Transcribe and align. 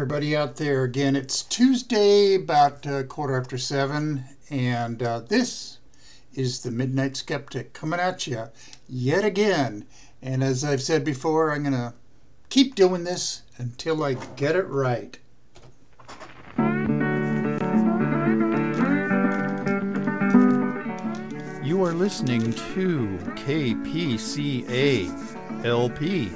everybody 0.00 0.34
out 0.34 0.56
there. 0.56 0.84
Again, 0.84 1.14
it's 1.14 1.42
Tuesday, 1.42 2.34
about 2.36 2.86
uh, 2.86 3.02
quarter 3.02 3.36
after 3.38 3.58
seven, 3.58 4.24
and 4.48 5.02
uh, 5.02 5.20
this 5.20 5.76
is 6.32 6.62
the 6.62 6.70
Midnight 6.70 7.18
Skeptic 7.18 7.74
coming 7.74 8.00
at 8.00 8.26
you 8.26 8.44
yet 8.88 9.26
again. 9.26 9.84
And 10.22 10.42
as 10.42 10.64
I've 10.64 10.80
said 10.80 11.04
before, 11.04 11.52
I'm 11.52 11.64
going 11.64 11.74
to 11.74 11.92
keep 12.48 12.74
doing 12.74 13.04
this 13.04 13.42
until 13.58 14.02
I 14.02 14.14
get 14.36 14.56
it 14.56 14.66
right. 14.68 15.18
You 21.62 21.84
are 21.84 21.92
listening 21.92 22.54
to 22.54 23.18
KPCA 23.36 24.64
LP, 25.66 26.30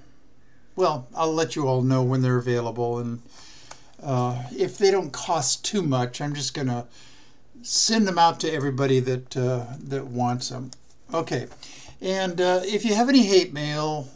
well, 0.76 1.08
I'll 1.16 1.34
let 1.34 1.56
you 1.56 1.68
all 1.68 1.82
know 1.82 2.02
when 2.02 2.22
they're 2.22 2.38
available. 2.38 3.00
And 3.00 3.22
uh, 4.02 4.44
if 4.52 4.78
they 4.78 4.92
don't 4.92 5.12
cost 5.12 5.66
too 5.66 5.82
much, 5.82 6.22
I'm 6.22 6.34
just 6.34 6.54
going 6.54 6.68
to 6.68 6.86
send 7.62 8.08
them 8.08 8.18
out 8.18 8.40
to 8.42 8.52
everybody 8.52 9.00
that, 9.02 9.38
uh, 9.38 9.66
that 9.80 10.08
wants 10.08 10.50
them. 10.50 10.72
Okay. 11.14 11.48
And 12.02 12.40
uh, 12.40 12.62
if 12.64 12.86
you 12.86 12.96
have 12.96 13.10
any 13.10 13.24
hate 13.24 13.54
mail, 13.54 14.08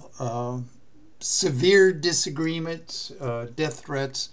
severe 1.20 1.92
disagreements, 1.92 3.12
death 3.56 3.82
threats, 3.82 4.30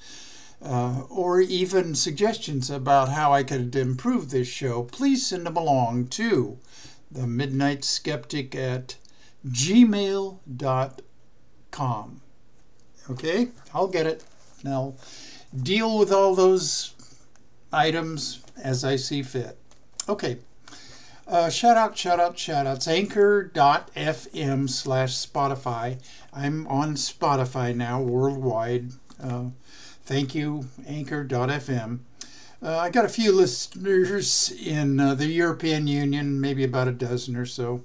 uh, 0.63 1.03
or 1.09 1.41
even 1.41 1.95
suggestions 1.95 2.71
about 2.71 3.11
how 3.11 3.33
I 3.33 3.43
could 3.43 3.75
improve 3.77 4.31
this 4.31 4.49
show, 4.49 4.83
please 4.85 5.27
send 5.27 5.47
them 5.47 5.57
along 5.57 6.09
to 6.09 6.59
the 7.11 7.27
Midnight 7.27 7.85
Skeptic 7.85 8.55
at 8.55 8.97
gmail.com. 9.47 10.41
Okay, 13.09 13.49
I'll 13.73 13.87
get 13.87 14.07
it. 14.07 14.25
Now, 14.65 14.95
deal 15.55 15.99
with 15.99 16.11
all 16.13 16.35
those 16.35 16.95
items 17.73 18.43
as 18.63 18.85
I 18.85 18.97
see 18.97 19.23
fit. 19.23 19.57
Okay. 20.09 20.39
Uh, 21.29 21.51
shout 21.51 21.77
out, 21.77 21.99
shout 21.99 22.21
out, 22.21 22.39
shout 22.39 22.67
outs. 22.67 22.87
Anchor.fm 22.87 24.71
slash 24.71 25.13
Spotify. 25.13 26.01
I'm 26.33 26.69
on 26.69 26.95
Spotify 26.95 27.75
now 27.75 28.01
worldwide. 28.01 28.91
Uh, 29.21 29.47
Thank 30.07 30.37
you, 30.37 30.69
Anchor.fm. 30.87 31.99
Uh, 32.63 32.79
I 32.79 32.91
got 32.91 33.05
a 33.05 33.09
few 33.09 33.33
listeners 33.33 34.53
in 34.53 35.01
uh, 35.01 35.17
the 35.17 35.27
European 35.27 35.89
Union, 35.89 36.41
maybe 36.41 36.63
about 36.63 36.87
a 36.87 36.93
dozen 36.93 37.35
or 37.35 37.45
so. 37.45 37.83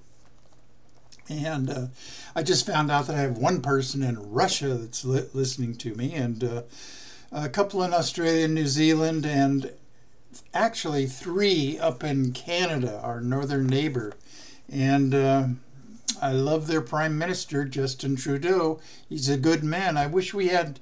And 1.27 1.67
uh, 1.67 1.87
I 2.35 2.43
just 2.43 2.67
found 2.67 2.91
out 2.91 3.07
that 3.07 3.15
I 3.15 3.21
have 3.21 3.39
one 3.39 3.59
person 3.59 4.03
in 4.03 4.31
Russia 4.31 4.75
that's 4.75 5.03
li- 5.03 5.29
listening 5.33 5.75
to 5.77 5.95
me, 5.95 6.13
and 6.13 6.43
uh, 6.43 6.61
a 7.31 7.49
couple 7.49 7.81
in 7.81 7.91
Australia 7.91 8.45
and 8.45 8.53
New 8.53 8.67
Zealand, 8.67 9.25
and 9.25 9.71
actually 10.53 11.07
three 11.07 11.79
up 11.79 12.03
in 12.03 12.33
Canada, 12.33 12.99
our 13.01 13.19
northern 13.19 13.65
neighbor. 13.65 14.13
And 14.71 15.15
uh, 15.15 15.47
I 16.21 16.33
love 16.33 16.67
their 16.67 16.81
Prime 16.81 17.17
Minister, 17.17 17.65
Justin 17.65 18.15
Trudeau. 18.15 18.79
He's 19.09 19.27
a 19.27 19.37
good 19.37 19.63
man. 19.63 19.97
I 19.97 20.05
wish 20.05 20.35
we 20.35 20.49
had 20.49 20.79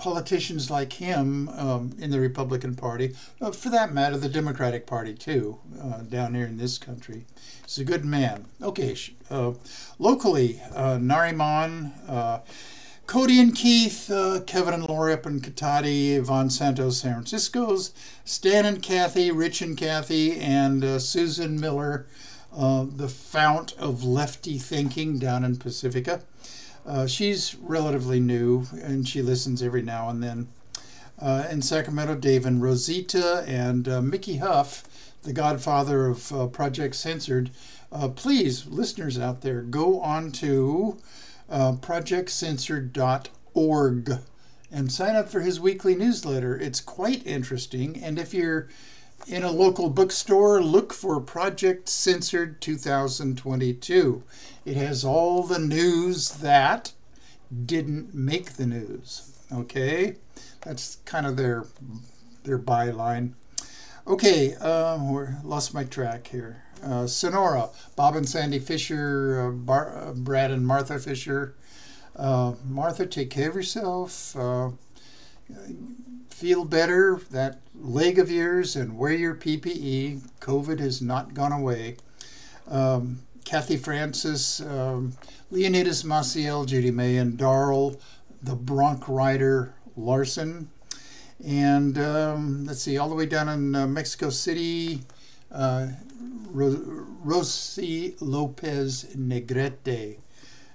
politicians 0.00 0.70
like 0.70 0.94
him 0.94 1.48
um, 1.50 1.92
in 1.98 2.10
the 2.10 2.18
Republican 2.18 2.74
Party, 2.74 3.14
uh, 3.40 3.52
for 3.52 3.68
that 3.68 3.92
matter, 3.92 4.16
the 4.16 4.30
Democratic 4.30 4.86
Party 4.86 5.12
too, 5.12 5.58
uh, 5.80 5.98
down 5.98 6.34
here 6.34 6.46
in 6.46 6.56
this 6.56 6.78
country. 6.78 7.26
He's 7.62 7.78
a 7.78 7.84
good 7.84 8.04
man. 8.04 8.46
Okay, 8.62 8.96
uh, 9.30 9.52
locally, 9.98 10.60
uh, 10.74 10.96
Nariman, 10.96 11.92
uh, 12.08 12.40
Cody 13.06 13.40
and 13.40 13.54
Keith, 13.54 14.10
uh, 14.10 14.40
Kevin 14.46 14.72
and 14.72 14.88
Lori 14.88 15.12
up 15.12 15.26
in 15.26 15.40
Cotati, 15.40 16.16
Yvonne 16.16 16.48
Santos, 16.48 16.98
San 16.98 17.12
Francisco's, 17.12 17.92
Stan 18.24 18.64
and 18.64 18.82
Kathy, 18.82 19.30
Rich 19.30 19.60
and 19.60 19.76
Kathy, 19.76 20.40
and 20.40 21.02
Susan 21.02 21.60
Miller, 21.60 22.06
the 22.52 23.08
fount 23.08 23.74
of 23.74 24.02
lefty 24.02 24.58
thinking 24.58 25.18
down 25.18 25.44
in 25.44 25.56
Pacifica. 25.56 26.22
Uh, 26.86 27.06
she's 27.06 27.56
relatively 27.56 28.20
new 28.20 28.66
and 28.82 29.08
she 29.08 29.22
listens 29.22 29.62
every 29.62 29.82
now 29.82 30.08
and 30.08 30.22
then. 30.22 30.48
Uh, 31.20 31.46
in 31.50 31.60
Sacramento, 31.60 32.14
Dave 32.14 32.46
and 32.46 32.62
Rosita 32.62 33.44
and 33.46 33.86
uh, 33.86 34.00
Mickey 34.00 34.38
Huff, 34.38 34.84
the 35.22 35.34
godfather 35.34 36.06
of 36.06 36.32
uh, 36.32 36.46
Project 36.46 36.94
Censored. 36.94 37.50
Uh, 37.92 38.08
please, 38.08 38.66
listeners 38.66 39.18
out 39.18 39.42
there, 39.42 39.60
go 39.60 40.00
on 40.00 40.32
to 40.32 40.96
uh, 41.50 41.72
projectcensored.org 41.72 44.12
and 44.72 44.92
sign 44.92 45.16
up 45.16 45.28
for 45.28 45.40
his 45.40 45.60
weekly 45.60 45.94
newsletter. 45.94 46.58
It's 46.58 46.80
quite 46.80 47.26
interesting. 47.26 48.02
And 48.02 48.18
if 48.18 48.32
you're 48.32 48.68
in 49.26 49.42
a 49.42 49.50
local 49.50 49.90
bookstore, 49.90 50.62
look 50.62 50.92
for 50.92 51.20
Project 51.20 51.88
Censored 51.88 52.60
2022. 52.60 54.22
It 54.64 54.76
has 54.76 55.04
all 55.04 55.42
the 55.42 55.58
news 55.58 56.30
that 56.38 56.92
didn't 57.66 58.14
make 58.14 58.52
the 58.52 58.66
news. 58.66 59.32
Okay, 59.52 60.16
that's 60.62 60.98
kind 61.04 61.26
of 61.26 61.36
their 61.36 61.64
their 62.44 62.58
byline. 62.58 63.32
Okay, 64.06 64.54
uh, 64.60 64.98
lost 65.44 65.74
my 65.74 65.84
track 65.84 66.26
here. 66.26 66.62
Uh, 66.82 67.06
Sonora, 67.06 67.68
Bob 67.96 68.16
and 68.16 68.28
Sandy 68.28 68.58
Fisher, 68.58 69.48
uh, 69.48 69.50
Bar, 69.50 69.96
uh, 69.96 70.12
Brad 70.12 70.50
and 70.50 70.66
Martha 70.66 70.98
Fisher. 70.98 71.54
Uh, 72.16 72.54
Martha, 72.66 73.06
take 73.06 73.30
care 73.30 73.50
of 73.50 73.54
yourself. 73.54 74.34
Uh, 74.36 74.70
feel 76.30 76.64
better. 76.64 77.20
That 77.30 77.60
leg 77.80 78.18
of 78.18 78.30
yours 78.30 78.76
and 78.76 78.96
wear 78.96 79.12
your 79.12 79.34
PPE. 79.34 80.20
COVID 80.40 80.78
has 80.80 81.00
not 81.00 81.34
gone 81.34 81.52
away. 81.52 81.96
Um, 82.68 83.20
Kathy 83.44 83.76
Francis, 83.76 84.60
um, 84.60 85.14
Leonidas 85.50 86.02
Maciel, 86.02 86.66
Judy 86.66 86.90
May, 86.90 87.16
and 87.16 87.36
Darrell, 87.36 88.00
the 88.42 88.54
Bronc 88.54 89.08
rider 89.08 89.74
Larson. 89.96 90.70
And 91.44 91.98
um, 91.98 92.66
let's 92.66 92.82
see, 92.82 92.98
all 92.98 93.08
the 93.08 93.14
way 93.14 93.26
down 93.26 93.48
in 93.48 93.74
uh, 93.74 93.86
Mexico 93.86 94.30
City, 94.30 95.00
uh, 95.50 95.88
Ro- 96.50 97.06
Rosie 97.24 98.14
Lopez 98.20 99.06
Negrete. 99.16 100.18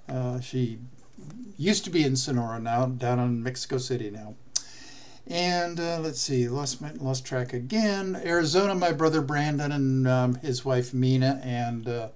Uh, 0.09 0.39
she 0.39 0.79
used 1.57 1.83
to 1.85 1.89
be 1.89 2.03
in 2.03 2.15
Sonora 2.15 2.59
now, 2.59 2.87
down 2.87 3.19
in 3.19 3.43
Mexico 3.43 3.77
City 3.77 4.09
now. 4.09 4.35
And 5.27 5.80
uh, 5.80 6.00
let's 6.01 6.22
see, 6.22 6.48
lost 6.48 6.81
lost 7.01 7.25
track 7.25 7.54
again. 7.54 8.22
Arizona, 8.24 8.75
my 8.75 8.92
brother 8.92 9.22
Brandon 9.22 9.72
and 9.72 10.07
um, 10.07 10.36
his 10.36 10.63
wife 10.63 10.94
Mina, 10.94 11.42
and 11.44 11.88
uh, 11.88 12.10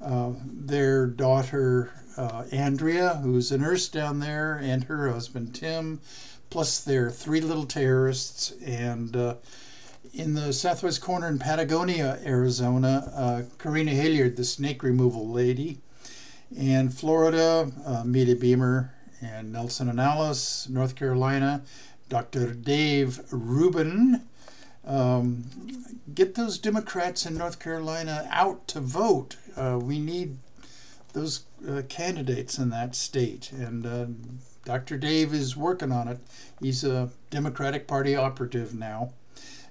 uh, 0.00 0.32
their 0.44 1.06
daughter 1.06 1.92
uh, 2.16 2.44
Andrea, 2.50 3.16
who's 3.22 3.52
a 3.52 3.58
nurse 3.58 3.88
down 3.88 4.20
there, 4.20 4.58
and 4.62 4.84
her 4.84 5.10
husband 5.12 5.54
Tim, 5.54 6.00
plus 6.48 6.80
their 6.80 7.10
three 7.10 7.42
little 7.42 7.66
terrorists. 7.66 8.52
And 8.64 9.14
uh, 9.14 9.34
in 10.14 10.32
the 10.32 10.54
southwest 10.54 11.02
corner 11.02 11.28
in 11.28 11.38
Patagonia, 11.38 12.20
Arizona, 12.24 13.12
uh, 13.14 13.42
Karina 13.58 13.90
Hilliard, 13.90 14.36
the 14.36 14.44
snake 14.44 14.82
removal 14.82 15.28
lady. 15.28 15.78
And 16.58 16.92
Florida, 16.92 17.70
Mita 18.04 18.34
Beamer 18.34 18.92
and 19.22 19.52
Nelson 19.52 19.88
and 19.88 20.00
Alice, 20.00 20.68
North 20.68 20.96
Carolina, 20.96 21.62
Dr. 22.10 22.52
Dave 22.52 23.20
Rubin. 23.30 24.26
Um, 24.84 25.44
get 26.12 26.34
those 26.34 26.58
Democrats 26.58 27.24
in 27.24 27.38
North 27.38 27.58
Carolina 27.60 28.28
out 28.30 28.66
to 28.68 28.80
vote. 28.80 29.36
Uh, 29.56 29.78
we 29.80 29.98
need 29.98 30.36
those 31.12 31.44
uh, 31.66 31.82
candidates 31.88 32.58
in 32.58 32.70
that 32.70 32.94
state. 32.94 33.52
And 33.52 33.86
uh, 33.86 34.06
Dr. 34.64 34.98
Dave 34.98 35.32
is 35.32 35.56
working 35.56 35.92
on 35.92 36.08
it. 36.08 36.18
He's 36.60 36.84
a 36.84 37.10
Democratic 37.30 37.86
Party 37.86 38.16
operative 38.16 38.74
now. 38.74 39.12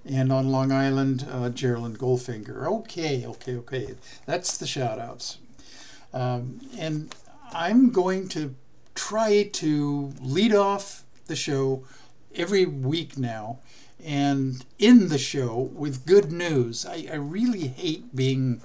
And 0.05 0.31
on 0.31 0.49
Long 0.49 0.71
Island, 0.71 1.27
uh, 1.29 1.49
Goldfinger. 1.49 2.65
Okay, 2.65 3.25
okay, 3.25 3.55
okay. 3.57 3.95
That's 4.25 4.57
the 4.57 4.65
shout 4.65 4.97
outs. 4.97 5.39
Um, 6.13 6.61
and 6.77 7.13
I'm 7.51 7.91
going 7.91 8.29
to 8.29 8.55
try 8.95 9.49
to 9.53 10.13
lead 10.21 10.55
off 10.55 11.03
the 11.27 11.35
show 11.35 11.83
every 12.35 12.65
week 12.65 13.17
now 13.17 13.59
and 14.03 14.65
in 14.77 15.09
the 15.09 15.17
show 15.17 15.69
with 15.73 16.05
good 16.05 16.31
news. 16.31 16.85
I, 16.85 17.07
I 17.11 17.15
really 17.15 17.67
hate 17.67 18.15
being 18.15 18.61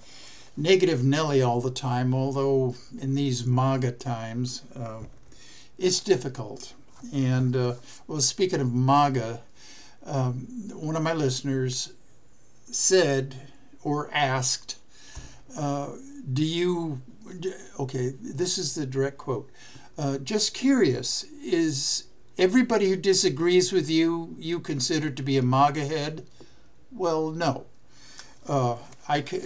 negative 0.56 1.02
Nelly 1.02 1.42
all 1.42 1.60
the 1.60 1.70
time, 1.70 2.14
although 2.14 2.76
in 3.00 3.14
these 3.14 3.44
MAGA 3.44 3.92
times, 3.92 4.62
uh, 4.76 5.00
it's 5.78 6.00
difficult. 6.00 6.74
And, 7.12 7.56
uh, 7.56 7.74
well, 8.06 8.20
speaking 8.20 8.60
of 8.60 8.72
MAGA, 8.72 9.40
um, 10.06 10.46
one 10.72 10.96
of 10.96 11.02
my 11.02 11.14
listeners 11.14 11.92
said 12.66 13.34
or 13.82 14.10
asked, 14.12 14.76
uh, 15.58 15.90
Do 16.32 16.44
you 16.44 17.00
okay, 17.80 18.12
this 18.20 18.58
is 18.58 18.74
the 18.74 18.86
direct 18.86 19.18
quote. 19.18 19.50
Uh, 19.96 20.18
just 20.18 20.54
curious, 20.54 21.24
is 21.42 22.04
everybody 22.38 22.88
who 22.88 22.96
disagrees 22.96 23.72
with 23.72 23.88
you 23.90 24.34
you 24.38 24.60
consider 24.60 25.10
to 25.10 25.22
be 25.22 25.36
a 25.36 25.42
MAGA 25.42 25.84
head? 25.84 26.26
Well, 26.92 27.30
no. 27.30 27.66
Uh, 28.46 28.76
I 29.08 29.20
could, 29.20 29.44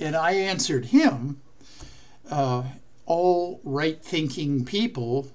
and 0.00 0.16
I 0.16 0.32
answered 0.32 0.86
him. 0.86 1.40
Uh, 2.30 2.64
all 3.06 3.60
right-thinking 3.64 4.64
people 4.64 5.30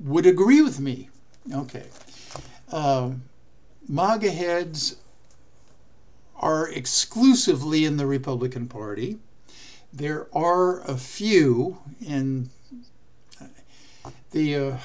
would 0.00 0.26
agree 0.26 0.60
with 0.60 0.80
me. 0.80 1.08
Okay. 1.52 1.86
Uh, 2.72 3.12
MAGA 3.88 4.30
heads 4.30 4.96
are 6.36 6.68
exclusively 6.68 7.84
in 7.84 7.96
the 7.96 8.06
Republican 8.06 8.66
Party. 8.66 9.18
There 9.92 10.26
are 10.36 10.80
a 10.80 10.96
few 10.96 11.78
in 12.04 12.50
the 14.32 14.56
uh, 14.56 14.76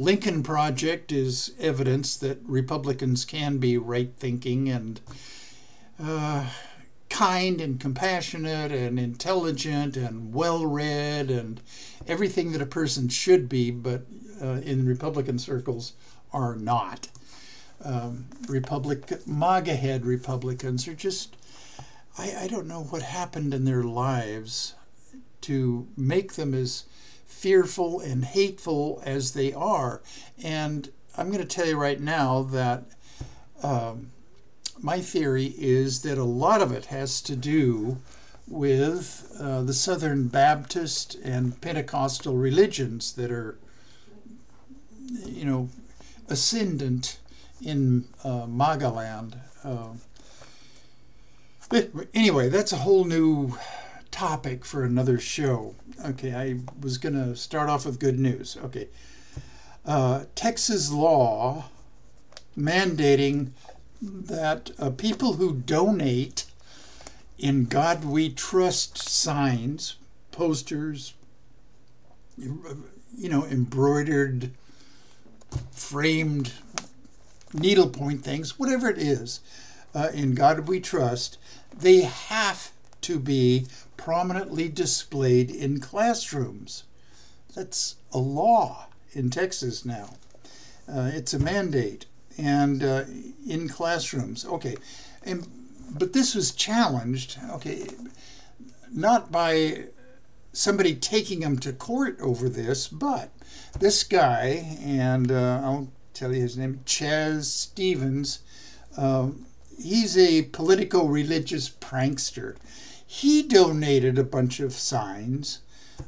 Lincoln 0.00 0.42
Project 0.42 1.12
is 1.12 1.52
evidence 1.60 2.16
that 2.16 2.40
Republicans 2.46 3.26
can 3.26 3.58
be 3.58 3.76
right 3.76 4.10
thinking 4.16 4.70
and 4.70 4.98
uh, 6.02 6.46
kind 7.10 7.60
and 7.60 7.78
compassionate 7.78 8.72
and 8.72 8.98
intelligent 8.98 9.98
and 9.98 10.32
well 10.32 10.64
read 10.64 11.30
and 11.30 11.60
everything 12.06 12.52
that 12.52 12.62
a 12.62 12.66
person 12.66 13.10
should 13.10 13.46
be, 13.46 13.70
but 13.70 14.06
uh, 14.42 14.62
in 14.64 14.86
Republican 14.86 15.38
circles 15.38 15.92
are 16.32 16.56
not. 16.56 17.08
Um, 17.84 18.24
Republic 18.48 19.26
MAGA 19.26 19.76
head 19.76 20.06
Republicans 20.06 20.88
are 20.88 20.94
just 20.94 21.36
I, 22.16 22.44
I 22.44 22.46
don't 22.46 22.66
know 22.66 22.84
what 22.84 23.02
happened 23.02 23.52
in 23.52 23.66
their 23.66 23.84
lives 23.84 24.74
to 25.42 25.86
make 25.94 26.32
them 26.32 26.54
as 26.54 26.84
fearful 27.30 28.00
and 28.00 28.24
hateful 28.24 29.00
as 29.06 29.32
they 29.32 29.52
are. 29.52 30.02
And 30.42 30.90
I'm 31.16 31.28
going 31.28 31.40
to 31.40 31.56
tell 31.56 31.66
you 31.66 31.78
right 31.78 32.00
now 32.00 32.42
that 32.42 32.82
um, 33.62 34.10
my 34.78 35.00
theory 35.00 35.54
is 35.56 36.02
that 36.02 36.18
a 36.18 36.24
lot 36.24 36.60
of 36.60 36.72
it 36.72 36.86
has 36.86 37.22
to 37.22 37.36
do 37.36 37.98
with 38.46 39.34
uh, 39.38 39.62
the 39.62 39.72
Southern 39.72 40.26
Baptist 40.26 41.16
and 41.22 41.58
Pentecostal 41.60 42.36
religions 42.36 43.12
that 43.12 43.30
are, 43.30 43.56
you 45.24 45.44
know, 45.44 45.68
ascendant 46.28 47.18
in 47.62 48.04
uh, 48.24 48.46
Magaland. 48.46 49.36
Uh, 49.62 49.94
anyway, 52.12 52.48
that's 52.48 52.72
a 52.72 52.76
whole 52.76 53.04
new 53.04 53.56
topic 54.10 54.64
for 54.64 54.84
another 54.84 55.18
show. 55.18 55.74
Okay, 56.04 56.34
I 56.34 56.60
was 56.80 56.98
going 56.98 57.14
to 57.14 57.36
start 57.36 57.68
off 57.68 57.86
with 57.86 58.00
good 58.00 58.18
news. 58.18 58.56
Okay. 58.64 58.88
Uh, 59.84 60.24
Texas 60.34 60.92
law 60.92 61.66
mandating 62.56 63.50
that 64.02 64.70
uh, 64.78 64.90
people 64.90 65.34
who 65.34 65.54
donate 65.54 66.44
in 67.38 67.64
God 67.64 68.04
We 68.04 68.30
Trust 68.30 68.98
signs, 68.98 69.96
posters, 70.32 71.14
you 72.36 73.28
know, 73.28 73.44
embroidered, 73.44 74.50
framed 75.72 76.52
needlepoint 77.52 78.22
things, 78.22 78.58
whatever 78.58 78.88
it 78.88 78.98
is, 78.98 79.40
uh, 79.94 80.08
in 80.14 80.34
God 80.34 80.68
We 80.68 80.80
Trust, 80.80 81.38
they 81.76 82.02
have 82.02 82.72
to 83.02 83.18
be 83.18 83.66
prominently 84.00 84.66
displayed 84.66 85.50
in 85.50 85.78
classrooms. 85.78 86.84
That's 87.54 87.96
a 88.12 88.18
law 88.18 88.86
in 89.12 89.28
Texas 89.28 89.84
now. 89.84 90.14
Uh, 90.90 91.10
it's 91.12 91.34
a 91.34 91.38
mandate, 91.38 92.06
and 92.38 92.82
uh, 92.82 93.04
in 93.46 93.68
classrooms. 93.68 94.46
Okay, 94.46 94.76
and 95.22 95.46
but 95.90 96.14
this 96.14 96.34
was 96.34 96.52
challenged. 96.52 97.38
Okay, 97.50 97.88
not 98.90 99.30
by 99.30 99.84
somebody 100.54 100.94
taking 100.94 101.40
them 101.40 101.58
to 101.58 101.70
court 101.70 102.18
over 102.20 102.48
this, 102.48 102.88
but 102.88 103.30
this 103.78 104.02
guy, 104.02 104.78
and 104.82 105.30
uh, 105.30 105.60
I'll 105.62 105.88
tell 106.14 106.34
you 106.34 106.40
his 106.40 106.56
name, 106.56 106.80
Chaz 106.86 107.44
Stevens. 107.44 108.38
Um, 108.96 109.44
he's 109.78 110.16
a 110.16 110.44
politico 110.44 111.04
religious 111.04 111.68
prankster. 111.68 112.56
He 113.12 113.42
donated 113.42 114.18
a 114.18 114.22
bunch 114.22 114.60
of 114.60 114.72
signs 114.72 115.62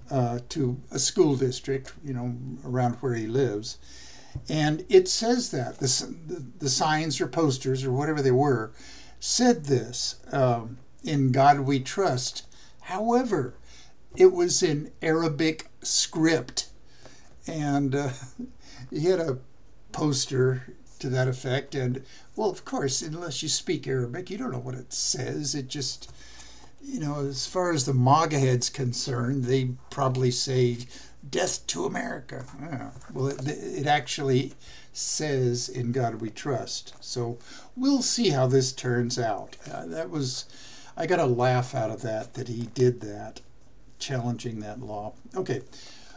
uh, 0.08 0.38
to 0.50 0.80
a 0.92 1.00
school 1.00 1.34
district, 1.34 1.92
you 2.04 2.14
know, 2.14 2.36
around 2.64 2.94
where 3.00 3.14
he 3.14 3.26
lives. 3.26 3.78
And 4.48 4.86
it 4.88 5.08
says 5.08 5.50
that 5.50 5.80
the, 5.80 6.14
the, 6.28 6.44
the 6.60 6.70
signs 6.70 7.20
or 7.20 7.26
posters 7.26 7.82
or 7.82 7.90
whatever 7.90 8.22
they 8.22 8.30
were 8.30 8.70
said 9.18 9.64
this 9.64 10.20
um, 10.30 10.78
in 11.02 11.32
God 11.32 11.58
we 11.62 11.80
trust. 11.80 12.44
However, 12.82 13.54
it 14.14 14.32
was 14.32 14.62
in 14.62 14.92
Arabic 15.02 15.72
script. 15.82 16.68
And 17.48 17.96
uh, 17.96 18.10
he 18.92 19.06
had 19.06 19.18
a 19.18 19.38
poster 19.90 20.72
to 21.00 21.08
that 21.08 21.26
effect. 21.26 21.74
And, 21.74 22.04
well, 22.36 22.48
of 22.48 22.64
course, 22.64 23.02
unless 23.02 23.42
you 23.42 23.48
speak 23.48 23.88
Arabic, 23.88 24.30
you 24.30 24.38
don't 24.38 24.52
know 24.52 24.60
what 24.60 24.76
it 24.76 24.92
says. 24.92 25.56
It 25.56 25.66
just, 25.66 26.12
you 26.82 27.00
know, 27.00 27.26
as 27.26 27.46
far 27.46 27.72
as 27.72 27.86
the 27.86 27.94
MAGA 27.94 28.38
head's 28.38 28.68
concerned, 28.68 29.44
they 29.44 29.70
probably 29.90 30.30
say, 30.30 30.78
death 31.28 31.66
to 31.68 31.84
America. 31.84 32.44
Yeah. 32.60 32.90
Well, 33.12 33.28
it, 33.28 33.46
it 33.46 33.86
actually 33.86 34.52
says, 34.92 35.68
in 35.68 35.92
God 35.92 36.16
we 36.16 36.30
trust. 36.30 36.94
So 37.00 37.38
we'll 37.76 38.02
see 38.02 38.30
how 38.30 38.46
this 38.46 38.72
turns 38.72 39.18
out. 39.18 39.56
Uh, 39.72 39.86
that 39.86 40.10
was, 40.10 40.46
I 40.96 41.06
got 41.06 41.20
a 41.20 41.26
laugh 41.26 41.74
out 41.74 41.90
of 41.90 42.02
that, 42.02 42.34
that 42.34 42.48
he 42.48 42.66
did 42.74 43.00
that, 43.00 43.40
challenging 43.98 44.60
that 44.60 44.80
law. 44.80 45.14
Okay. 45.34 45.62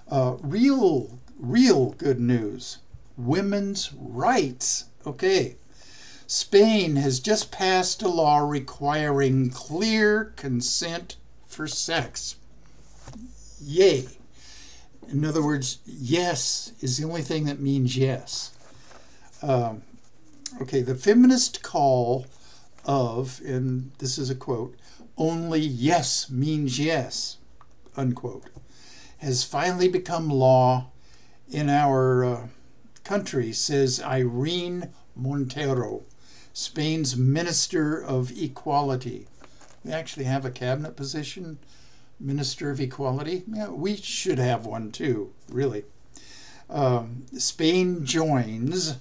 Uh, 0.09 0.35
real, 0.41 1.19
real 1.39 1.91
good 1.91 2.19
news 2.19 2.79
women's 3.17 3.93
rights. 3.93 4.85
Okay. 5.05 5.55
Spain 6.27 6.95
has 6.95 7.19
just 7.19 7.51
passed 7.51 8.01
a 8.01 8.07
law 8.07 8.39
requiring 8.39 9.49
clear 9.49 10.33
consent 10.35 11.17
for 11.45 11.67
sex. 11.67 12.35
Yay. 13.61 14.07
In 15.07 15.23
other 15.23 15.43
words, 15.43 15.79
yes 15.85 16.73
is 16.81 16.97
the 16.97 17.07
only 17.07 17.21
thing 17.21 17.45
that 17.45 17.59
means 17.59 17.95
yes. 17.95 18.51
Um, 19.43 19.83
okay, 20.61 20.81
the 20.81 20.95
feminist 20.95 21.61
call 21.61 22.25
of, 22.85 23.39
and 23.45 23.91
this 23.99 24.17
is 24.17 24.31
a 24.31 24.35
quote, 24.35 24.75
only 25.17 25.59
yes 25.61 26.29
means 26.29 26.79
yes, 26.79 27.37
unquote, 27.95 28.49
has 29.19 29.43
finally 29.43 29.87
become 29.87 30.29
law 30.29 30.87
in 31.49 31.69
our 31.69 32.25
uh, 32.25 32.47
country, 33.03 33.53
says 33.53 34.01
Irene 34.01 34.89
Montero, 35.15 36.03
Spain's 36.55 37.17
Minister 37.17 38.01
of 38.01 38.31
Equality. 38.31 39.27
We 39.83 39.91
actually 39.91 40.23
have 40.23 40.45
a 40.45 40.49
cabinet 40.49 40.95
position, 40.95 41.59
Minister 42.17 42.69
of 42.69 42.79
Equality. 42.79 43.43
Yeah, 43.45 43.67
we 43.67 43.97
should 43.97 44.39
have 44.39 44.65
one 44.65 44.93
too, 44.93 45.33
really. 45.49 45.83
Um, 46.69 47.25
Spain 47.37 48.05
joins 48.05 48.95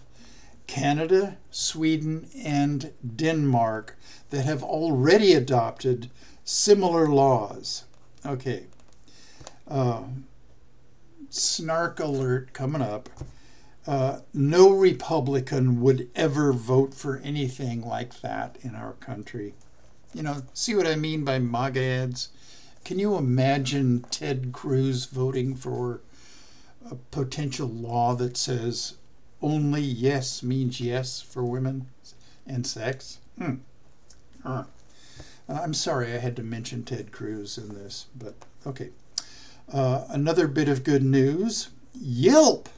Canada, 0.67 1.37
Sweden, 1.53 2.29
and 2.37 2.93
Denmark 3.15 3.97
that 4.31 4.45
have 4.45 4.65
already 4.65 5.33
adopted 5.33 6.11
similar 6.45 7.07
laws. 7.07 7.85
Okay. 8.27 8.65
Uh, 9.69 10.03
snark 11.31 12.01
alert 12.01 12.53
coming 12.53 12.83
up. 12.83 13.09
Uh, 13.87 14.21
no 14.33 14.71
Republican 14.71 15.81
would 15.81 16.09
ever 16.15 16.53
vote 16.53 16.95
for 16.95 17.19
anything 17.19 17.83
like 17.83 18.21
that 18.23 18.57
in 18.63 18.75
our 18.75 18.95
country. 18.95 19.55
You 20.15 20.23
know, 20.23 20.43
see 20.55 20.75
what 20.75 20.87
I 20.87 20.97
mean 20.97 21.25
by 21.25 21.39
MAGA 21.39 21.83
ads? 21.83 22.29
Can 22.85 22.99
you 22.99 23.17
imagine 23.17 24.05
Ted 24.11 24.53
Cruz 24.53 25.07
voting 25.07 25.55
for 25.55 26.01
a 26.91 26.95
potential 26.95 27.69
law 27.69 28.15
that 28.15 28.37
says 28.37 28.95
only 29.43 29.83
yes 29.83 30.43
means 30.43 30.81
yes 30.81 31.21
for 31.21 31.45
women 31.45 31.87
and 32.47 32.67
sex? 32.67 33.19
Hmm. 33.39 33.57
Uh, 34.45 34.65
I'm 35.49 35.75
sorry 35.75 36.13
I 36.15 36.19
had 36.19 36.37
to 36.37 36.43
mention 36.43 36.85
Ted 36.85 37.13
Cruz 37.13 37.59
in 37.59 37.75
this, 37.75 38.07
but 38.17 38.35
okay. 38.67 38.91
Uh, 39.71 40.05
another 40.09 40.47
bit 40.47 40.69
of 40.69 40.85
good 40.85 41.03
news 41.03 41.69
Yelp 41.95 42.69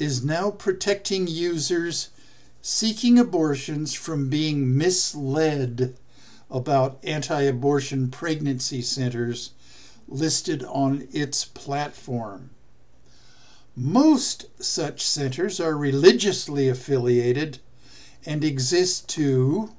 is 0.00 0.24
now 0.24 0.50
protecting 0.50 1.26
users 1.26 2.10
seeking 2.62 3.18
abortions 3.18 3.94
from 3.94 4.28
being 4.28 4.76
misled 4.76 5.94
about 6.50 6.98
anti 7.04 7.42
abortion 7.42 8.10
pregnancy 8.10 8.82
centers 8.82 9.52
listed 10.08 10.64
on 10.64 11.06
its 11.12 11.44
platform. 11.44 12.50
Most 13.76 14.46
such 14.62 15.06
centers 15.06 15.60
are 15.60 15.76
religiously 15.76 16.68
affiliated 16.68 17.58
and 18.26 18.42
exist 18.42 19.08
to 19.10 19.70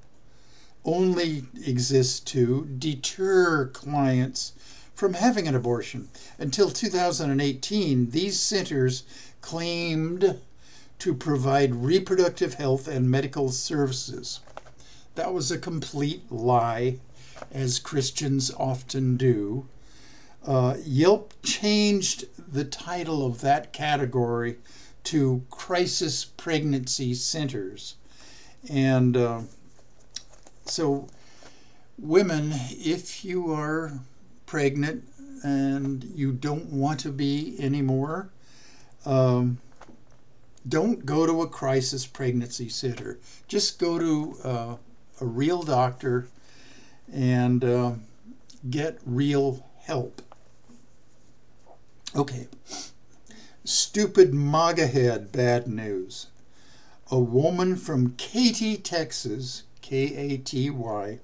only 0.86 1.44
exist 1.66 2.26
to 2.28 2.66
deter 2.78 3.68
clients 3.68 4.54
from 4.94 5.14
having 5.14 5.48
an 5.48 5.56
abortion. 5.56 6.10
Until 6.38 6.70
2018, 6.70 8.12
these 8.12 8.40
centers 8.40 9.04
claimed 9.42 10.40
to 11.00 11.14
provide 11.14 11.76
reproductive 11.76 12.56
health 12.56 12.88
and 12.88 13.10
medical 13.10 13.50
services. 13.50 14.42
That 15.16 15.34
was 15.34 15.52
a 15.52 15.58
complete 15.58 16.32
lie, 16.32 17.00
as 17.52 17.80
Christians 17.80 18.52
often 18.58 19.18
do. 19.18 19.68
Uh, 20.46 20.78
Yelp 20.86 21.34
changed 21.44 22.26
the 22.52 22.66
title 22.66 23.26
of 23.26 23.42
that 23.42 23.74
category 23.74 24.58
to 25.06 25.44
Crisis 25.50 26.26
Pregnancy 26.26 27.14
Centers. 27.14 27.96
And 28.70 29.16
uh, 29.16 29.42
so, 30.66 31.08
women, 31.98 32.52
if 32.54 33.24
you 33.24 33.52
are 33.54 34.00
pregnant 34.46 35.04
and 35.44 36.04
you 36.04 36.32
don't 36.32 36.68
want 36.68 37.00
to 37.02 37.12
be 37.12 37.56
anymore, 37.60 38.30
um, 39.06 39.60
don't 40.68 41.06
go 41.06 41.26
to 41.26 41.42
a 41.42 41.48
crisis 41.48 42.06
pregnancy 42.06 42.70
center. 42.70 43.20
Just 43.48 43.80
go 43.80 43.98
to 43.98 44.36
uh, 44.44 44.76
a 45.22 45.26
real 45.26 45.64
doctor 45.64 46.28
and 47.12 47.64
uh, 47.64 47.94
get 48.70 49.00
real 49.06 49.66
help. 49.82 50.22
Okay. 52.16 52.48
Stupid 53.64 54.34
MAGA 54.34 54.88
head 54.88 55.32
bad 55.32 55.68
news. 55.68 56.28
A 57.12 57.20
woman 57.20 57.76
from 57.76 58.14
Katy, 58.18 58.78
Texas, 58.78 59.64
K 59.82 60.16
A 60.16 60.38
T 60.38 60.70
Y, 60.70 61.20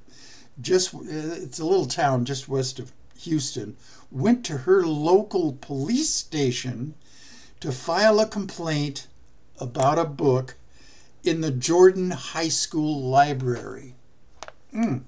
just 0.60 0.94
it's 0.94 1.60
a 1.60 1.66
little 1.66 1.86
town 1.86 2.26
just 2.26 2.50
west 2.50 2.80
of 2.80 2.92
Houston, 3.20 3.78
went 4.12 4.44
to 4.46 4.60
her 4.60 4.84
local 4.84 5.54
police 5.54 6.10
station 6.10 6.96
to 7.66 7.72
file 7.72 8.20
a 8.20 8.28
complaint 8.28 9.08
about 9.60 9.98
a 9.98 10.06
book 10.06 10.54
in 11.24 11.42
the 11.42 11.50
Jordan 11.50 12.12
High 12.12 12.50
School 12.50 13.02
library. 13.10 13.96
Mm. 14.72 15.02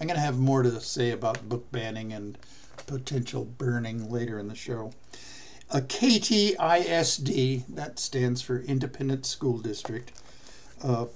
I'm 0.00 0.06
going 0.06 0.14
to 0.14 0.20
have 0.20 0.38
more 0.38 0.62
to 0.62 0.80
say 0.80 1.10
about 1.10 1.48
book 1.48 1.72
banning 1.72 2.12
and 2.12 2.38
potential 2.86 3.44
burning 3.44 4.08
later 4.08 4.38
in 4.38 4.46
the 4.46 4.54
show. 4.54 4.92
A 5.68 5.82
Katy 5.82 6.54
ISD, 6.60 7.64
that 7.74 7.98
stands 7.98 8.40
for 8.40 8.60
Independent 8.60 9.26
School 9.26 9.58
District, 9.58 10.12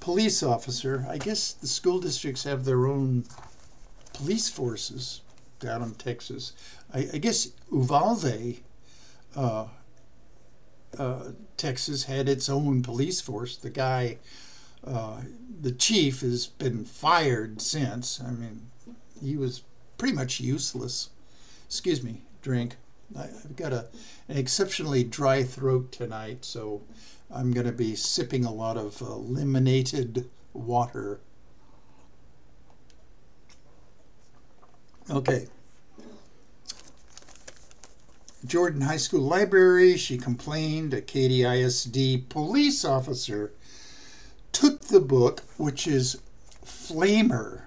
police 0.01 0.43
officer. 0.43 1.07
I 1.09 1.19
guess 1.19 1.53
the 1.53 1.69
school 1.69 2.01
districts 2.01 2.43
have 2.43 2.65
their 2.65 2.89
own 2.89 3.27
police 4.13 4.49
forces 4.49 5.21
down 5.61 5.85
in 5.85 5.95
Texas. 5.95 6.53
I, 6.93 7.11
I 7.15 7.19
guess 7.19 7.51
Uvalde 7.71 8.57
uh, 9.37 9.67
uh, 10.99 11.33
Texas 11.57 12.05
had 12.05 12.29
its 12.29 12.49
own 12.49 12.83
police 12.83 13.21
force. 13.21 13.57
The 13.57 13.71
guy, 13.71 14.19
uh, 14.87 15.21
the 15.61 15.73
chief, 15.73 16.21
has 16.21 16.47
been 16.47 16.85
fired 16.85 17.61
since. 17.61 18.21
I 18.21 18.31
mean, 18.31 18.71
he 19.23 19.37
was 19.37 19.63
pretty 19.99 20.15
much 20.15 20.41
useless. 20.41 21.11
Excuse 21.67 22.03
me, 22.03 22.23
drink. 22.43 22.77
I, 23.17 23.23
have 23.23 23.57
got 23.57 23.73
a, 23.73 23.87
an 24.29 24.37
exceptionally 24.37 25.05
dry 25.05 25.43
throat 25.43 25.93
tonight, 25.93 26.45
so 26.45 26.83
I'm 27.31 27.53
going 27.53 27.67
to 27.67 27.73
be 27.73 27.95
sipping 27.97 28.45
a 28.45 28.53
lot 28.53 28.77
of 28.77 29.01
uh, 29.03 29.17
lemonated 29.17 30.29
water. 30.53 31.21
Okay. 35.11 35.47
Jordan 38.45 38.83
High 38.83 38.99
School 38.99 39.23
Library, 39.23 39.97
she 39.97 40.19
complained 40.19 40.93
a 40.93 41.01
Katy 41.01 41.45
ISD 41.45 42.29
police 42.29 42.85
officer 42.85 43.53
took 44.53 44.83
the 44.83 45.01
book, 45.01 45.43
which 45.57 45.87
is 45.87 46.21
Flamer, 46.65 47.63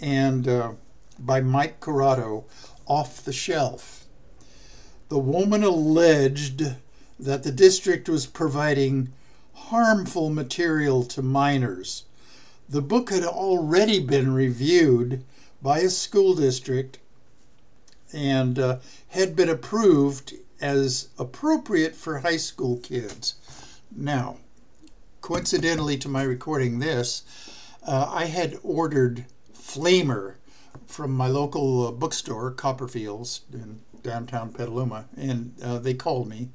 and 0.00 0.48
uh, 0.48 0.72
by 1.18 1.40
Mike 1.40 1.80
Curato, 1.80 2.44
off 2.86 3.22
the 3.24 3.32
shelf. 3.32 4.06
The 5.08 5.18
woman 5.18 5.62
alleged 5.62 6.64
that 7.20 7.42
the 7.42 7.52
district 7.52 8.08
was 8.08 8.26
providing 8.26 9.12
harmful 9.54 10.30
material 10.30 11.04
to 11.04 11.22
minors. 11.22 12.04
The 12.68 12.82
book 12.82 13.10
had 13.10 13.22
already 13.22 14.00
been 14.00 14.32
reviewed 14.32 15.22
by 15.60 15.80
a 15.80 15.90
school 15.90 16.34
district 16.34 16.98
and 18.12 18.58
uh, 18.58 18.78
had 19.12 19.36
been 19.36 19.50
approved 19.50 20.34
as 20.60 21.08
appropriate 21.18 21.94
for 21.94 22.18
high 22.18 22.38
school 22.38 22.78
kids. 22.78 23.34
Now, 23.94 24.38
coincidentally 25.20 25.98
to 25.98 26.08
my 26.08 26.22
recording 26.22 26.78
this, 26.78 27.22
uh, 27.86 28.10
I 28.10 28.24
had 28.24 28.58
ordered 28.62 29.26
Flamer 29.54 30.36
from 30.86 31.10
my 31.12 31.26
local 31.28 31.88
uh, 31.88 31.92
bookstore, 31.92 32.52
Copperfields, 32.52 33.40
in 33.52 33.80
downtown 34.02 34.50
Petaluma, 34.50 35.04
and 35.16 35.54
uh, 35.62 35.78
they 35.78 35.94
called 35.94 36.26
me 36.26 36.48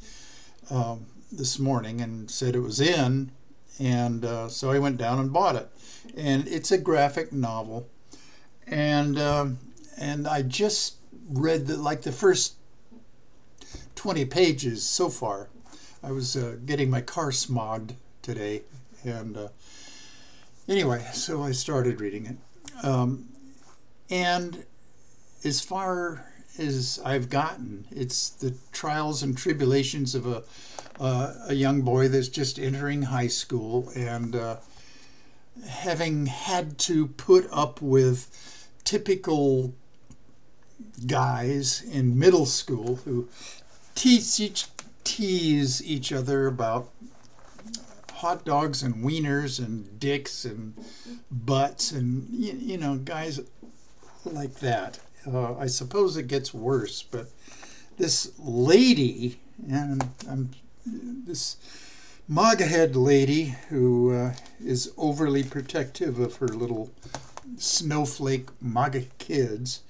um, 0.71 1.05
this 1.31 1.59
morning 1.59 2.01
and 2.01 2.29
said 2.29 2.55
it 2.55 2.59
was 2.59 2.81
in, 2.81 3.31
and 3.79 4.25
uh, 4.25 4.49
so 4.49 4.71
I 4.71 4.79
went 4.79 4.97
down 4.97 5.19
and 5.19 5.31
bought 5.31 5.55
it. 5.55 5.69
And 6.15 6.47
it's 6.47 6.71
a 6.71 6.77
graphic 6.77 7.31
novel, 7.31 7.87
and 8.65 9.19
um, 9.19 9.59
and 9.99 10.27
I 10.27 10.41
just 10.41 10.96
read 11.29 11.67
the, 11.67 11.77
like 11.77 12.01
the 12.01 12.11
first 12.11 12.55
20 13.95 14.25
pages 14.25 14.83
so 14.83 15.09
far. 15.09 15.49
I 16.03 16.11
was 16.11 16.35
uh, 16.35 16.57
getting 16.65 16.89
my 16.89 17.01
car 17.01 17.31
smogged 17.31 17.95
today, 18.21 18.61
and 19.03 19.35
uh, 19.35 19.47
anyway, 20.67 21.05
so 21.13 21.43
I 21.43 21.51
started 21.51 21.99
reading 21.99 22.25
it. 22.25 22.85
Um, 22.85 23.27
and 24.09 24.63
as 25.43 25.59
far 25.59 26.25
as 26.59 26.99
I've 27.03 27.29
gotten, 27.29 27.87
it's 27.91 28.29
the 28.29 28.53
trials 28.71 29.23
and 29.23 29.37
tribulations 29.37 30.15
of 30.15 30.27
a 30.27 30.43
uh, 30.99 31.33
a 31.47 31.53
young 31.53 31.81
boy 31.81 32.07
that's 32.07 32.27
just 32.27 32.57
entering 32.57 33.03
high 33.03 33.27
school 33.27 33.91
and 33.95 34.35
uh, 34.35 34.57
having 35.67 36.25
had 36.25 36.77
to 36.79 37.07
put 37.07 37.47
up 37.51 37.81
with 37.81 38.67
typical 38.83 39.73
guys 41.05 41.81
in 41.81 42.17
middle 42.17 42.45
school 42.45 42.97
who 42.97 43.27
tease 43.95 44.39
each, 44.39 44.65
tease 45.03 45.83
each 45.83 46.11
other 46.11 46.47
about 46.47 46.89
hot 48.13 48.43
dogs 48.43 48.81
and 48.81 48.95
wieners 48.95 49.63
and 49.63 49.99
dicks 49.99 50.43
and 50.43 50.73
butts 51.29 51.91
and 51.91 52.27
you, 52.31 52.53
you 52.53 52.77
know 52.77 52.95
guys 52.97 53.39
like 54.25 54.55
that. 54.55 54.99
Uh, 55.25 55.55
I 55.57 55.67
suppose 55.67 56.17
it 56.17 56.27
gets 56.27 56.53
worse, 56.53 57.03
but 57.03 57.29
this 57.97 58.31
lady 58.39 59.39
and 59.69 60.03
I'm 60.29 60.49
this 60.85 61.57
MAGA 62.27 62.87
lady 62.93 63.55
who 63.69 64.13
uh, 64.13 64.33
is 64.59 64.91
overly 64.97 65.43
protective 65.43 66.19
of 66.19 66.37
her 66.37 66.47
little 66.47 66.89
snowflake 67.57 68.49
MAGA 68.61 69.03
kids 69.17 69.81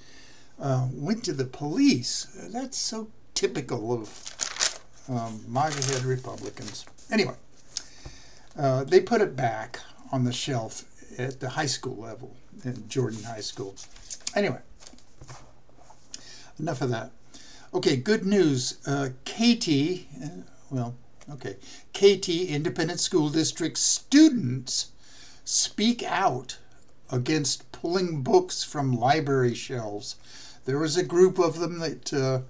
uh, 0.59 0.87
went 0.91 1.23
to 1.25 1.33
the 1.33 1.45
police. 1.45 2.25
That's 2.51 2.77
so 2.77 3.09
typical 3.33 3.93
of 3.93 4.79
um, 5.09 5.43
MAGA 5.47 6.05
Republicans. 6.05 6.85
Anyway, 7.11 7.35
uh, 8.57 8.83
they 8.83 8.99
put 8.99 9.21
it 9.21 9.35
back 9.35 9.79
on 10.11 10.23
the 10.23 10.33
shelf 10.33 10.85
at 11.19 11.39
the 11.39 11.49
high 11.49 11.65
school 11.65 11.95
level 11.95 12.35
in 12.63 12.87
Jordan 12.87 13.23
High 13.23 13.41
School. 13.41 13.75
Anyway, 14.35 14.59
enough 16.59 16.81
of 16.81 16.89
that. 16.89 17.11
Okay, 17.73 17.97
good 17.97 18.25
news. 18.25 18.77
Uh, 18.87 19.09
uh, 19.39 20.27
well, 20.69 20.95
okay, 21.31 21.57
Katy 21.93 22.47
Independent 22.47 22.99
School 22.99 23.29
District 23.29 23.77
students 23.77 24.91
speak 25.45 26.03
out 26.03 26.57
against 27.11 27.71
pulling 27.71 28.21
books 28.21 28.63
from 28.63 28.97
library 28.97 29.53
shelves. 29.53 30.15
There 30.67 30.77
was 30.77 30.97
a 30.97 31.03
group 31.03 31.39
of 31.39 31.59
them 31.59 31.79
that 31.79 32.13
uh, 32.13 32.41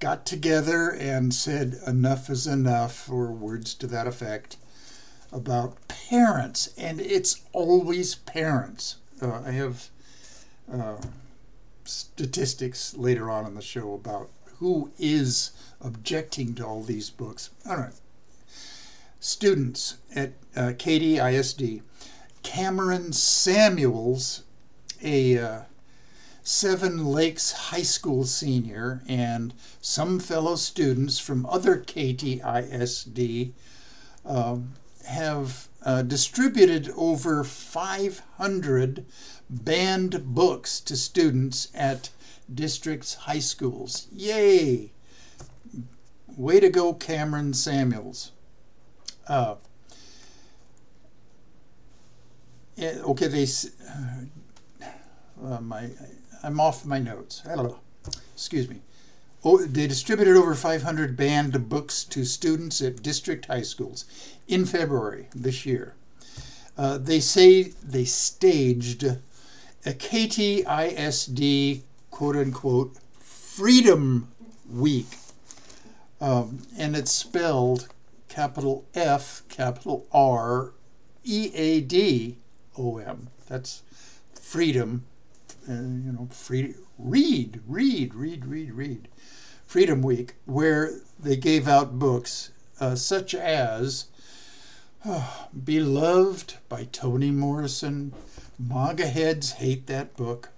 got 0.00 0.26
together 0.26 0.88
and 0.90 1.32
said 1.32 1.78
enough 1.86 2.28
is 2.28 2.48
enough, 2.48 3.08
or 3.08 3.30
words 3.30 3.74
to 3.74 3.86
that 3.86 4.08
effect, 4.08 4.56
about 5.30 5.76
parents, 5.86 6.70
and 6.76 7.00
it's 7.00 7.42
always 7.52 8.16
parents. 8.16 8.96
Uh, 9.22 9.42
I 9.46 9.52
have 9.52 9.88
uh, 10.70 10.96
statistics 11.84 12.96
later 12.96 13.30
on 13.30 13.46
in 13.46 13.54
the 13.54 13.62
show 13.62 13.94
about 13.94 14.30
who 14.58 14.90
is 14.98 15.52
objecting 15.80 16.56
to 16.56 16.66
all 16.66 16.82
these 16.82 17.08
books. 17.08 17.50
All 17.64 17.76
right. 17.76 17.94
Students 19.20 19.98
at 20.12 20.32
uh, 20.56 20.72
Katy 20.76 21.18
ISD, 21.18 21.82
Cameron 22.42 23.12
Samuels, 23.12 24.42
a 25.00 25.38
uh, 25.38 25.60
Seven 26.46 27.06
Lakes 27.06 27.52
High 27.52 27.82
School 27.82 28.24
senior, 28.24 29.02
and 29.08 29.54
some 29.80 30.20
fellow 30.20 30.56
students 30.56 31.18
from 31.18 31.46
other 31.46 31.78
Katy 31.78 32.42
ISD 32.44 33.54
um, 34.26 34.74
have 35.06 35.68
uh, 35.82 36.02
distributed 36.02 36.92
over 36.96 37.44
500 37.44 39.06
banned 39.48 40.34
books 40.34 40.80
to 40.80 40.96
students 40.96 41.68
at 41.74 42.10
district's 42.52 43.14
high 43.14 43.38
schools. 43.38 44.06
Yay! 44.12 44.92
Way 46.36 46.60
to 46.60 46.68
go, 46.68 46.92
Cameron 46.92 47.54
Samuels. 47.54 48.32
Uh, 49.26 49.54
okay, 52.78 53.28
they. 53.28 53.46
Uh, 55.42 55.60
my, 55.60 55.90
I'm 56.44 56.60
off 56.60 56.84
my 56.84 56.98
notes. 56.98 57.42
Hello. 57.44 57.78
Excuse 58.34 58.68
me. 58.68 58.82
Oh, 59.44 59.64
they 59.64 59.86
distributed 59.86 60.36
over 60.36 60.54
500 60.54 61.16
banned 61.16 61.68
books 61.68 62.04
to 62.04 62.24
students 62.24 62.82
at 62.82 63.02
district 63.02 63.46
high 63.46 63.62
schools 63.62 64.04
in 64.46 64.66
February 64.66 65.28
this 65.34 65.64
year. 65.64 65.94
Uh, 66.76 66.98
they 66.98 67.20
say 67.20 67.72
they 67.82 68.04
staged 68.04 69.04
a 69.86 69.94
Katy 69.94 70.64
ISD 70.66 71.82
quote 72.10 72.36
unquote 72.36 72.96
Freedom 73.18 74.28
Week 74.70 75.06
um, 76.20 76.60
and 76.76 76.96
it's 76.96 77.10
spelled 77.10 77.88
capital 78.28 78.84
F, 78.94 79.42
capital 79.48 80.06
R, 80.12 80.72
E 81.22 81.50
A 81.54 81.80
D 81.80 82.38
O 82.76 82.98
M. 82.98 83.28
That's 83.46 83.82
freedom. 84.34 85.04
Uh, 85.68 85.72
you 85.72 86.12
know, 86.12 86.28
free. 86.30 86.74
Read, 86.98 87.60
read, 87.66 88.14
read, 88.14 88.44
read, 88.44 88.72
read. 88.72 89.08
Freedom 89.66 90.02
Week, 90.02 90.34
where 90.44 91.00
they 91.18 91.36
gave 91.36 91.66
out 91.66 91.98
books 91.98 92.50
uh, 92.80 92.94
such 92.94 93.34
as 93.34 94.06
oh, 95.06 95.46
Beloved 95.64 96.54
by 96.68 96.84
Toni 96.84 97.30
Morrison. 97.30 98.12
MAGA 98.58 99.06
heads 99.06 99.52
hate 99.52 99.86
that 99.86 100.16
book. 100.16 100.50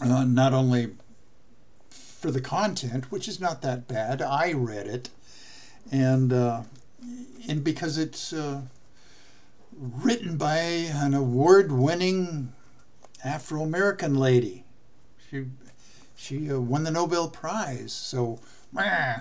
Uh, 0.00 0.24
not 0.24 0.52
only 0.52 0.92
for 1.90 2.30
the 2.30 2.40
content, 2.40 3.10
which 3.10 3.28
is 3.28 3.40
not 3.40 3.62
that 3.62 3.88
bad. 3.88 4.22
I 4.22 4.52
read 4.52 4.86
it, 4.86 5.10
and 5.90 6.32
uh, 6.32 6.62
and 7.48 7.64
because 7.64 7.98
it's 7.98 8.32
uh, 8.32 8.62
written 9.76 10.36
by 10.36 10.56
an 10.58 11.14
award-winning 11.14 12.52
Afro-American 13.24 14.14
lady, 14.14 14.64
she 15.30 15.46
she 16.16 16.50
uh, 16.50 16.60
won 16.60 16.84
the 16.84 16.90
Nobel 16.90 17.28
Prize. 17.28 17.92
So, 17.92 18.40
meh, 18.72 19.20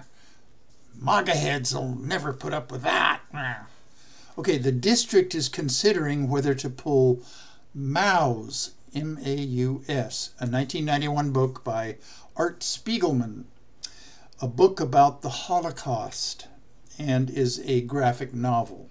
MAGA 0.96 1.32
heads 1.32 1.74
will 1.74 1.96
never 1.96 2.34
put 2.34 2.54
up 2.54 2.72
with 2.72 2.84
that. 2.84 3.22
Meh. 3.34 3.56
Okay, 4.38 4.58
the 4.58 4.72
district 4.72 5.36
is 5.36 5.50
considering 5.50 6.30
whether 6.30 6.54
to 6.54 6.70
pull 6.70 7.22
Maus, 7.76 8.72
M 8.94 9.18
A 9.24 9.36
U 9.36 9.84
S, 9.88 10.32
a 10.40 10.46
1991 10.46 11.32
book 11.32 11.64
by 11.64 11.98
Art 12.36 12.62
Spiegelman, 12.62 13.46
a 14.42 14.48
book 14.48 14.80
about 14.80 15.22
the 15.22 15.30
Holocaust 15.30 16.48
and 16.98 17.30
is 17.30 17.62
a 17.66 17.82
graphic 17.82 18.34
novel. 18.34 18.90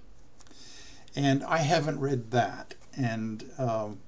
And 1.15 1.45
I 1.45 1.59
haven't 1.59 2.01
read 2.01 2.31
that. 2.31 2.75
And 2.97 3.51
um, 3.59 3.99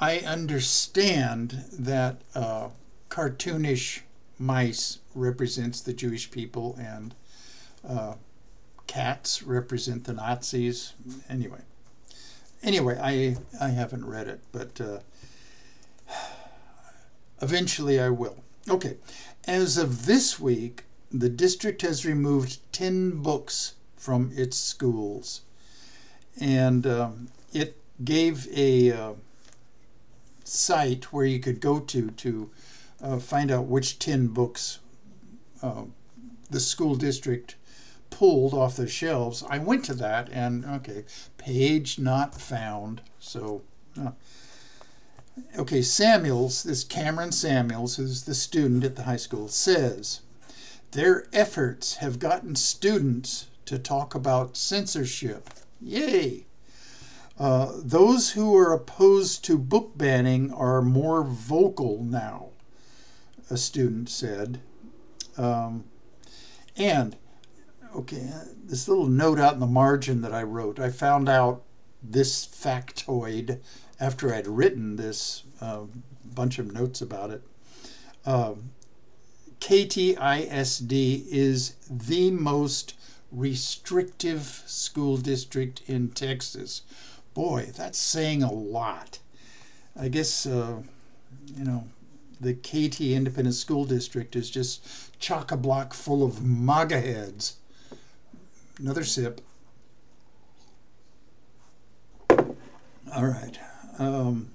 I 0.00 0.18
understand 0.18 1.64
that 1.72 2.20
uh, 2.34 2.68
cartoonish 3.08 4.00
mice 4.38 4.98
represents 5.14 5.80
the 5.80 5.92
Jewish 5.92 6.30
people 6.30 6.76
and 6.78 7.14
uh, 7.86 8.14
cats 8.86 9.42
represent 9.42 10.04
the 10.04 10.12
Nazis. 10.12 10.92
Anyway, 11.28 11.60
anyway, 12.62 12.98
I 13.02 13.36
I 13.64 13.70
haven't 13.70 14.04
read 14.04 14.28
it, 14.28 14.40
but 14.52 14.80
uh, 14.80 14.98
Eventually, 17.42 18.00
I 18.00 18.08
will. 18.08 18.36
Okay, 18.68 18.96
as 19.46 19.76
of 19.76 20.06
this 20.06 20.40
week, 20.40 20.84
the 21.12 21.28
district 21.28 21.82
has 21.82 22.06
removed 22.06 22.58
10 22.72 23.22
books 23.22 23.74
from 23.96 24.32
its 24.34 24.56
schools. 24.56 25.42
And 26.40 26.86
um, 26.86 27.28
it 27.52 27.76
gave 28.02 28.48
a 28.56 28.92
uh, 28.92 29.12
site 30.46 31.12
where 31.12 31.26
you 31.26 31.40
could 31.40 31.60
go 31.60 31.78
to 31.80 32.10
to 32.10 32.50
uh, 33.02 33.18
find 33.18 33.50
out 33.50 33.66
which 33.66 33.98
10 33.98 34.28
books 34.28 34.78
uh, 35.62 35.84
the 36.50 36.60
school 36.60 36.94
district 36.94 37.56
pulled 38.10 38.54
off 38.54 38.76
the 38.76 38.88
shelves. 38.88 39.44
I 39.48 39.58
went 39.58 39.84
to 39.86 39.94
that 39.94 40.28
and, 40.30 40.64
okay, 40.64 41.04
page 41.36 41.98
not 41.98 42.34
found. 42.34 43.02
So, 43.18 43.62
uh, 44.00 44.12
Okay, 45.58 45.82
Samuels, 45.82 46.62
this 46.62 46.82
Cameron 46.82 47.30
Samuels, 47.30 47.96
who's 47.96 48.22
the 48.22 48.34
student 48.34 48.84
at 48.84 48.96
the 48.96 49.02
high 49.02 49.18
school, 49.18 49.48
says 49.48 50.20
their 50.92 51.26
efforts 51.30 51.96
have 51.96 52.18
gotten 52.18 52.56
students 52.56 53.48
to 53.66 53.78
talk 53.78 54.14
about 54.14 54.56
censorship. 54.56 55.50
Yay! 55.78 56.46
Uh, 57.38 57.72
those 57.82 58.30
who 58.30 58.56
are 58.56 58.72
opposed 58.72 59.44
to 59.44 59.58
book 59.58 59.96
banning 59.96 60.52
are 60.52 60.80
more 60.80 61.22
vocal 61.22 62.02
now, 62.02 62.48
a 63.50 63.56
student 63.56 64.08
said. 64.08 64.60
Um, 65.36 65.84
And, 66.76 67.16
okay, 67.94 68.30
this 68.64 68.86
little 68.88 69.06
note 69.06 69.38
out 69.38 69.54
in 69.54 69.60
the 69.60 69.66
margin 69.66 70.20
that 70.22 70.34
I 70.34 70.42
wrote, 70.42 70.78
I 70.78 70.90
found 70.90 71.28
out 71.28 71.62
this 72.02 72.46
factoid 72.46 73.60
after 73.98 74.32
I'd 74.32 74.46
written 74.46 74.96
this 74.96 75.44
uh, 75.60 75.84
bunch 76.34 76.58
of 76.58 76.72
notes 76.72 77.00
about 77.00 77.30
it. 77.30 77.42
Uh, 78.26 78.54
Katy 79.58 80.16
ISD 80.16 80.92
is 80.92 81.76
the 81.90 82.30
most 82.30 82.94
restrictive 83.32 84.62
school 84.66 85.16
district 85.16 85.80
in 85.86 86.10
Texas. 86.10 86.82
Boy, 87.36 87.70
that's 87.76 87.98
saying 87.98 88.42
a 88.42 88.50
lot. 88.50 89.18
I 89.94 90.08
guess, 90.08 90.46
uh, 90.46 90.80
you 91.54 91.64
know, 91.64 91.84
the 92.40 92.54
Katy 92.54 93.14
Independent 93.14 93.54
School 93.54 93.84
District 93.84 94.34
is 94.34 94.50
just 94.50 95.20
chock 95.20 95.52
a 95.52 95.56
block 95.58 95.92
full 95.92 96.24
of 96.24 96.42
MAGA 96.42 96.98
heads. 96.98 97.56
Another 98.78 99.04
sip. 99.04 99.42
All 102.30 103.26
right. 103.26 103.58
Um, 103.98 104.48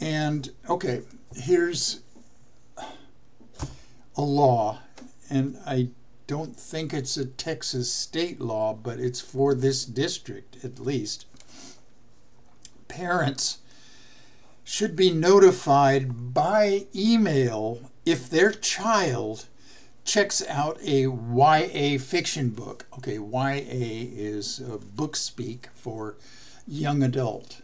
and, 0.00 0.50
okay, 0.68 1.00
here's 1.34 2.02
a 4.16 4.22
law, 4.22 4.80
and 5.30 5.58
I 5.66 5.88
don't 6.30 6.54
think 6.54 6.94
it's 6.94 7.16
a 7.16 7.26
Texas 7.26 7.92
state 7.92 8.40
law, 8.40 8.72
but 8.72 9.00
it's 9.00 9.20
for 9.20 9.52
this 9.52 9.84
district 9.84 10.64
at 10.64 10.78
least. 10.78 11.26
Parents 12.86 13.58
should 14.62 14.94
be 14.94 15.10
notified 15.10 16.32
by 16.32 16.86
email 16.94 17.80
if 18.06 18.30
their 18.30 18.52
child 18.52 19.46
checks 20.04 20.40
out 20.46 20.78
a 20.84 21.08
YA 21.08 21.98
fiction 21.98 22.50
book. 22.50 22.86
Okay, 22.98 23.18
YA 23.18 23.60
is 24.16 24.60
book 24.94 25.16
speak 25.16 25.66
for 25.74 26.14
young 26.64 27.02
adult. 27.02 27.60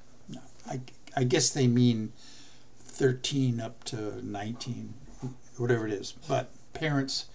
I, 0.69 0.81
I 1.17 1.23
guess 1.23 1.51
they 1.51 1.69
mean 1.69 2.13
13 2.81 3.61
up 3.61 3.85
to 3.85 4.27
19, 4.27 4.93
whatever 5.57 5.87
it 5.87 5.93
is. 5.93 6.15
But 6.27 6.51
parents 6.73 7.27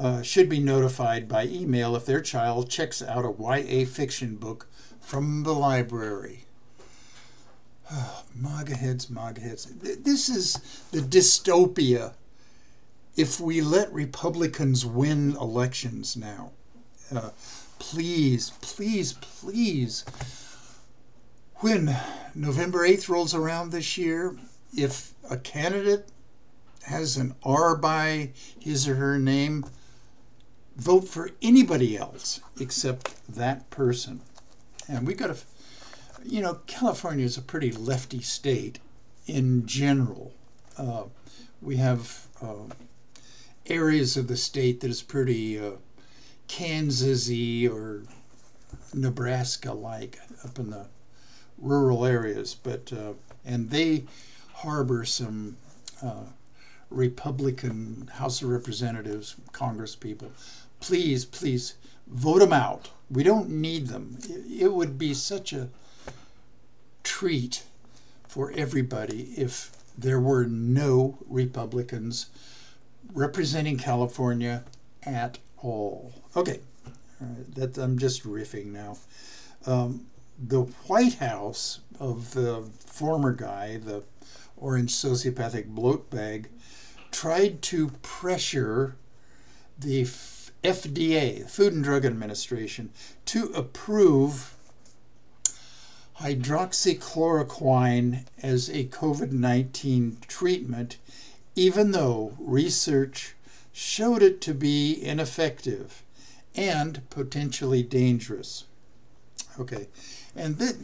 uh, 0.00 0.22
should 0.22 0.48
be 0.48 0.58
notified 0.58 1.28
by 1.28 1.44
email 1.44 1.94
if 1.94 2.06
their 2.06 2.22
child 2.22 2.70
checks 2.70 3.02
out 3.02 3.26
a 3.26 3.34
YA 3.38 3.84
fiction 3.84 4.36
book 4.36 4.66
from 4.98 5.42
the 5.42 5.54
library. 5.54 6.44
Oh, 7.92 8.22
MAGA 8.36 8.76
heads, 8.76 9.10
MAGA 9.10 9.40
heads. 9.40 9.64
This 9.64 10.28
is 10.28 10.54
the 10.92 11.00
dystopia 11.00 12.12
if 13.16 13.40
we 13.40 13.60
let 13.60 13.92
Republicans 13.92 14.86
win 14.86 15.36
elections 15.40 16.16
now. 16.16 16.52
Uh, 17.12 17.30
please, 17.80 18.52
please, 18.60 19.14
please, 19.14 20.04
when 21.56 21.96
November 22.32 22.86
8th 22.86 23.08
rolls 23.08 23.34
around 23.34 23.72
this 23.72 23.98
year, 23.98 24.36
if 24.72 25.12
a 25.28 25.36
candidate 25.36 26.08
has 26.84 27.16
an 27.16 27.34
R 27.42 27.74
by 27.74 28.30
his 28.60 28.86
or 28.86 28.94
her 28.94 29.18
name, 29.18 29.64
vote 30.76 31.08
for 31.08 31.30
anybody 31.42 31.96
else 31.96 32.40
except 32.58 33.26
that 33.28 33.68
person. 33.70 34.20
And 34.88 35.06
we 35.06 35.14
got 35.14 35.28
to 35.28 35.36
you 36.24 36.42
know, 36.42 36.58
California 36.66 37.24
is 37.24 37.36
a 37.36 37.42
pretty 37.42 37.72
lefty 37.72 38.20
state 38.20 38.78
in 39.26 39.66
general. 39.66 40.32
Uh, 40.76 41.04
we 41.62 41.76
have 41.76 42.26
uh, 42.42 42.72
areas 43.66 44.16
of 44.16 44.28
the 44.28 44.36
state 44.36 44.80
that 44.80 44.90
is 44.90 45.02
pretty 45.02 45.58
uh, 45.58 45.72
Kansas-y 46.48 47.68
or 47.70 48.02
Nebraska-like 48.92 50.18
up 50.44 50.58
in 50.58 50.70
the 50.70 50.86
rural 51.58 52.04
areas, 52.04 52.54
but 52.54 52.92
uh, 52.92 53.12
and 53.44 53.70
they 53.70 54.04
harbor 54.54 55.04
some 55.04 55.56
uh, 56.02 56.24
Republican 56.90 58.10
House 58.14 58.42
of 58.42 58.48
Representatives, 58.48 59.36
Congress 59.52 59.94
people. 59.94 60.32
Please, 60.80 61.24
please 61.24 61.74
vote 62.06 62.40
them 62.40 62.52
out. 62.52 62.90
We 63.10 63.22
don't 63.22 63.50
need 63.50 63.88
them. 63.88 64.18
It, 64.28 64.72
would 64.72 64.98
be 64.98 65.14
such 65.14 65.52
a 65.52 65.68
treat 67.02 67.64
for 68.28 68.52
everybody 68.52 69.32
if 69.36 69.72
there 69.98 70.20
were 70.20 70.44
no 70.44 71.18
Republicans 71.28 72.26
representing 73.12 73.76
California 73.76 74.64
at 75.02 75.38
all. 75.58 76.12
Okay, 76.36 76.60
that 77.54 77.76
I'm 77.76 77.98
just 77.98 78.24
riffing 78.24 78.66
now. 78.66 78.96
Um, 79.66 80.06
the 80.38 80.62
White 80.86 81.14
House 81.14 81.80
of 81.98 82.32
the 82.32 82.64
former 82.86 83.32
guy, 83.32 83.76
the 83.76 84.02
orange 84.56 84.92
sociopathic 84.92 85.66
bloat 85.66 86.08
bag, 86.10 86.48
tried 87.10 87.60
to 87.62 87.88
pressure 88.02 88.96
the 89.78 90.04
FDA, 90.62 91.48
Food 91.48 91.72
and 91.72 91.82
Drug 91.82 92.04
Administration, 92.04 92.90
to 93.26 93.46
approve 93.54 94.54
hydroxychloroquine 96.18 98.26
as 98.42 98.68
a 98.68 98.84
COVID 98.84 99.32
19 99.32 100.18
treatment, 100.28 100.98
even 101.56 101.92
though 101.92 102.36
research 102.38 103.34
showed 103.72 104.22
it 104.22 104.42
to 104.42 104.52
be 104.52 105.02
ineffective 105.02 106.02
and 106.54 107.08
potentially 107.08 107.82
dangerous. 107.82 108.64
Okay, 109.58 109.88
and 110.36 110.58
th- 110.58 110.76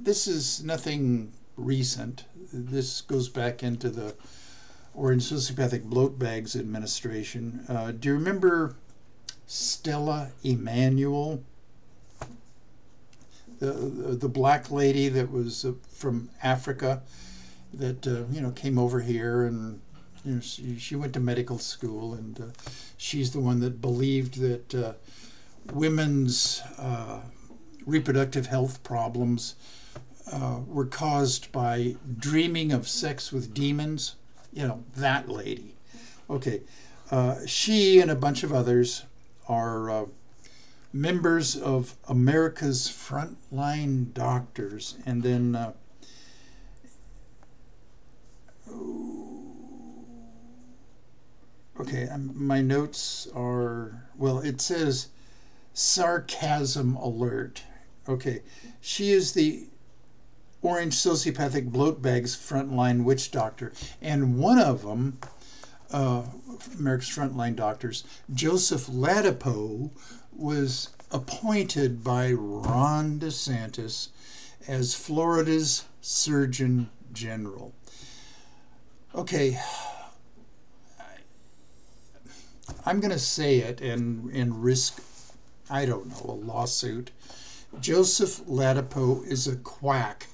this 0.00 0.28
is 0.28 0.62
nothing 0.62 1.32
recent. 1.56 2.22
This 2.52 3.00
goes 3.00 3.28
back 3.28 3.64
into 3.64 3.90
the 3.90 4.14
Orange 4.94 5.24
Sociopathic 5.24 5.82
Bloat 5.84 6.20
Bags 6.20 6.54
administration. 6.54 7.64
Uh, 7.68 7.90
do 7.90 8.08
you 8.08 8.14
remember 8.14 8.76
Stella 9.46 10.30
Immanuel, 10.42 11.42
the 13.58 13.72
the 13.72 14.28
black 14.28 14.70
lady 14.70 15.08
that 15.08 15.30
was 15.30 15.64
uh, 15.64 15.72
from 15.88 16.30
Africa 16.42 17.02
that 17.72 18.06
uh, 18.06 18.24
you 18.30 18.40
know 18.40 18.50
came 18.50 18.78
over 18.78 19.00
here 19.00 19.44
and 19.44 19.80
you 20.24 20.34
know 20.34 20.40
she, 20.40 20.78
she 20.78 20.96
went 20.96 21.12
to 21.12 21.20
medical 21.20 21.58
school 21.58 22.14
and 22.14 22.40
uh, 22.40 22.44
she's 22.96 23.32
the 23.32 23.40
one 23.40 23.60
that 23.60 23.80
believed 23.80 24.38
that 24.40 24.74
uh, 24.74 24.92
women's 25.72 26.62
uh, 26.78 27.20
reproductive 27.86 28.46
health 28.46 28.82
problems 28.82 29.54
were 30.66 30.86
caused 30.86 31.52
by 31.52 31.94
dreaming 32.18 32.72
of 32.72 32.88
sex 32.88 33.30
with 33.30 33.52
demons. 33.54 34.16
You 34.52 34.66
know 34.66 34.84
that 34.96 35.28
lady. 35.28 35.74
Okay 36.30 36.62
she 37.46 38.00
and 38.00 38.10
a 38.10 38.16
bunch 38.16 38.42
of 38.42 38.52
others 38.52 39.04
are 39.48 40.06
members 40.92 41.56
of 41.56 41.96
America's 42.08 42.88
Frontline 42.88 44.14
Doctors, 44.14 44.96
and 45.04 45.22
then 45.22 45.56
uh, 45.56 45.72
okay, 51.80 52.08
my 52.32 52.60
notes 52.60 53.28
are 53.34 54.04
well. 54.16 54.38
It 54.38 54.60
says 54.60 55.08
sarcasm 55.72 56.96
alert. 56.96 57.62
Okay, 58.08 58.42
she 58.80 59.10
is 59.10 59.32
the 59.32 59.66
orange 60.62 60.94
sociopathic 60.94 61.70
bloat 61.70 62.00
bags 62.00 62.36
frontline 62.36 63.04
witch 63.04 63.30
doctor, 63.30 63.72
and 64.00 64.38
one 64.38 64.58
of 64.58 64.82
them. 64.82 65.18
Uh, 65.94 66.24
America's 66.76 67.08
Frontline 67.08 67.54
Doctors, 67.54 68.02
Joseph 68.34 68.88
Ladapo, 68.88 69.90
was 70.32 70.88
appointed 71.12 72.02
by 72.02 72.32
Ron 72.32 73.20
DeSantis 73.20 74.08
as 74.66 74.96
Florida's 74.96 75.84
Surgeon 76.00 76.90
General. 77.12 77.72
Okay, 79.14 79.56
I'm 82.84 82.98
going 82.98 83.12
to 83.12 83.18
say 83.20 83.58
it 83.58 83.80
and, 83.80 84.30
and 84.32 84.64
risk, 84.64 85.00
I 85.70 85.86
don't 85.86 86.08
know, 86.08 86.32
a 86.32 86.34
lawsuit. 86.34 87.12
Joseph 87.80 88.44
Ladapo 88.46 89.24
is 89.28 89.46
a 89.46 89.54
quack, 89.54 90.26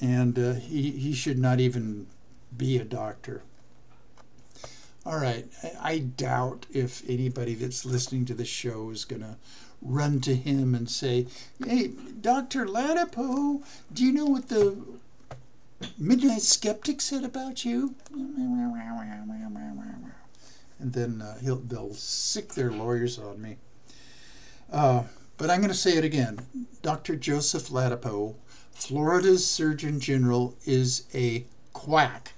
and 0.00 0.38
uh, 0.38 0.52
he, 0.52 0.92
he 0.92 1.12
should 1.14 1.40
not 1.40 1.58
even 1.58 2.06
be 2.56 2.78
a 2.78 2.84
doctor. 2.84 3.42
All 5.06 5.18
right. 5.18 5.46
I 5.80 5.98
doubt 5.98 6.66
if 6.72 7.08
anybody 7.08 7.54
that's 7.54 7.84
listening 7.86 8.24
to 8.24 8.34
the 8.34 8.44
show 8.44 8.90
is 8.90 9.04
going 9.04 9.22
to 9.22 9.36
run 9.80 10.20
to 10.22 10.34
him 10.34 10.74
and 10.74 10.90
say, 10.90 11.28
Hey, 11.64 11.92
Dr. 12.20 12.66
Ladapo, 12.66 13.62
do 13.92 14.04
you 14.04 14.10
know 14.10 14.24
what 14.24 14.48
the 14.48 14.76
Midnight 15.96 16.42
Skeptic 16.42 17.00
said 17.00 17.22
about 17.22 17.64
you? 17.64 17.94
and 20.80 20.92
then 20.92 21.22
uh, 21.22 21.38
he'll, 21.38 21.56
they'll 21.60 21.94
sick 21.94 22.54
their 22.54 22.72
lawyers 22.72 23.16
on 23.16 23.40
me. 23.40 23.58
Uh, 24.72 25.04
but 25.36 25.50
I'm 25.50 25.60
going 25.60 25.70
to 25.70 25.74
say 25.74 25.96
it 25.96 26.04
again. 26.04 26.40
Dr. 26.82 27.14
Joseph 27.14 27.68
Ladapo, 27.68 28.34
Florida's 28.72 29.46
Surgeon 29.46 30.00
General, 30.00 30.56
is 30.64 31.04
a 31.14 31.44
quack. 31.72 32.32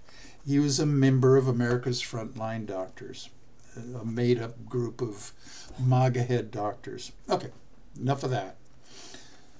He 0.46 0.58
was 0.58 0.80
a 0.80 0.86
member 0.86 1.36
of 1.36 1.46
America's 1.46 2.02
Frontline 2.02 2.66
Doctors, 2.66 3.28
a 3.76 4.04
made 4.04 4.40
up 4.40 4.66
group 4.66 5.02
of 5.02 5.32
MAGA 5.78 6.22
head 6.22 6.50
doctors. 6.50 7.12
Okay, 7.28 7.50
enough 8.00 8.24
of 8.24 8.30
that. 8.30 8.56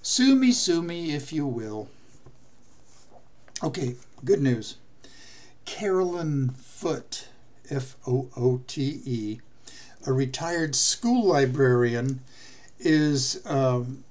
Sue 0.01 0.35
me, 0.35 0.53
sue 0.53 0.81
me, 0.83 1.15
if 1.15 1.33
you 1.33 1.47
will. 1.47 1.89
Okay, 3.63 3.97
good 4.25 4.41
news. 4.41 4.77
Carolyn 5.65 6.51
Foote, 6.51 7.29
F 7.69 7.97
O 8.07 8.29
O 8.37 8.63
T 8.67 9.03
E, 9.05 9.41
a 10.07 10.13
retired 10.13 10.75
school 10.75 11.27
librarian, 11.27 12.21
is. 12.79 13.45
Um, 13.45 14.05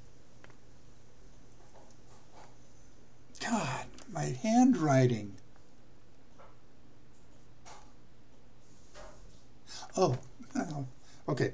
God, 3.40 3.86
my 4.12 4.38
handwriting. 4.44 5.37
Oh, 9.98 10.16
okay. 11.28 11.54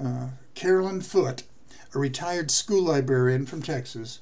Uh, 0.00 0.28
Carolyn 0.54 1.00
Foote, 1.00 1.42
a 1.94 1.98
retired 1.98 2.50
school 2.50 2.84
librarian 2.84 3.44
from 3.44 3.60
Texas, 3.60 4.20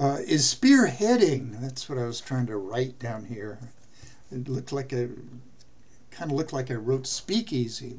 uh, 0.00 0.18
is 0.26 0.52
spearheading. 0.52 1.60
That's 1.60 1.88
what 1.88 1.98
I 1.98 2.04
was 2.04 2.20
trying 2.20 2.46
to 2.46 2.56
write 2.56 2.98
down 2.98 3.26
here. 3.26 3.58
It 4.32 4.48
looked 4.48 4.72
like 4.72 4.92
a 4.92 5.10
kind 6.10 6.30
of 6.30 6.36
looked 6.38 6.54
like 6.54 6.70
I 6.70 6.74
wrote 6.74 7.06
speakeasy. 7.06 7.98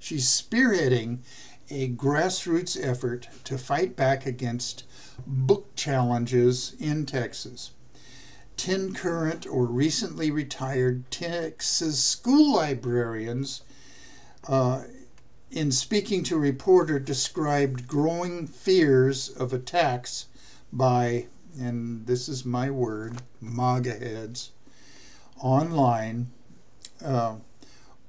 She's 0.00 0.26
spearheading 0.26 1.18
a 1.70 1.88
grassroots 1.90 2.76
effort 2.80 3.28
to 3.44 3.56
fight 3.56 3.94
back 3.94 4.26
against 4.26 4.82
book 5.24 5.74
challenges 5.76 6.74
in 6.80 7.06
Texas. 7.06 7.70
10 8.56 8.92
current 8.94 9.46
or 9.46 9.66
recently 9.66 10.30
retired 10.30 11.08
Texas 11.10 12.02
school 12.02 12.54
librarians, 12.54 13.62
uh, 14.48 14.82
in 15.50 15.70
speaking 15.72 16.22
to 16.24 16.36
a 16.36 16.40
reporter, 16.40 16.98
described 16.98 17.86
growing 17.86 18.46
fears 18.46 19.28
of 19.28 19.52
attacks 19.52 20.26
by, 20.72 21.26
and 21.58 22.06
this 22.06 22.28
is 22.28 22.44
my 22.44 22.70
word, 22.70 23.22
MAGA 23.40 23.94
heads 23.94 24.50
online, 25.40 26.28
uh, 27.04 27.36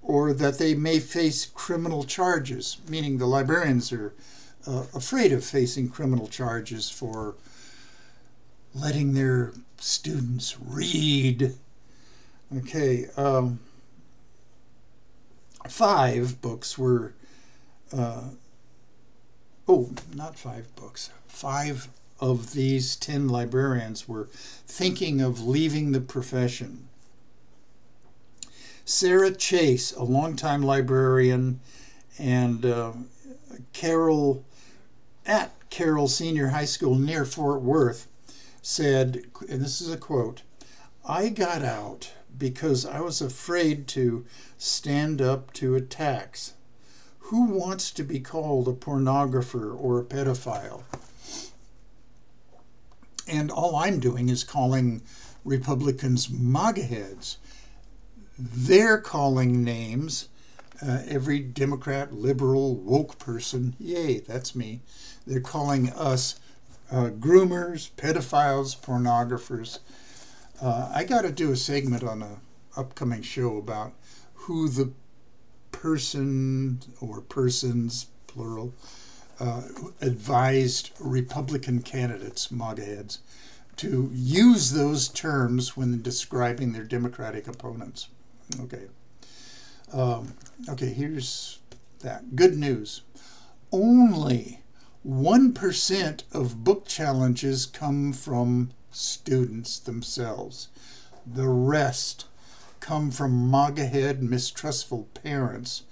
or 0.02 0.34
that 0.34 0.58
they 0.58 0.74
may 0.74 1.00
face 1.00 1.46
criminal 1.46 2.04
charges, 2.04 2.78
meaning 2.88 3.18
the 3.18 3.26
librarians 3.26 3.92
are 3.92 4.14
uh, 4.66 4.86
afraid 4.94 5.32
of 5.32 5.44
facing 5.44 5.90
criminal 5.90 6.28
charges 6.28 6.90
for 6.90 7.36
letting 8.74 9.14
their 9.14 9.54
students 9.78 10.58
read. 10.60 11.54
Okay, 12.56 13.08
um, 13.18 13.60
five 15.72 16.42
books 16.42 16.78
were, 16.78 17.14
uh, 17.92 18.30
oh, 19.68 19.92
not 20.16 20.38
five 20.38 20.74
books, 20.76 21.10
five 21.28 21.90
of 22.20 22.54
these 22.54 22.96
10 22.96 23.30
librarians 23.30 24.08
were 24.08 24.28
thinking 24.32 25.22
of 25.22 25.46
leaving 25.46 25.92
the 25.92 26.02
profession. 26.02 26.88
Sarah 28.86 29.34
Chase, 29.34 29.92
a 29.94 30.04
longtime 30.04 30.64
librarian, 30.64 31.60
and 32.18 32.66
uh, 32.66 32.94
Carol 33.74 34.44
at 35.26 35.52
Carroll 35.70 36.08
Senior 36.08 36.48
High 36.48 36.66
School 36.66 36.96
near 36.96 37.26
Fort 37.26 37.62
Worth 37.62 38.08
said, 38.62 39.24
and 39.50 39.62
this 39.62 39.82
is 39.82 39.92
a 39.92 39.98
quote 39.98 40.42
I 41.06 41.30
got 41.30 41.64
out 41.64 42.14
because 42.38 42.86
I 42.86 43.00
was 43.00 43.22
afraid 43.22 43.88
to 43.90 44.26
stand 44.58 45.22
up 45.22 45.54
to 45.54 45.76
attacks. 45.76 46.54
Who 47.20 47.46
wants 47.46 47.92
to 47.92 48.04
be 48.04 48.20
called 48.20 48.68
a 48.68 48.74
pornographer 48.74 49.76
or 49.78 50.00
a 50.00 50.04
pedophile? 50.04 50.84
And 53.28 53.52
all 53.52 53.76
I'm 53.76 54.00
doing 54.00 54.30
is 54.30 54.44
calling 54.44 55.02
Republicans 55.44 56.30
MAGA 56.30 56.84
heads. 56.84 57.38
They're 58.40 59.00
calling 59.00 59.64
names. 59.64 60.30
Uh, 60.82 61.02
every 61.08 61.40
Democrat, 61.40 62.14
liberal, 62.14 62.76
woke 62.76 63.18
person, 63.18 63.76
yay, 63.80 64.20
that's 64.20 64.56
me. 64.56 64.80
They're 65.26 65.42
calling 65.42 65.90
us 65.90 66.40
uh, 66.92 67.10
groomers, 67.10 67.90
pedophiles, 67.98 68.80
pornographers. 68.80 69.80
Uh, 70.62 70.92
I 70.94 71.04
got 71.04 71.22
to 71.22 71.32
do 71.32 71.52
a 71.52 71.56
segment 71.56 72.04
on 72.04 72.22
a 72.24 72.40
upcoming 72.76 73.22
show 73.22 73.58
about 73.58 73.94
who 74.34 74.70
the 74.70 74.92
person 75.72 76.80
or 77.00 77.22
persons, 77.22 78.08
plural, 78.26 78.74
uh, 79.40 79.64
advised 80.02 80.92
Republican 81.00 81.82
candidates, 81.82 82.52
MAGA 82.52 82.84
heads, 82.86 83.20
to 83.78 84.10
use 84.12 84.72
those 84.72 85.08
terms 85.08 85.78
when 85.78 86.02
describing 86.02 86.74
their 86.74 86.84
Democratic 86.84 87.48
opponents. 87.48 88.08
Okay. 88.62 88.86
Um, 89.94 90.34
okay, 90.70 90.88
here's 90.88 91.60
that. 92.00 92.36
Good 92.36 92.58
news. 92.58 93.04
Only 93.72 94.62
1% 95.08 96.24
of 96.34 96.64
book 96.64 96.88
challenges 96.88 97.68
come 97.68 98.14
from 98.14 98.72
students 98.92 99.80
themselves. 99.80 100.68
The 101.26 101.48
rest 101.48 102.26
come 102.80 103.12
from 103.12 103.50
MAGA 103.52 103.86
head 103.86 104.24
mistrustful 104.24 105.08
parents, 105.14 105.84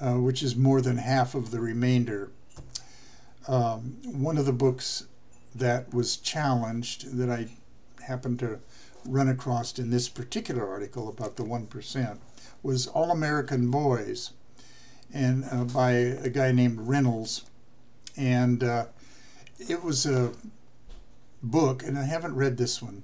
uh, 0.00 0.14
which 0.14 0.42
is 0.42 0.54
more 0.54 0.80
than 0.80 0.98
half 0.98 1.34
of 1.34 1.50
the 1.50 1.60
remainder. 1.60 2.30
Um, 3.48 3.98
one 4.04 4.38
of 4.38 4.46
the 4.46 4.52
books 4.52 5.04
that 5.54 5.92
was 5.92 6.16
challenged 6.16 7.16
that 7.16 7.30
I 7.30 7.48
happened 8.04 8.38
to 8.40 8.60
run 9.04 9.28
across 9.28 9.78
in 9.78 9.90
this 9.90 10.08
particular 10.08 10.68
article 10.68 11.08
about 11.08 11.36
the 11.36 11.44
1% 11.44 12.18
was 12.62 12.86
All 12.88 13.10
American 13.10 13.70
Boys 13.70 14.30
and 15.12 15.44
uh, 15.50 15.64
by 15.64 15.92
a 15.92 16.28
guy 16.28 16.52
named 16.52 16.80
Reynolds 16.80 17.44
and 18.16 18.62
uh, 18.62 18.86
it 19.58 19.82
was 19.82 20.06
a 20.06 20.32
book, 21.42 21.82
and 21.82 21.98
I 21.98 22.04
haven't 22.04 22.34
read 22.34 22.56
this 22.56 22.82
one, 22.82 23.02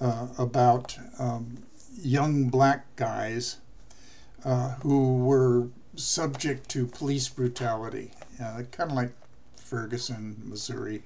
uh, 0.00 0.28
about 0.38 0.96
um, 1.18 1.64
young 2.00 2.48
black 2.48 2.84
guys 2.96 3.58
uh, 4.44 4.74
who 4.82 5.18
were 5.18 5.68
subject 5.96 6.68
to 6.70 6.86
police 6.86 7.28
brutality, 7.28 8.12
uh, 8.42 8.62
kind 8.70 8.90
of 8.90 8.96
like 8.96 9.12
Ferguson, 9.56 10.36
Missouri. 10.44 11.02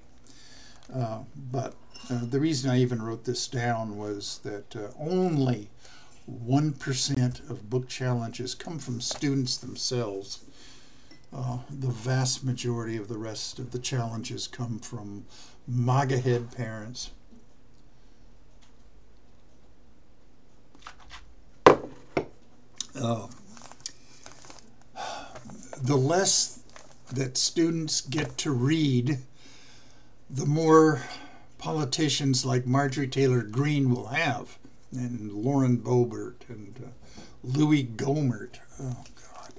Uh, 0.95 1.21
but 1.51 1.75
uh, 2.11 2.21
the 2.25 2.39
reason 2.39 2.71
I 2.71 2.79
even 2.79 3.03
wrote 3.03 3.25
this 3.25 3.49
down 3.49 3.97
was 3.97 4.41
that 4.45 4.77
only 4.99 5.69
1% 6.31 7.51
of 7.51 7.71
book 7.71 7.89
challenges 7.89 8.55
come 8.55 8.79
from 8.79 9.01
students 9.01 9.57
themselves. 9.57 10.41
Uh, 11.33 11.59
the 11.69 11.89
vast 11.89 12.45
majority 12.45 12.97
of 12.97 13.09
the 13.09 13.19
rest 13.19 13.59
of 13.59 13.73
the 13.73 13.79
challenges 13.79 14.47
come 14.47 14.79
from 14.79 15.25
MAGA 15.66 16.18
head 16.18 16.53
parents. 16.53 17.11
Uh, 22.94 23.27
the 25.83 25.96
less 25.96 26.61
that 27.12 27.37
students 27.37 28.00
get 28.00 28.38
to 28.38 28.50
read, 28.53 29.18
the 30.31 30.46
more 30.46 31.03
politicians 31.59 32.44
like 32.44 32.66
Marjorie 32.66 33.09
Taylor 33.09 33.42
Greene 33.42 33.90
will 33.90 34.07
have, 34.09 34.59
and 34.92 35.33
Lauren 35.33 35.79
Boebert 35.79 36.48
and 36.48 36.79
uh, 36.85 36.88
Louis 37.42 37.85
Gohmert. 37.85 38.59
Oh, 38.81 39.05
God, 39.33 39.53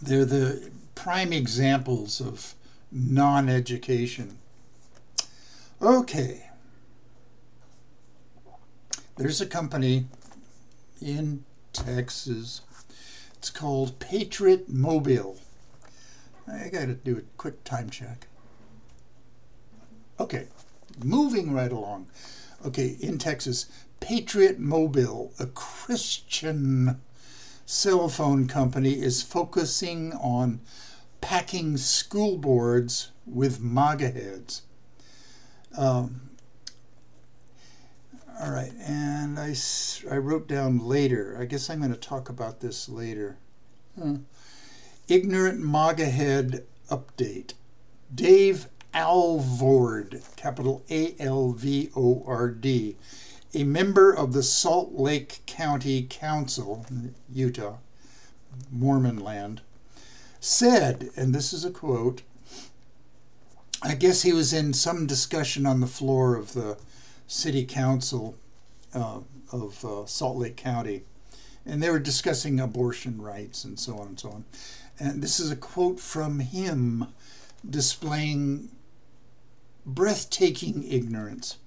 they're 0.00 0.24
the 0.24 0.70
prime 0.94 1.32
examples 1.32 2.20
of 2.20 2.54
non 2.90 3.48
education. 3.48 4.38
Okay. 5.80 6.44
There's 9.16 9.40
a 9.40 9.46
company 9.46 10.06
in 11.00 11.44
Texas. 11.72 12.60
It's 13.36 13.50
called 13.50 13.98
Patriot 13.98 14.68
Mobile. 14.68 15.38
I 16.50 16.68
got 16.68 16.86
to 16.86 16.94
do 16.94 17.18
a 17.18 17.22
quick 17.36 17.62
time 17.64 17.90
check. 17.90 18.26
Okay, 20.20 20.48
moving 21.04 21.52
right 21.52 21.70
along. 21.70 22.08
Okay, 22.64 22.96
in 23.00 23.18
Texas, 23.18 23.66
Patriot 24.00 24.58
Mobile, 24.58 25.32
a 25.38 25.46
Christian 25.46 27.00
cell 27.66 28.08
phone 28.08 28.48
company 28.48 28.94
is 29.00 29.22
focusing 29.22 30.12
on 30.14 30.60
packing 31.20 31.76
school 31.76 32.38
boards 32.38 33.10
with 33.26 33.60
MAGA 33.60 34.10
heads. 34.10 34.62
Um, 35.76 36.30
all 38.40 38.50
right, 38.50 38.72
and 38.80 39.38
I, 39.38 39.54
I 40.10 40.16
wrote 40.16 40.46
down 40.46 40.78
later. 40.78 41.36
I 41.40 41.44
guess 41.44 41.68
I'm 41.68 41.78
going 41.78 41.90
to 41.90 41.96
talk 41.98 42.28
about 42.28 42.60
this 42.60 42.88
later. 42.88 43.36
Ignorant 45.08 45.60
MAGA 45.60 46.06
head 46.06 46.64
update. 46.90 47.54
Dave 48.14 48.68
Alvord, 48.94 50.22
capital 50.36 50.84
A 50.88 51.14
L 51.18 51.52
V 51.52 51.90
O 51.96 52.22
R 52.26 52.48
D, 52.48 52.96
a 53.54 53.64
member 53.64 54.12
of 54.12 54.32
the 54.32 54.42
Salt 54.42 54.92
Lake 54.92 55.40
County 55.46 56.06
Council, 56.08 56.86
Utah, 57.32 57.78
Mormon 58.70 59.18
land, 59.18 59.62
said, 60.40 61.10
and 61.16 61.34
this 61.34 61.52
is 61.52 61.64
a 61.64 61.70
quote, 61.70 62.22
I 63.82 63.94
guess 63.94 64.22
he 64.22 64.32
was 64.32 64.52
in 64.52 64.72
some 64.72 65.06
discussion 65.06 65.66
on 65.66 65.80
the 65.80 65.86
floor 65.86 66.34
of 66.36 66.52
the 66.52 66.78
city 67.26 67.64
council 67.64 68.36
uh, 68.94 69.20
of 69.52 69.84
uh, 69.84 70.06
Salt 70.06 70.36
Lake 70.36 70.56
County, 70.56 71.02
and 71.64 71.82
they 71.82 71.90
were 71.90 71.98
discussing 71.98 72.58
abortion 72.58 73.20
rights 73.20 73.64
and 73.64 73.78
so 73.78 73.98
on 73.98 74.08
and 74.08 74.20
so 74.20 74.30
on. 74.30 74.44
And 74.98 75.22
this 75.22 75.38
is 75.38 75.50
a 75.50 75.56
quote 75.56 76.00
from 76.00 76.40
him 76.40 77.06
displaying 77.68 78.70
breathtaking 79.86 80.84
ignorance. 80.84 81.58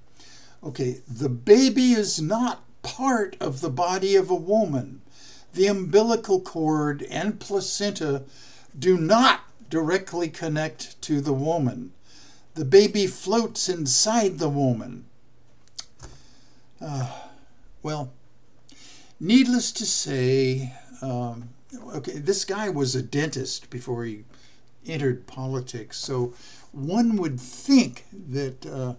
Okay, 0.64 1.02
the 1.08 1.30
baby 1.30 1.94
is 1.94 2.22
not 2.22 2.64
part 2.82 3.36
of 3.40 3.62
the 3.62 3.70
body 3.70 4.16
of 4.16 4.30
a 4.30 4.36
woman. 4.36 5.02
The 5.54 5.68
umbilical 5.68 6.42
cord 6.42 7.04
and 7.04 7.40
placenta 7.40 8.24
do 8.78 8.98
not 8.98 9.42
directly 9.70 10.30
connect 10.30 11.02
to 11.02 11.22
the 11.22 11.34
woman. 11.34 11.94
The 12.56 12.66
baby 12.66 13.08
floats 13.08 13.70
inside 13.70 14.40
the 14.40 14.50
woman. 14.50 15.06
Uh, 16.82 17.10
well, 17.82 18.12
needless 19.20 19.72
to 19.74 19.86
say, 19.86 20.74
um, 21.02 21.50
okay, 21.96 22.20
this 22.20 22.44
guy 22.44 22.70
was 22.70 22.96
a 22.96 23.02
dentist 23.02 23.70
before 23.70 24.04
he 24.04 24.24
entered 24.86 25.28
politics, 25.28 25.98
so 25.98 26.34
one 26.72 27.16
would 27.18 27.40
think 27.40 28.06
that 28.12 28.66
uh, 28.66 28.96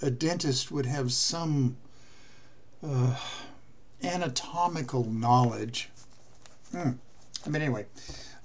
a 0.00 0.10
dentist 0.10 0.70
would 0.70 0.86
have 0.86 1.12
some 1.12 1.76
uh, 2.86 3.16
anatomical 4.02 5.04
knowledge. 5.04 5.88
Hmm. 6.70 6.92
But 7.46 7.60
anyway, 7.60 7.86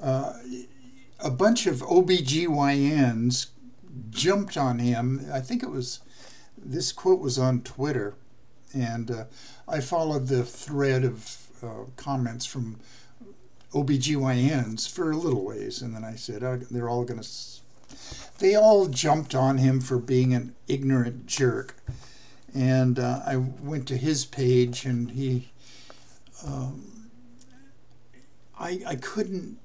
uh, 0.02 0.34
a 1.20 1.30
bunch 1.30 1.68
of 1.68 1.82
OBGYNs 1.82 3.48
jumped 4.10 4.58
on 4.58 4.80
him. 4.80 5.26
I 5.32 5.42
think 5.42 5.64
it 5.64 5.70
was, 5.70 6.00
this 6.58 6.92
quote 6.92 7.20
was 7.20 7.38
on 7.38 7.62
Twitter, 7.62 8.16
and 8.74 9.12
uh, 9.12 9.24
I 9.68 9.80
followed 9.82 10.28
the 10.28 10.44
thread 10.44 11.04
of 11.04 11.38
uh, 11.64 11.90
comments 11.96 12.46
from 12.46 12.80
OBGYNs 13.74 14.90
for 14.90 15.12
a 15.12 15.18
little 15.18 15.46
ways, 15.46 15.82
and 15.82 15.96
then 15.96 16.04
I 16.04 16.16
said, 16.16 16.44
oh, 16.44 16.58
they're 16.72 16.90
all 16.90 17.04
going 17.04 17.22
to 17.22 17.28
they 18.40 18.56
all 18.56 18.88
jumped 18.88 19.36
on 19.36 19.58
him 19.58 19.82
for 19.82 19.98
being 19.98 20.34
an 20.34 20.56
ignorant 20.68 21.28
jerk. 21.28 21.76
And 22.54 22.98
uh, 22.98 23.22
I 23.26 23.36
went 23.36 23.88
to 23.90 23.98
his 23.98 24.26
page, 24.26 24.86
and 24.86 25.12
he, 25.12 25.52
um, 26.46 27.10
I, 28.58 28.82
I 28.88 28.96
couldn't, 28.96 29.60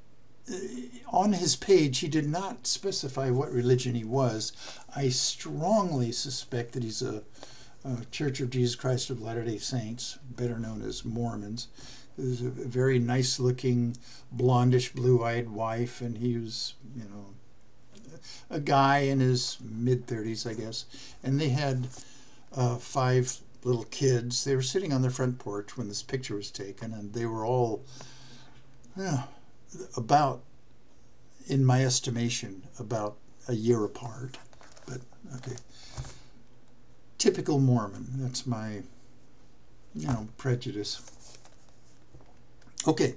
on 1.09 1.33
his 1.33 1.57
page, 1.57 1.99
he 1.99 2.09
did 2.09 2.29
not 2.29 2.67
specify 2.67 3.31
what 3.31 3.51
religion 3.51 3.95
he 3.95 4.05
was. 4.05 4.53
I 4.95 5.09
strongly 5.09 6.13
suspect 6.13 6.73
that 6.73 6.83
he's 6.83 7.03
a, 7.03 7.23
a 7.85 8.05
Church 8.11 8.41
of 8.41 8.51
Jesus 8.51 8.75
Christ 8.75 9.11
of 9.11 9.23
Latter 9.23 9.45
day 9.45 9.59
Saints, 9.59 10.19
better 10.37 10.59
known 10.59 10.83
as 10.83 11.05
Mormons. 11.05 11.69
There's 12.19 12.43
a 12.43 12.51
very 12.51 12.99
nice 12.99 13.41
looking, 13.41 13.97
blondish, 14.37 14.95
blue 14.95 15.25
eyed 15.25 15.49
wife, 15.49 16.01
and 16.01 16.17
he 16.17 16.37
was, 16.37 16.75
you 16.95 17.05
know, 17.05 17.27
a 18.51 18.61
guy 18.61 18.99
in 18.99 19.21
his 19.21 19.59
mid 19.63 20.07
30s, 20.07 20.49
I 20.49 20.55
guess, 20.55 20.85
and 21.23 21.41
they 21.41 21.49
had 21.49 21.89
uh, 22.55 22.77
five 22.77 23.37
little 23.65 23.85
kids. 23.85 24.45
They 24.45 24.55
were 24.55 24.63
sitting 24.63 24.93
on 24.93 25.03
their 25.03 25.11
front 25.11 25.39
porch 25.39 25.77
when 25.77 25.89
this 25.89 26.03
picture 26.03 26.37
was 26.37 26.51
taken, 26.51 26.93
and 26.93 27.13
they 27.13 27.27
were 27.27 27.45
all 27.45 27.83
yeah, 28.97 29.25
about, 29.97 30.43
in 31.47 31.65
my 31.65 31.85
estimation, 31.85 32.63
about 32.79 33.17
a 33.49 33.55
year 33.55 33.85
apart. 33.85 34.39
But 34.87 35.01
okay, 35.37 35.57
typical 37.19 37.59
Mormon. 37.59 38.07
That's 38.15 38.47
my, 38.47 38.83
you 39.95 40.07
know, 40.07 40.29
prejudice. 40.37 41.03
Okay. 42.87 43.15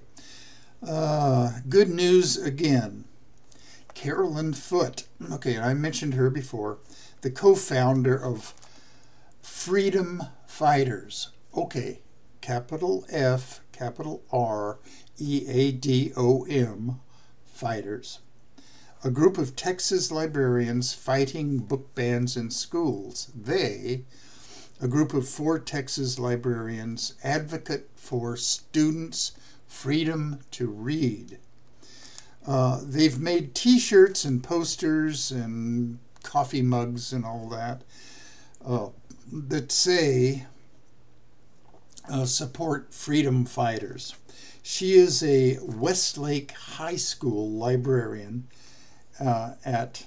Uh, 0.86 1.52
good 1.68 1.90
news 1.90 2.38
again. 2.38 3.06
Carolyn 3.94 4.54
Foote. 4.54 5.06
Okay, 5.32 5.58
I 5.58 5.74
mentioned 5.74 6.14
her 6.14 6.30
before, 6.30 6.78
the 7.22 7.32
co 7.32 7.56
founder 7.56 8.16
of 8.16 8.54
FReadom 9.44 10.30
Fighters. 10.46 11.30
Okay, 11.56 12.02
capital 12.42 13.06
F, 13.10 13.62
capital 13.72 14.24
R, 14.32 14.78
E 15.20 15.46
A 15.48 15.72
D 15.72 16.14
O 16.16 16.44
M, 16.44 17.00
Fighters. 17.46 18.20
A 19.04 19.10
group 19.10 19.38
of 19.38 19.56
Texas 19.56 20.12
librarians 20.12 20.94
fighting 20.94 21.60
book 21.60 21.94
bans 21.96 22.36
in 22.36 22.52
schools. 22.52 23.32
They, 23.36 24.04
a 24.82 24.88
group 24.88 25.14
of 25.14 25.28
four 25.28 25.60
Texas 25.60 26.20
librarians, 26.20 27.14
advocate 27.24 27.90
for 27.96 28.38
students' 28.38 29.32
freedom 29.68 30.40
to 30.52 30.68
read. 30.68 31.40
Uh, 32.46 32.80
they've 32.84 33.20
made 33.20 33.54
T-shirts 33.54 34.24
and 34.24 34.44
posters 34.44 35.32
and 35.32 36.00
coffee 36.24 36.62
mugs 36.62 37.14
and 37.14 37.26
all 37.26 37.48
that 37.50 37.84
uh, 38.66 38.90
that 39.32 39.72
say 39.72 40.46
uh, 42.10 42.26
support 42.26 42.94
freedom 42.94 43.46
fighters. 43.46 44.16
She 44.70 44.96
is 44.96 45.24
a 45.24 45.60
Westlake 45.62 46.52
High 46.52 46.98
School 46.98 47.50
librarian 47.52 48.50
uh, 49.18 49.54
at 49.64 50.06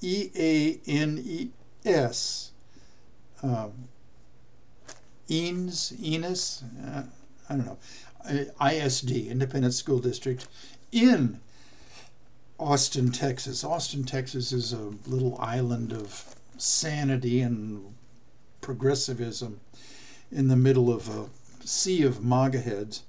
E 0.00 0.30
A 0.36 0.80
N 0.86 1.20
E 1.20 1.50
S. 1.84 2.52
Um, 3.42 3.88
Eanes, 5.28 5.92
Enos, 6.00 6.62
uh, 6.86 7.02
I 7.50 7.56
don't 7.56 7.66
know, 7.66 7.78
ISD, 8.64 9.10
Independent 9.10 9.74
School 9.74 9.98
District, 9.98 10.46
in 10.92 11.40
Austin, 12.60 13.10
Texas. 13.10 13.64
Austin, 13.64 14.04
Texas 14.04 14.52
is 14.52 14.72
a 14.72 14.92
little 15.04 15.36
island 15.40 15.92
of 15.92 16.36
sanity 16.56 17.40
and 17.40 17.92
progressivism 18.60 19.58
in 20.30 20.46
the 20.46 20.56
middle 20.56 20.92
of 20.92 21.08
a 21.08 21.28
sea 21.66 22.04
of 22.04 22.24
MAGA 22.24 22.60
heads. 22.60 23.02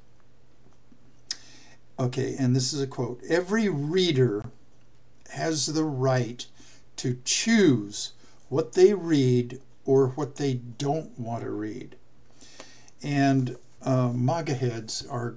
Okay, 1.97 2.35
and 2.37 2.55
this 2.55 2.73
is 2.73 2.81
a 2.81 2.87
quote 2.87 3.21
Every 3.27 3.69
reader 3.69 4.45
has 5.31 5.67
the 5.67 5.83
right 5.83 6.45
to 6.97 7.19
choose 7.23 8.13
what 8.49 8.73
they 8.73 8.93
read 8.93 9.61
or 9.85 10.09
what 10.09 10.35
they 10.35 10.55
don't 10.55 11.17
want 11.19 11.43
to 11.43 11.51
read. 11.51 11.95
And 13.01 13.57
uh, 13.81 14.11
MAGA 14.13 14.55
heads 14.55 15.05
are 15.09 15.35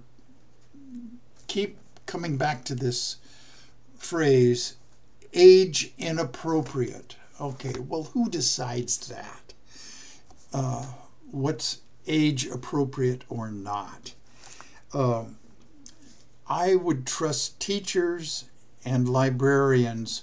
keep 1.46 1.77
coming 2.06 2.37
back 2.37 2.65
to 2.65 2.75
this 2.75 3.17
phrase, 3.96 4.77
age 5.35 5.92
inappropriate. 5.98 7.17
Okay, 7.40 7.75
well, 7.79 8.04
who 8.04 8.29
decides 8.29 8.96
that? 9.09 9.54
Uh, 10.52 10.87
what's 11.31 11.81
age 12.06 12.46
appropriate 12.46 13.23
or 13.29 13.50
not? 13.50 14.15
Uh, 14.92 15.25
I 16.49 16.77
would 16.77 17.07
trust 17.07 17.61
teachers 17.61 18.44
and 18.85 19.09
librarians 19.09 20.23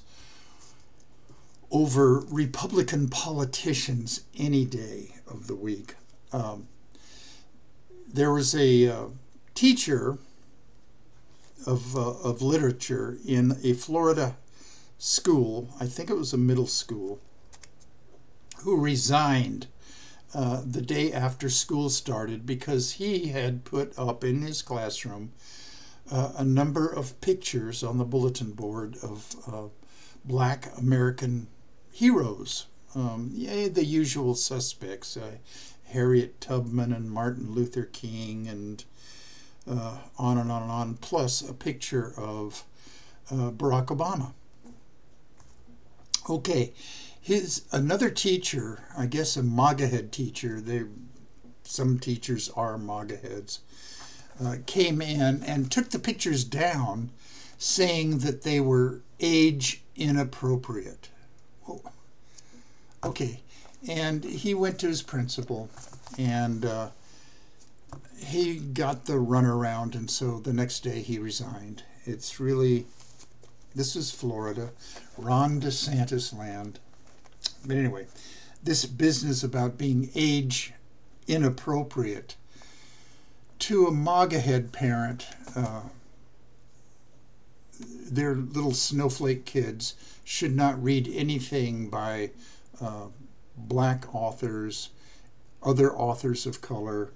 over 1.70 2.20
Republican 2.20 3.10
politicians 3.10 4.22
any 4.36 4.66
day 4.66 5.16
of 5.28 5.48
the 5.48 5.56
week. 5.56 5.96
Um, 6.32 6.68
there 8.12 8.32
was 8.32 8.56
a 8.56 8.88
uh, 8.88 9.06
teacher 9.54 10.18
of, 11.66 11.96
uh, 11.96 12.12
of 12.20 12.42
literature 12.42 13.18
in 13.26 13.58
a 13.64 13.74
Florida 13.74 14.36
school, 14.98 15.70
I 15.80 15.86
think 15.86 16.10
it 16.10 16.18
was 16.18 16.34
a 16.34 16.38
middle 16.38 16.68
school, 16.68 17.20
who 18.60 18.80
resigned 18.80 19.68
uh, 20.34 20.62
the 20.66 20.82
day 20.82 21.14
after 21.14 21.50
school 21.50 21.90
started 21.90 22.46
because 22.46 22.94
he 22.94 23.28
had 23.28 23.64
put 23.64 23.98
up 23.98 24.24
in 24.24 24.42
his 24.42 24.62
classroom 24.62 25.32
uh, 26.12 26.34
a 26.38 26.43
number 26.43 26.88
of 26.88 27.20
pictures 27.22 27.84
on 27.84 27.97
the 27.97 28.06
bulletin 28.06 28.51
board 28.51 28.97
of 29.01 29.36
uh, 29.47 29.68
black 30.24 30.72
American 30.78 31.47
heroes. 31.91 32.68
Um, 32.93 33.32
yeah, 33.34 33.68
the 33.68 33.84
usual 33.84 34.36
suspects 34.36 35.18
uh, 35.18 35.38
Harriet 35.86 36.39
Tubman 36.41 36.91
and 36.91 37.12
Martin 37.12 37.51
Luther 37.51 37.84
King, 37.86 38.47
and 38.47 38.84
uh, 39.70 39.97
on 40.18 40.38
and 40.38 40.51
on 40.51 40.64
and 40.64 40.72
on, 40.72 40.93
plus 40.95 41.41
a 41.41 41.53
picture 41.53 42.14
of 42.18 42.64
uh, 43.32 43.51
Barack 43.51 43.88
Obama. 43.88 44.34
Okay, 46.30 46.74
his 47.22 47.64
another 47.72 48.10
teacher, 48.10 48.84
I 48.97 49.06
guess 49.06 49.38
a 49.38 49.43
MAGA 49.43 49.88
head 49.88 50.12
teacher, 50.12 50.62
they 50.62 50.84
some 51.64 51.99
teachers 51.99 52.49
are 52.49 52.78
MAGA 52.78 53.18
heads, 53.18 53.60
uh, 54.44 54.56
came 54.66 55.02
in 55.02 55.44
and 55.44 55.72
took 55.72 55.90
the 55.90 56.00
pictures 56.00 56.44
down, 56.44 57.10
saying 57.58 58.20
that 58.20 58.44
they 58.44 58.60
were 58.60 59.02
age 59.20 59.82
inappropriate. 59.96 61.10
Oh, 61.68 61.82
okay, 63.04 63.42
and 63.88 64.24
he 64.24 64.54
went 64.54 64.80
to 64.80 64.88
his 64.88 65.02
principal, 65.02 65.70
and 66.18 66.66
uh, 66.66 66.90
he 68.18 68.58
got 68.58 69.06
the 69.06 69.14
runaround, 69.14 69.96
and 69.96 70.10
so 70.10 70.40
the 70.40 70.54
next 70.54 70.82
day 70.82 71.02
he 71.02 71.20
resigned. 71.20 71.84
It's 72.06 72.40
really, 72.40 72.86
this 73.74 73.96
is 73.96 74.12
Florida, 74.12 74.72
Ron 75.18 75.62
DeSantis 75.62 76.38
land. 76.38 76.80
But 77.66 77.78
anyway, 77.78 78.08
this 78.64 78.86
business 78.86 79.44
about 79.44 79.78
being 79.78 80.10
age 80.16 80.74
inappropriate 81.28 82.36
to 83.60 83.88
a 83.88 83.91
MAGA 83.91 84.39
head 84.39 84.72
parent, 84.72 85.28
uh, 85.56 85.82
their 87.80 88.36
little 88.36 88.74
snowflake 88.74 89.45
kids 89.45 89.95
should 90.24 90.56
not 90.56 90.82
read 90.82 91.10
anything 91.14 91.89
by 91.89 92.32
uh, 92.82 93.08
black 93.58 94.14
authors, 94.14 94.89
other 95.64 95.93
authors 95.93 96.45
of 96.45 96.62
color, 96.62 97.12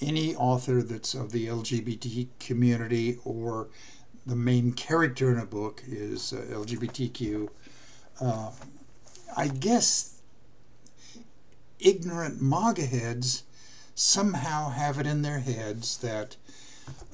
any 0.00 0.34
author 0.34 0.82
that's 0.82 1.14
of 1.14 1.32
the 1.32 1.46
LGBT 1.46 2.28
community 2.40 3.18
or 3.24 3.68
the 4.26 4.36
main 4.36 4.72
character 4.72 5.32
in 5.32 5.38
a 5.38 5.46
book 5.46 5.82
is 5.86 6.32
uh, 6.32 6.42
LGBTQ. 6.50 7.48
Uh, 8.20 8.50
I 9.36 9.48
guess 9.48 10.20
ignorant 11.80 12.40
MAGA 12.40 12.86
heads 12.86 13.44
somehow 13.94 14.70
have 14.70 14.98
it 14.98 15.06
in 15.06 15.22
their 15.22 15.38
heads 15.40 15.98
that 15.98 16.36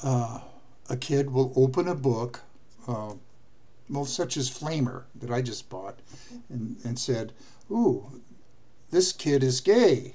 uh, 0.02 0.40
a 0.88 0.96
kid 0.96 1.30
will 1.30 1.52
open 1.56 1.88
a 1.88 1.94
book, 1.94 2.40
uh, 2.86 3.14
well, 3.90 4.04
such 4.04 4.36
as 4.36 4.50
Flamer 4.50 5.04
that 5.14 5.30
I 5.30 5.42
just 5.42 5.68
bought, 5.68 5.98
and, 6.48 6.76
and 6.84 6.98
said, 6.98 7.32
Ooh, 7.70 8.22
this 8.90 9.12
kid 9.12 9.42
is 9.42 9.60
gay. 9.60 10.14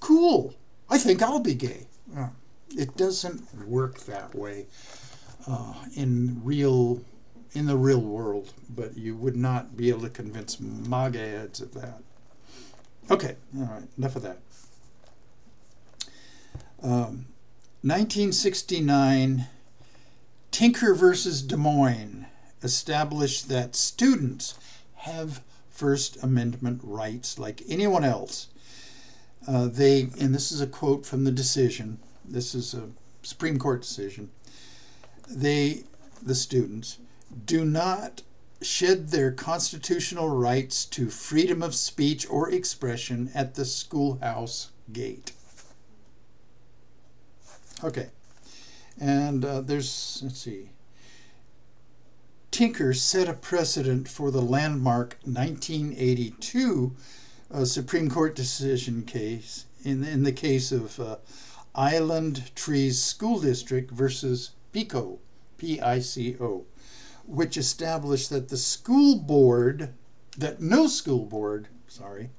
Cool. 0.00 0.54
I 0.88 0.98
think 0.98 1.22
I'll 1.22 1.40
be 1.40 1.54
gay. 1.54 1.86
Uh, 2.16 2.28
it 2.76 2.96
doesn't 2.96 3.42
work 3.66 4.00
that 4.00 4.34
way 4.34 4.66
uh, 5.46 5.74
in 5.94 6.40
real 6.44 7.00
in 7.54 7.66
the 7.66 7.76
real 7.76 8.00
world, 8.00 8.52
but 8.68 8.96
you 8.96 9.16
would 9.16 9.34
not 9.34 9.76
be 9.76 9.88
able 9.88 10.02
to 10.02 10.10
convince 10.10 10.60
MAGA 10.60 11.18
heads 11.18 11.60
of 11.62 11.72
that. 11.74 12.00
Okay, 13.10 13.36
all 13.56 13.64
right, 13.64 13.82
enough 13.96 14.16
of 14.16 14.22
that. 14.22 14.38
Um, 16.82 17.26
1969, 17.82 19.46
Tinker 20.50 20.94
versus 20.94 21.42
Des 21.42 21.56
Moines 21.56 22.26
established 22.62 23.48
that 23.48 23.74
students 23.74 24.54
have 24.96 25.42
First 25.70 26.22
Amendment 26.22 26.80
rights 26.82 27.38
like 27.38 27.62
anyone 27.68 28.04
else. 28.04 28.48
Uh, 29.46 29.66
they, 29.66 30.08
and 30.20 30.34
this 30.34 30.52
is 30.52 30.60
a 30.60 30.66
quote 30.66 31.06
from 31.06 31.24
the 31.24 31.30
decision, 31.30 31.98
this 32.24 32.54
is 32.54 32.74
a 32.74 32.90
Supreme 33.22 33.58
Court 33.58 33.82
decision. 33.82 34.30
They, 35.28 35.84
the 36.22 36.34
students, 36.34 36.98
do 37.46 37.64
not 37.64 38.22
shed 38.60 39.08
their 39.08 39.30
constitutional 39.30 40.28
rights 40.28 40.84
to 40.84 41.10
freedom 41.10 41.62
of 41.62 41.74
speech 41.74 42.28
or 42.28 42.50
expression 42.50 43.30
at 43.34 43.54
the 43.54 43.64
schoolhouse 43.64 44.70
gate. 44.92 45.32
Okay, 47.84 48.08
and 49.00 49.44
uh, 49.44 49.60
there's, 49.60 50.20
let's 50.24 50.40
see, 50.40 50.70
Tinker 52.50 52.92
set 52.92 53.28
a 53.28 53.34
precedent 53.34 54.08
for 54.08 54.30
the 54.30 54.42
landmark 54.42 55.16
1982 55.22 56.96
uh, 57.52 57.64
Supreme 57.64 58.10
Court 58.10 58.34
decision 58.34 59.02
case 59.04 59.66
in, 59.84 60.02
in 60.02 60.24
the 60.24 60.32
case 60.32 60.72
of 60.72 60.98
uh, 60.98 61.16
Island 61.74 62.50
Trees 62.56 63.00
School 63.00 63.38
District 63.38 63.90
versus 63.90 64.50
PICO, 64.72 65.18
P 65.56 65.80
I 65.80 66.00
C 66.00 66.36
O 66.40 66.64
which 67.28 67.58
established 67.58 68.30
that 68.30 68.48
the 68.48 68.56
school 68.56 69.16
board, 69.16 69.92
that 70.38 70.62
no 70.62 70.86
school 70.86 71.26
board, 71.26 71.68
sorry, 71.86 72.30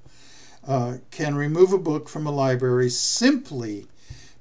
uh, 0.68 0.98
can 1.12 1.36
remove 1.36 1.72
a 1.72 1.78
book 1.78 2.10
from 2.10 2.26
a 2.26 2.32
library 2.32 2.90
simply 2.90 3.86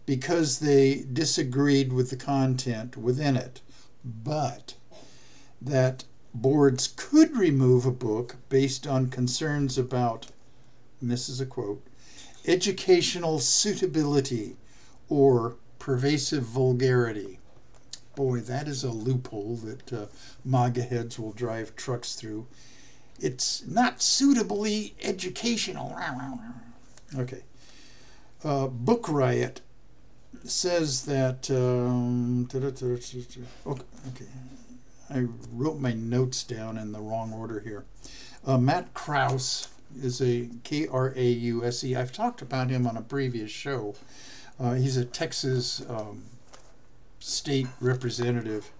because 0.09 0.61
they 0.61 1.04
disagreed 1.12 1.92
with 1.92 2.09
the 2.09 2.16
content 2.16 2.96
within 2.96 3.36
it, 3.36 3.61
but 4.02 4.74
that 5.61 6.02
boards 6.32 6.94
could 6.96 7.36
remove 7.36 7.84
a 7.84 7.90
book 7.90 8.36
based 8.48 8.86
on 8.86 9.11
concerns 9.11 9.76
about, 9.76 10.28
and 11.02 11.11
this 11.11 11.28
is 11.28 11.42
a 11.42 11.46
quote, 11.46 11.86
educational 12.46 13.38
suitability 13.38 14.56
or 15.11 15.56
pervasive 15.78 16.42
vulgarity 16.42 17.38
boy, 18.16 18.40
that 18.40 18.66
is 18.66 18.82
a 18.82 18.90
loophole 18.90 19.56
that 19.56 19.92
uh, 19.92 20.06
MAGA 20.44 20.82
heads 20.82 21.20
will 21.20 21.30
drive 21.30 21.76
trucks 21.76 22.16
through. 22.16 22.48
It's 23.20 23.64
not 23.64 24.02
suitably 24.02 24.96
educational. 25.00 25.96
Okay. 27.16 27.44
Uh, 28.42 28.66
Book 28.66 29.09
Riot 29.09 29.61
says 30.51 31.05
that. 31.07 31.51
Um, 31.51 32.49
okay. 34.09 34.26
I 35.11 35.26
wrote 35.53 35.78
my 35.78 35.92
notes 35.92 36.44
down 36.44 36.76
in 36.76 36.92
the 36.92 37.01
wrong 37.01 37.32
order 37.32 37.61
here. 37.61 37.84
Uh, 38.46 38.59
Matt 38.59 38.92
Krause 38.94 39.68
is 40.03 40.20
a 40.20 40.49
K 40.64 40.86
R 40.86 41.12
A 41.16 41.24
U 41.24 41.64
S 41.64 41.82
E. 41.82 41.96
I've 41.96 42.12
talked 42.12 42.42
about 42.42 42.70
him 42.70 42.86
on 42.86 42.96
a 42.96 43.03
previous 43.03 43.51
show. 43.51 43.94
Uh, 44.61 44.74
he's 44.74 44.96
a 44.96 45.05
Texas 45.05 45.82
um, 45.88 46.24
state 47.20 47.66
representative, 47.80 48.70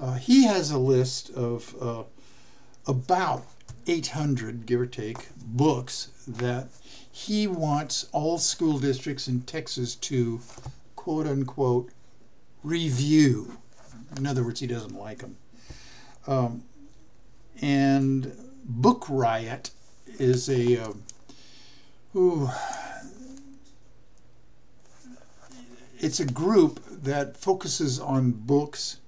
uh, 0.00 0.14
he 0.14 0.44
has 0.44 0.70
a 0.70 0.78
list 0.78 1.30
of 1.30 1.74
uh, 1.80 2.02
about 2.86 3.44
800, 3.86 4.66
give 4.66 4.80
or 4.80 4.86
take, 4.86 5.28
books 5.36 6.08
that 6.26 6.68
he 7.10 7.46
wants 7.46 8.08
all 8.12 8.38
school 8.38 8.78
districts 8.78 9.28
in 9.28 9.42
Texas 9.42 9.94
to 9.96 10.40
quote 11.08 11.26
unquote 11.26 11.90
review. 12.62 13.56
In 14.18 14.26
other 14.26 14.44
words, 14.44 14.60
he 14.60 14.66
doesn't 14.66 14.94
like 14.94 15.20
them. 15.20 15.38
Um, 16.26 16.64
and 17.62 18.30
Book 18.62 19.06
Riot 19.08 19.70
is 20.18 20.50
a. 20.50 20.76
Uh, 20.76 20.92
ooh, 22.14 22.50
it's 25.98 26.20
a 26.20 26.26
group 26.26 26.78
that 26.90 27.38
focuses 27.38 27.98
on 27.98 28.32
books. 28.32 28.98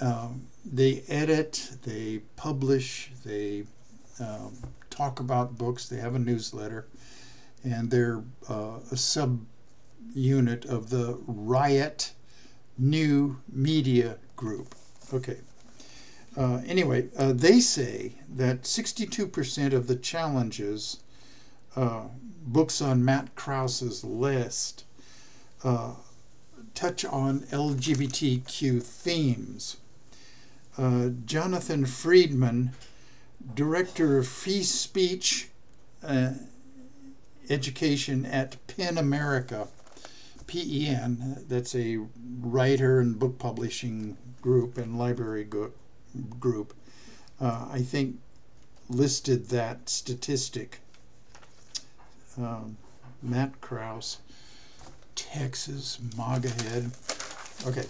Um, 0.00 0.46
they 0.64 1.02
edit, 1.08 1.78
they 1.82 2.20
publish, 2.36 3.10
they 3.24 3.64
um, 4.20 4.56
talk 4.88 5.18
about 5.18 5.58
books. 5.58 5.88
They 5.88 5.96
have 5.96 6.14
a 6.14 6.20
newsletter, 6.20 6.86
and 7.64 7.90
they're 7.90 8.22
uh, 8.48 8.78
a 8.92 8.96
sub 8.96 9.40
unit 10.14 10.64
of 10.64 10.90
the 10.90 11.18
Riot 11.26 12.12
New 12.78 13.38
Media 13.48 14.18
Group. 14.36 14.74
Okay. 15.12 15.38
Uh, 16.36 16.62
anyway, 16.66 17.08
uh, 17.18 17.32
they 17.32 17.60
say 17.60 18.12
that 18.28 18.62
62% 18.62 19.72
of 19.72 19.86
the 19.86 19.96
challenges, 19.96 21.00
uh, 21.76 22.04
books 22.44 22.80
on 22.80 23.04
Matt 23.04 23.34
Krause's 23.34 24.02
list, 24.02 24.84
uh, 25.62 25.94
touch 26.74 27.04
on 27.04 27.40
LGBTQ 27.40 28.82
themes. 28.82 29.76
Uh, 30.78 31.10
Jonathan 31.26 31.84
Friedman, 31.84 32.70
Director 33.54 34.18
of 34.18 34.26
Free 34.26 34.62
Speech 34.62 35.48
uh, 36.02 36.32
Education 37.50 38.24
at 38.24 38.56
PEN 38.66 38.96
America. 38.96 39.68
PEN, 40.52 41.46
that's 41.48 41.74
a 41.74 41.98
writer 42.42 43.00
and 43.00 43.18
book 43.18 43.38
publishing 43.38 44.18
group 44.42 44.76
and 44.76 44.98
library 44.98 45.44
go- 45.44 45.72
group, 46.38 46.74
uh, 47.40 47.68
I 47.70 47.80
think 47.80 48.18
listed 48.90 49.48
that 49.48 49.88
statistic. 49.88 50.80
Um, 52.36 52.76
Matt 53.22 53.62
Krause, 53.62 54.18
Texas, 55.14 55.98
MAGA 56.18 56.50
head. 56.50 56.90
Okay. 57.66 57.86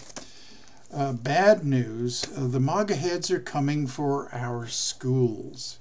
Uh, 0.93 1.11
bad 1.11 1.65
news 1.65 2.23
uh, 2.37 2.47
the 2.47 2.61
MAGA 2.61 2.95
heads 2.95 3.29
are 3.29 3.39
coming 3.39 3.87
for 3.87 4.33
our 4.33 4.67
schools. 4.67 5.79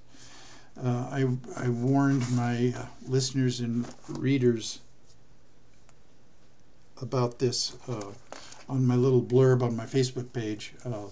Uh, 0.83 1.07
I, 1.13 1.27
I 1.57 1.69
warned 1.69 2.29
my 2.35 2.75
uh, 2.77 2.87
listeners 3.07 3.61
and 3.61 3.87
readers 4.09 4.81
about 7.03 7.39
this 7.39 7.77
uh, 7.89 8.13
on 8.69 8.87
my 8.87 8.95
little 8.95 9.21
blurb 9.21 9.63
on 9.63 9.77
my 9.77 9.85
Facebook 9.85 10.33
page 10.33 10.73
uh, 10.85 11.07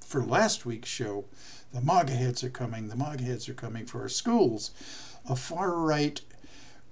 for 0.00 0.22
last 0.22 0.66
week's 0.66 0.88
show. 0.88 1.24
The 1.72 1.80
MAGA 1.80 2.12
heads 2.12 2.44
are 2.44 2.50
coming, 2.50 2.88
the 2.88 2.96
MAGA 2.96 3.24
heads 3.24 3.48
are 3.48 3.54
coming 3.54 3.86
for 3.86 4.02
our 4.02 4.08
schools. 4.08 4.70
A 5.28 5.34
far 5.34 5.74
right 5.76 6.20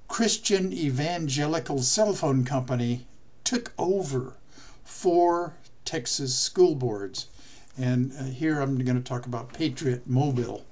Christian 0.09 0.73
evangelical 0.73 1.83
cell 1.83 2.15
phone 2.15 2.45
company 2.45 3.07
took 3.45 3.73
over 3.79 4.37
four 4.83 5.55
Texas 5.85 6.37
school 6.37 6.75
boards. 6.75 7.27
And 7.77 8.13
uh, 8.19 8.25
here 8.25 8.61
I'm 8.61 8.79
going 8.79 8.97
to 8.97 9.09
talk 9.09 9.27
about 9.27 9.53
Patriot 9.53 10.07
Mobile 10.07 10.65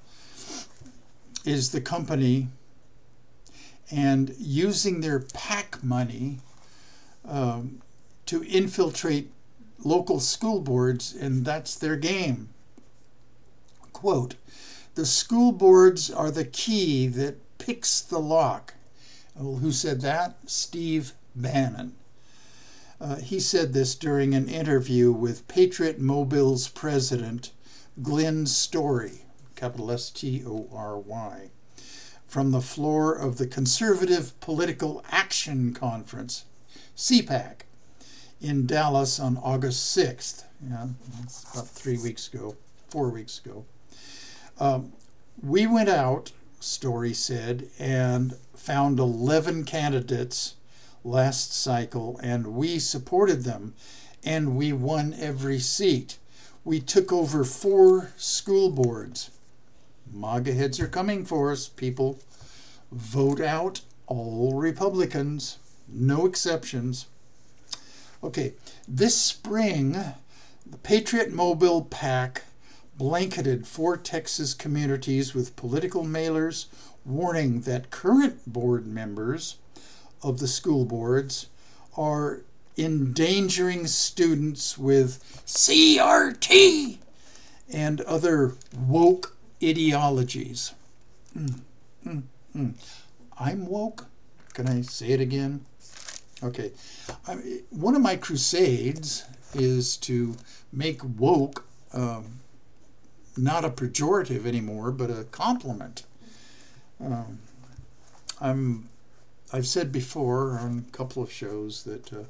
is 1.44 1.70
the 1.70 1.80
company 1.80 2.48
and 3.90 4.34
using 4.38 5.00
their 5.00 5.20
PAC 5.20 5.82
money 5.84 6.40
um, 7.26 7.82
to 8.26 8.42
infiltrate 8.44 9.30
local 9.78 10.20
school 10.20 10.60
boards, 10.60 11.14
and 11.14 11.44
that's 11.44 11.74
their 11.74 11.96
game. 11.96 12.48
Quote 13.92 14.36
The 14.94 15.06
school 15.06 15.52
boards 15.52 16.10
are 16.10 16.30
the 16.30 16.44
key 16.44 17.06
that 17.08 17.58
picks 17.58 18.00
the 18.00 18.18
lock. 18.18 18.74
Well, 19.34 19.56
who 19.56 19.72
said 19.72 20.00
that? 20.02 20.36
Steve 20.46 21.12
Bannon. 21.34 21.94
Uh, 23.00 23.16
he 23.16 23.38
said 23.38 23.72
this 23.72 23.94
during 23.94 24.34
an 24.34 24.48
interview 24.48 25.12
with 25.12 25.46
Patriot 25.48 26.00
Mobile's 26.00 26.68
president, 26.68 27.50
Glenn 28.02 28.46
Story 28.46 29.26
capital 29.56 29.90
S 29.90 30.10
T 30.10 30.42
O 30.46 30.68
R 30.70 30.98
Y, 30.98 31.50
from 32.26 32.50
the 32.50 32.60
floor 32.60 33.14
of 33.14 33.38
the 33.38 33.46
Conservative 33.46 34.38
Political 34.40 35.02
Action 35.10 35.72
Conference, 35.72 36.44
CPAC, 36.96 37.60
in 38.40 38.66
Dallas 38.66 39.20
on 39.20 39.36
August 39.38 39.96
6th. 39.96 40.44
Yeah, 40.66 40.86
that's 41.20 41.44
about 41.52 41.68
three 41.68 41.98
weeks 41.98 42.32
ago, 42.32 42.56
four 42.88 43.10
weeks 43.10 43.40
ago. 43.44 43.64
Um, 44.58 44.92
we 45.42 45.66
went 45.66 45.90
out, 45.90 46.32
Story 46.60 47.12
said, 47.12 47.68
and 47.78 48.36
found 48.54 48.98
11 48.98 49.64
candidates 49.64 50.54
last 51.04 51.52
cycle, 51.52 52.18
and 52.22 52.48
we 52.48 52.78
supported 52.78 53.44
them, 53.44 53.74
and 54.24 54.56
we 54.56 54.72
won 54.72 55.14
every 55.18 55.58
seat. 55.58 56.18
We 56.64 56.80
took 56.80 57.12
over 57.12 57.44
four 57.44 58.12
school 58.16 58.70
boards. 58.70 59.30
MAGA 60.12 60.54
heads 60.54 60.80
are 60.80 60.88
coming 60.88 61.24
for 61.24 61.52
us, 61.52 61.68
people. 61.68 62.18
Vote 62.90 63.40
out 63.40 63.82
all 64.06 64.54
Republicans, 64.54 65.58
no 65.88 66.26
exceptions. 66.26 67.06
Okay, 68.22 68.54
this 68.88 69.16
spring, 69.16 69.92
the 70.64 70.78
Patriot 70.78 71.32
Mobile 71.32 71.82
PAC 71.82 72.42
blanketed 72.96 73.66
four 73.66 73.96
Texas 73.96 74.54
communities 74.54 75.34
with 75.34 75.56
political 75.56 76.04
mailers 76.04 76.66
warning 77.04 77.60
that 77.62 77.90
current 77.90 78.52
board 78.52 78.86
members 78.86 79.56
of 80.22 80.38
the 80.38 80.48
school 80.48 80.84
boards 80.84 81.46
are 81.96 82.42
endangering 82.76 83.86
students 83.86 84.76
with 84.76 85.22
CRT 85.46 86.98
and 87.72 88.00
other 88.02 88.54
woke 88.76 89.36
ideologies. 89.62 90.74
Mm, 91.36 91.60
mm, 92.06 92.22
mm. 92.54 92.74
I'm 93.38 93.66
woke. 93.66 94.06
Can 94.54 94.68
I 94.68 94.82
say 94.82 95.08
it 95.08 95.20
again? 95.20 95.64
Okay. 96.42 96.72
I, 97.26 97.34
one 97.70 97.94
of 97.94 98.02
my 98.02 98.16
crusades 98.16 99.24
is 99.54 99.96
to 99.98 100.36
make 100.72 101.00
woke 101.02 101.64
um, 101.92 102.40
not 103.36 103.64
a 103.64 103.70
pejorative 103.70 104.46
anymore, 104.46 104.90
but 104.90 105.10
a 105.10 105.24
compliment. 105.24 106.04
Um, 107.00 107.38
I'm. 108.40 108.88
I've 109.52 109.66
said 109.66 109.92
before 109.92 110.58
on 110.58 110.86
a 110.88 110.90
couple 110.90 111.22
of 111.22 111.30
shows 111.30 111.84
that, 111.84 112.12
uh, 112.12 112.24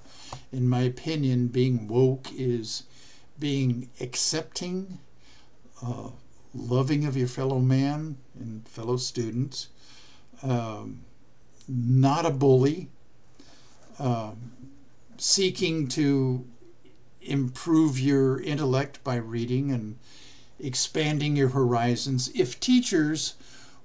in 0.52 0.68
my 0.68 0.80
opinion, 0.82 1.46
being 1.48 1.88
woke 1.88 2.28
is 2.36 2.82
being 3.38 3.88
accepting, 4.02 4.98
uh, 5.82 6.10
loving 6.54 7.06
of 7.06 7.16
your 7.16 7.26
fellow 7.26 7.58
man 7.58 8.18
and 8.38 8.68
fellow 8.68 8.98
students, 8.98 9.68
um, 10.42 11.06
not 11.66 12.26
a 12.26 12.30
bully, 12.30 12.90
um, 13.98 14.52
seeking 15.18 15.88
to 15.88 16.46
improve 17.22 17.98
your 17.98 18.40
intellect 18.40 19.02
by 19.02 19.16
reading 19.16 19.72
and 19.72 19.98
expanding 20.60 21.36
your 21.36 21.48
horizons. 21.48 22.30
If 22.34 22.60
teachers 22.60 23.34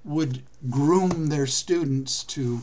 would 0.04 0.42
groom 0.70 1.28
their 1.28 1.46
students 1.46 2.24
to 2.24 2.60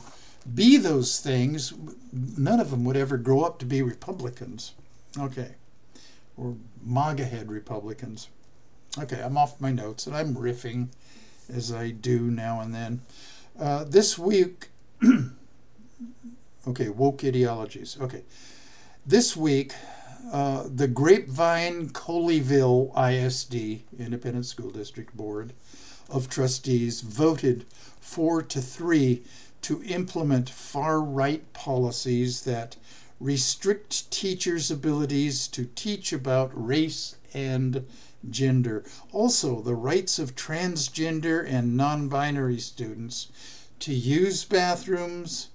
be 0.53 0.77
those 0.77 1.19
things, 1.19 1.73
none 2.11 2.59
of 2.59 2.71
them 2.71 2.85
would 2.85 2.97
ever 2.97 3.17
grow 3.17 3.41
up 3.41 3.59
to 3.59 3.65
be 3.65 3.81
Republicans. 3.81 4.73
Okay. 5.17 5.55
Or 6.37 6.55
MAGA 6.83 7.25
head 7.25 7.51
Republicans. 7.51 8.29
Okay, 8.97 9.21
I'm 9.21 9.37
off 9.37 9.61
my 9.61 9.71
notes 9.71 10.07
and 10.07 10.15
I'm 10.15 10.35
riffing 10.35 10.87
as 11.53 11.71
I 11.71 11.91
do 11.91 12.31
now 12.31 12.61
and 12.61 12.73
then. 12.73 13.01
Uh, 13.59 13.83
this 13.83 14.17
week, 14.17 14.69
okay, 16.67 16.89
woke 16.89 17.23
ideologies. 17.23 17.97
Okay, 17.99 18.23
this 19.05 19.35
week, 19.35 19.73
uh, 20.31 20.65
the 20.73 20.87
Grapevine 20.87 21.89
Colleyville 21.89 22.91
ISD, 22.95 23.83
Independent 23.97 24.45
School 24.45 24.69
District 24.69 25.15
Board 25.15 25.53
of 26.09 26.29
Trustees, 26.29 27.01
voted 27.01 27.65
four 27.99 28.41
to 28.43 28.61
three 28.61 29.23
to 29.61 29.83
implement 29.83 30.49
far 30.49 31.01
right 31.01 31.51
policies 31.53 32.43
that 32.43 32.75
restrict 33.19 34.09
teachers' 34.11 34.71
abilities 34.71 35.47
to 35.47 35.65
teach 35.75 36.13
about 36.13 36.51
race 36.53 37.15
and 37.33 37.85
gender. 38.29 38.83
Also, 39.11 39.61
the 39.61 39.75
rights 39.75 40.19
of 40.19 40.35
transgender 40.35 41.45
and 41.45 41.75
non 41.75 42.07
binary 42.07 42.59
students 42.59 43.27
to 43.79 43.93
use 43.93 44.43
bathrooms 44.43 45.49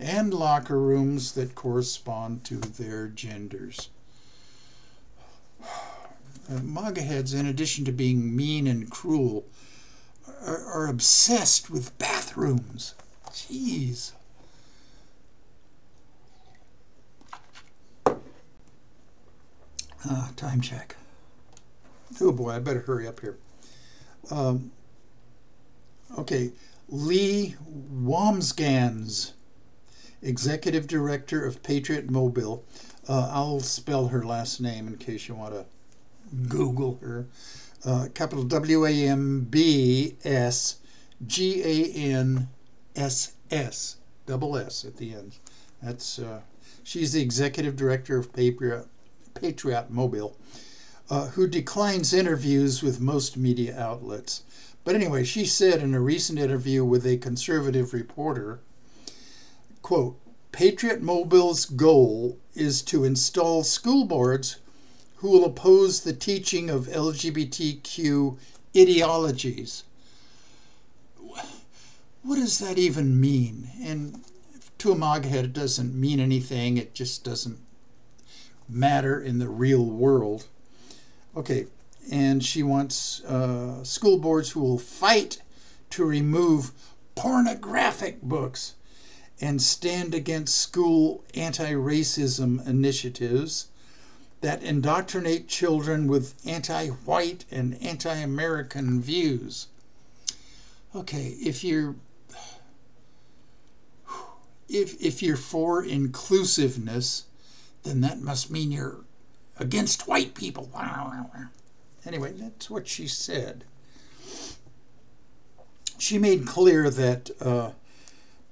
and 0.00 0.32
locker 0.32 0.80
rooms 0.80 1.32
that 1.32 1.54
correspond 1.54 2.44
to 2.44 2.56
their 2.56 3.08
genders. 3.08 3.90
Uh, 6.50 6.58
MAGA 6.64 7.02
heads, 7.02 7.32
in 7.32 7.46
addition 7.46 7.84
to 7.84 7.92
being 7.92 8.34
mean 8.34 8.66
and 8.66 8.90
cruel, 8.90 9.44
are, 10.44 10.64
are 10.66 10.88
obsessed 10.88 11.70
with 11.70 11.96
bathrooms. 11.96 12.96
Jeez. 13.30 14.10
Ah, 20.04 20.32
time 20.34 20.60
check. 20.60 20.96
Oh 22.20 22.32
boy, 22.32 22.50
I 22.50 22.58
better 22.58 22.80
hurry 22.80 23.06
up 23.06 23.20
here. 23.20 23.38
Um, 24.30 24.72
okay, 26.18 26.52
Leigh 26.88 27.54
Wambsganss, 27.94 29.32
Executive 30.22 30.86
Director 30.86 31.44
of 31.44 31.62
Patriot 31.62 32.10
Mobile. 32.10 32.64
Uh, 33.08 33.28
I'll 33.32 33.60
spell 33.60 34.08
her 34.08 34.24
last 34.24 34.60
name 34.60 34.86
in 34.86 34.96
case 34.96 35.28
you 35.28 35.34
want 35.34 35.54
to 35.54 35.64
Google 36.48 36.98
her. 37.02 37.26
Uh, 37.84 38.08
capital 38.14 38.44
W 38.44 38.86
A 38.86 38.90
M 38.90 39.46
B 39.48 40.16
S 40.24 40.78
G 41.26 41.62
A 41.62 41.92
N 41.94 42.48
S 42.94 43.32
S, 43.50 43.96
double 44.26 44.56
S 44.56 44.84
at 44.84 44.96
the 44.96 45.14
end. 45.14 45.36
That's 45.82 46.18
uh, 46.18 46.40
she's 46.82 47.12
the 47.12 47.22
executive 47.22 47.76
director 47.76 48.18
of 48.18 48.32
Patriot, 48.32 48.86
Patriot 49.34 49.90
Mobile 49.90 50.36
uh, 51.10 51.26
who 51.30 51.46
declines 51.46 52.12
interviews 52.14 52.82
with 52.82 53.00
most 53.00 53.36
media 53.36 53.78
outlets. 53.78 54.44
But 54.84 54.94
anyway, 54.94 55.24
she 55.24 55.44
said 55.44 55.82
in 55.82 55.92
a 55.92 56.00
recent 56.00 56.38
interview 56.38 56.84
with 56.84 57.04
a 57.04 57.16
conservative 57.16 57.92
reporter, 57.92 58.60
quote, 59.90 60.20
Patriot 60.52 61.02
Mobile's 61.02 61.64
goal 61.64 62.38
is 62.54 62.80
to 62.80 63.02
install 63.02 63.64
school 63.64 64.04
boards 64.04 64.58
who 65.16 65.28
will 65.28 65.44
oppose 65.44 66.02
the 66.02 66.12
teaching 66.12 66.70
of 66.70 66.86
LGBTQ 66.86 68.38
ideologies. 68.76 69.82
What 72.22 72.36
does 72.36 72.60
that 72.60 72.78
even 72.78 73.20
mean? 73.20 73.68
And 73.82 74.22
to 74.78 74.92
a 74.92 74.94
MAGA 74.94 75.40
it 75.40 75.52
doesn't 75.52 75.92
mean 75.92 76.20
anything. 76.20 76.76
It 76.76 76.94
just 76.94 77.24
doesn't 77.24 77.58
matter 78.68 79.20
in 79.20 79.40
the 79.40 79.48
real 79.48 79.84
world. 79.84 80.46
Okay, 81.36 81.66
and 82.12 82.44
she 82.44 82.62
wants 82.62 83.24
uh, 83.24 83.82
school 83.82 84.18
boards 84.18 84.50
who 84.50 84.60
will 84.60 84.78
fight 84.78 85.42
to 85.90 86.04
remove 86.04 86.70
pornographic 87.16 88.22
books 88.22 88.76
and 89.40 89.62
stand 89.62 90.14
against 90.14 90.58
school 90.58 91.24
anti 91.34 91.72
racism 91.72 92.66
initiatives 92.66 93.68
that 94.40 94.62
indoctrinate 94.62 95.48
children 95.48 96.06
with 96.06 96.34
anti 96.46 96.88
white 96.88 97.44
and 97.50 97.80
anti 97.82 98.14
American 98.14 99.00
views. 99.00 99.68
Okay, 100.94 101.36
if 101.40 101.62
you're 101.62 101.94
if, 104.68 105.00
if 105.00 105.22
you're 105.22 105.36
for 105.36 105.84
inclusiveness, 105.84 107.24
then 107.82 108.00
that 108.02 108.20
must 108.20 108.50
mean 108.50 108.70
you're 108.70 109.00
against 109.58 110.06
white 110.06 110.34
people. 110.34 110.70
Anyway, 112.06 112.32
that's 112.32 112.70
what 112.70 112.86
she 112.88 113.06
said. 113.06 113.64
She 115.98 116.18
made 116.18 116.46
clear 116.46 116.88
that 116.88 117.30
uh, 117.40 117.72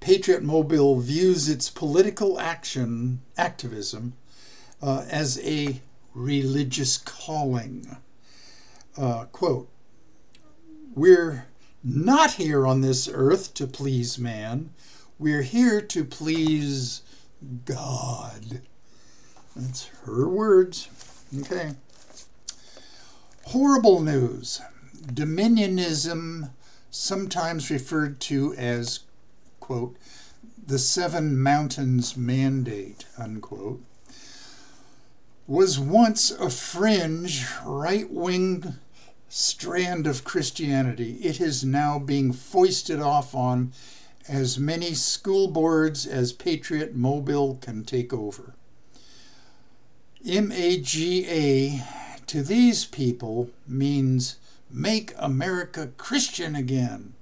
Patriot 0.00 0.42
Mobile 0.42 1.00
views 1.00 1.48
its 1.48 1.70
political 1.70 2.38
action 2.38 3.20
activism 3.36 4.14
uh, 4.80 5.04
as 5.10 5.40
a 5.40 5.80
religious 6.14 6.96
calling. 6.98 7.96
Uh, 8.96 9.24
quote, 9.26 9.68
We're 10.94 11.46
not 11.84 12.32
here 12.32 12.66
on 12.66 12.80
this 12.80 13.08
earth 13.12 13.54
to 13.54 13.66
please 13.66 14.18
man. 14.18 14.70
We're 15.18 15.42
here 15.42 15.80
to 15.80 16.04
please 16.04 17.02
God. 17.64 18.62
That's 19.56 19.86
her 20.04 20.28
words. 20.28 20.88
Okay. 21.40 21.72
Horrible 23.46 24.00
news. 24.00 24.60
Dominionism, 25.06 26.50
sometimes 26.90 27.70
referred 27.70 28.20
to 28.20 28.54
as, 28.54 29.00
quote, 29.68 29.96
the 30.66 30.78
Seven 30.78 31.38
Mountains 31.38 32.16
Mandate, 32.16 33.04
unquote, 33.18 33.84
was 35.46 35.78
once 35.78 36.30
a 36.30 36.48
fringe 36.48 37.44
right 37.66 38.10
wing 38.10 38.76
strand 39.28 40.06
of 40.06 40.24
Christianity. 40.24 41.16
It 41.16 41.38
is 41.38 41.66
now 41.66 41.98
being 41.98 42.32
foisted 42.32 42.98
off 42.98 43.34
on 43.34 43.74
as 44.26 44.58
many 44.58 44.94
school 44.94 45.48
boards 45.48 46.06
as 46.06 46.32
Patriot 46.32 46.96
Mobile 46.96 47.58
can 47.60 47.84
take 47.84 48.14
over. 48.14 48.54
MAGA 50.24 51.84
to 52.26 52.42
these 52.42 52.86
people 52.86 53.50
means 53.66 54.36
make 54.70 55.12
America 55.18 55.90
Christian 55.98 56.56
again. 56.56 57.12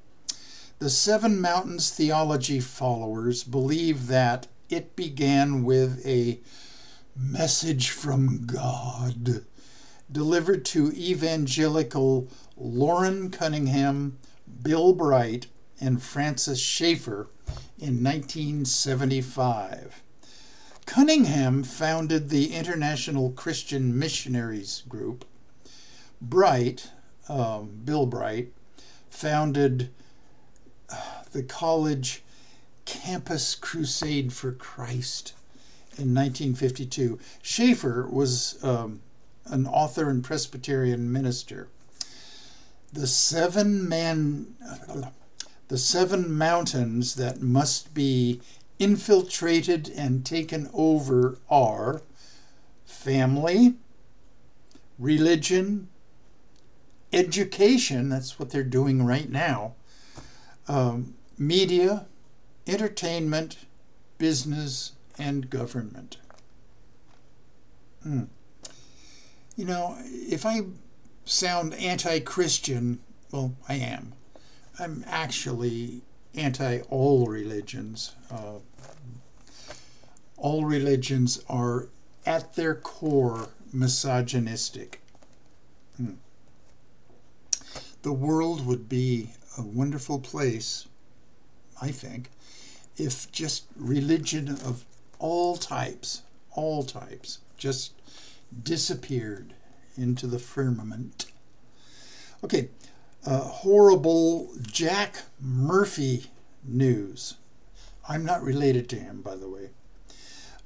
The 0.78 0.90
Seven 0.90 1.40
Mountains 1.40 1.88
theology 1.88 2.60
followers 2.60 3.42
believe 3.44 4.08
that 4.08 4.46
it 4.68 4.94
began 4.94 5.64
with 5.64 6.04
a 6.04 6.40
message 7.16 7.88
from 7.88 8.44
God 8.44 9.46
delivered 10.12 10.66
to 10.66 10.92
evangelical 10.92 12.28
Loren 12.58 13.30
Cunningham, 13.30 14.18
Bill 14.62 14.92
Bright, 14.92 15.46
and 15.80 16.02
Francis 16.02 16.60
Schaeffer 16.60 17.28
in 17.78 18.04
1975. 18.04 20.02
Cunningham 20.84 21.62
founded 21.62 22.28
the 22.28 22.52
International 22.52 23.30
Christian 23.30 23.98
Missionaries 23.98 24.82
Group. 24.90 25.24
Bright, 26.20 26.90
um, 27.30 27.80
Bill 27.82 28.04
Bright, 28.04 28.52
founded 29.08 29.88
the 31.32 31.42
college 31.42 32.22
Campus 32.84 33.54
Crusade 33.54 34.32
for 34.32 34.52
Christ 34.52 35.34
in 35.98 36.14
1952. 36.14 37.18
Schaeffer 37.42 38.06
was 38.08 38.62
um, 38.62 39.00
an 39.46 39.66
author 39.66 40.08
and 40.08 40.22
Presbyterian 40.22 41.12
minister. 41.12 41.68
The 42.92 43.06
seven 43.06 43.88
man, 43.88 44.54
the 45.68 45.78
seven 45.78 46.32
mountains 46.32 47.16
that 47.16 47.42
must 47.42 47.92
be 47.92 48.40
infiltrated 48.78 49.88
and 49.88 50.24
taken 50.24 50.70
over 50.72 51.38
are 51.48 52.02
family, 52.84 53.74
religion, 54.98 55.88
education, 57.12 58.08
that's 58.08 58.38
what 58.38 58.50
they're 58.50 58.62
doing 58.62 59.04
right 59.04 59.30
now, 59.30 59.74
um, 60.68 61.14
media, 61.38 62.06
entertainment, 62.66 63.58
business, 64.18 64.92
and 65.18 65.48
government. 65.50 66.18
Hmm. 68.02 68.24
You 69.56 69.64
know, 69.64 69.96
if 70.04 70.44
I 70.44 70.62
sound 71.24 71.74
anti 71.74 72.20
Christian, 72.20 73.00
well, 73.32 73.54
I 73.68 73.74
am. 73.74 74.12
I'm 74.78 75.04
actually 75.06 76.02
anti 76.34 76.80
all 76.90 77.26
religions. 77.26 78.14
Uh, 78.30 78.58
all 80.36 80.64
religions 80.64 81.42
are 81.48 81.88
at 82.26 82.54
their 82.54 82.74
core 82.74 83.48
misogynistic. 83.72 85.00
Hmm. 85.96 86.14
The 88.02 88.12
world 88.12 88.66
would 88.66 88.88
be 88.88 89.30
a 89.58 89.62
wonderful 89.62 90.18
place, 90.18 90.86
I 91.80 91.90
think, 91.90 92.30
if 92.96 93.30
just 93.32 93.64
religion 93.76 94.48
of 94.48 94.84
all 95.18 95.56
types, 95.56 96.22
all 96.52 96.82
types, 96.82 97.38
just 97.56 97.92
disappeared 98.62 99.54
into 99.96 100.26
the 100.26 100.38
firmament. 100.38 101.26
Okay, 102.44 102.68
uh, 103.26 103.40
horrible 103.40 104.50
Jack 104.62 105.22
Murphy 105.40 106.26
news. 106.64 107.34
I'm 108.08 108.24
not 108.24 108.42
related 108.42 108.88
to 108.90 108.96
him, 108.96 109.20
by 109.22 109.36
the 109.36 109.48
way. 109.48 109.70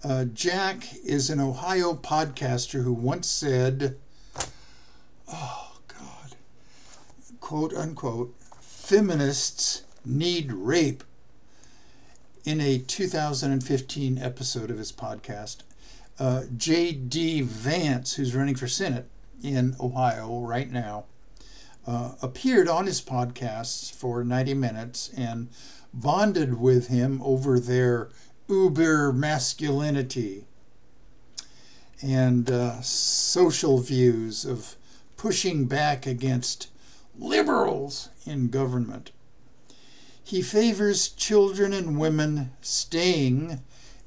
Uh, 0.02 0.24
Jack 0.24 0.86
is 1.04 1.30
an 1.30 1.40
Ohio 1.40 1.94
podcaster 1.94 2.82
who 2.84 2.92
once 2.92 3.28
said, 3.28 3.96
oh, 5.28 5.78
God, 5.88 6.36
quote 7.40 7.74
unquote, 7.74 8.34
feminists 8.90 9.84
need 10.04 10.50
rape 10.50 11.04
in 12.44 12.60
a 12.60 12.76
2015 12.76 14.18
episode 14.18 14.68
of 14.68 14.78
his 14.78 14.90
podcast. 14.90 15.58
Uh, 16.18 16.42
J.D. 16.56 17.42
Vance, 17.42 18.14
who's 18.14 18.34
running 18.34 18.56
for 18.56 18.66
Senate 18.66 19.08
in 19.44 19.76
Ohio 19.78 20.40
right 20.40 20.68
now, 20.68 21.04
uh, 21.86 22.14
appeared 22.20 22.66
on 22.66 22.86
his 22.86 23.00
podcast 23.00 23.94
for 23.94 24.24
90 24.24 24.54
minutes 24.54 25.12
and 25.16 25.50
bonded 25.94 26.58
with 26.58 26.88
him 26.88 27.22
over 27.22 27.60
their 27.60 28.08
uber 28.48 29.12
masculinity 29.12 30.46
and 32.02 32.50
uh, 32.50 32.80
social 32.80 33.78
views 33.78 34.44
of 34.44 34.74
pushing 35.16 35.66
back 35.66 36.08
against 36.08 36.66
liberals 37.20 38.08
in 38.26 38.48
government. 38.48 39.12
He 40.22 40.42
favors 40.42 41.08
children 41.08 41.72
and 41.72 41.98
women 41.98 42.52
staying 42.60 43.60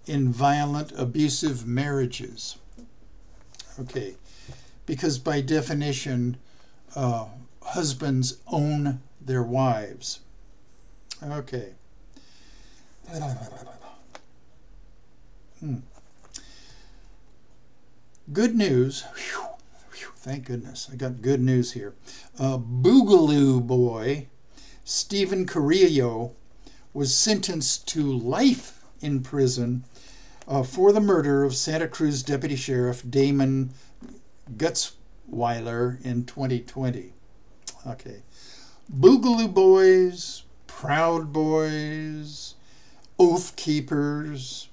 in 0.05 0.33
violent, 0.33 0.91
abusive 0.97 1.65
marriages. 1.65 2.57
Okay, 3.79 4.15
because 4.85 5.17
by 5.17 5.41
definition, 5.41 6.37
uh, 6.95 7.25
husbands 7.61 8.37
own 8.47 9.01
their 9.21 9.43
wives. 9.43 10.19
Okay. 11.23 11.73
Hmm. 15.59 15.77
Good 18.31 18.55
news. 18.55 19.03
Whew, 19.15 19.52
thank 20.23 20.45
goodness. 20.45 20.89
I 20.91 20.95
got 20.95 21.21
good 21.21 21.41
news 21.41 21.73
here. 21.73 21.93
Uh, 22.39 22.57
Boogaloo 22.57 23.61
boy, 23.61 24.27
Steven 24.85 25.45
Carrillo, 25.45 26.31
was 26.93 27.13
sentenced 27.13 27.87
to 27.89 28.01
life 28.03 28.85
in 29.01 29.21
prison 29.21 29.83
uh, 30.47 30.63
for 30.63 30.93
the 30.93 31.01
murder 31.01 31.43
of 31.43 31.55
Santa 31.55 31.89
Cruz 31.89 32.23
Deputy 32.23 32.55
Sheriff 32.55 33.03
Damon 33.07 33.71
Gutzwiller 34.55 36.03
in 36.05 36.23
2020. 36.23 37.11
Okay. 37.85 38.23
Boogaloo 38.97 39.53
Boys, 39.53 40.43
Proud 40.67 41.33
Boys, 41.33 42.55
Oath 43.19 43.57
Keepers 43.57 44.69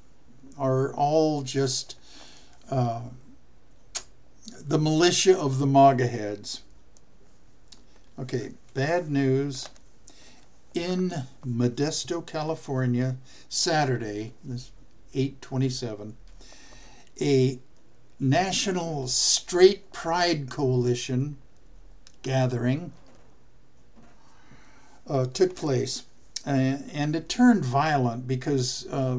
are 0.57 0.94
all 0.94 1.42
just 1.42 1.96
uh, 2.70 3.01
the 4.66 4.78
militia 4.78 5.38
of 5.38 5.58
the 5.58 5.66
MAGA 5.66 6.06
heads. 6.06 6.62
Okay, 8.18 8.52
bad 8.74 9.11
news. 9.11 9.68
In 10.74 11.12
Modesto, 11.44 12.24
California, 12.24 13.16
Saturday, 13.48 14.34
this 14.44 14.70
827, 15.14 16.16
a 17.20 17.58
National 18.20 19.08
Straight 19.08 19.92
Pride 19.92 20.48
Coalition 20.50 21.38
gathering 22.22 22.92
uh, 25.08 25.26
took 25.26 25.56
place. 25.56 26.04
Uh, 26.46 26.78
and 26.92 27.16
it 27.16 27.28
turned 27.28 27.64
violent 27.64 28.28
because 28.28 28.86
uh, 28.88 29.18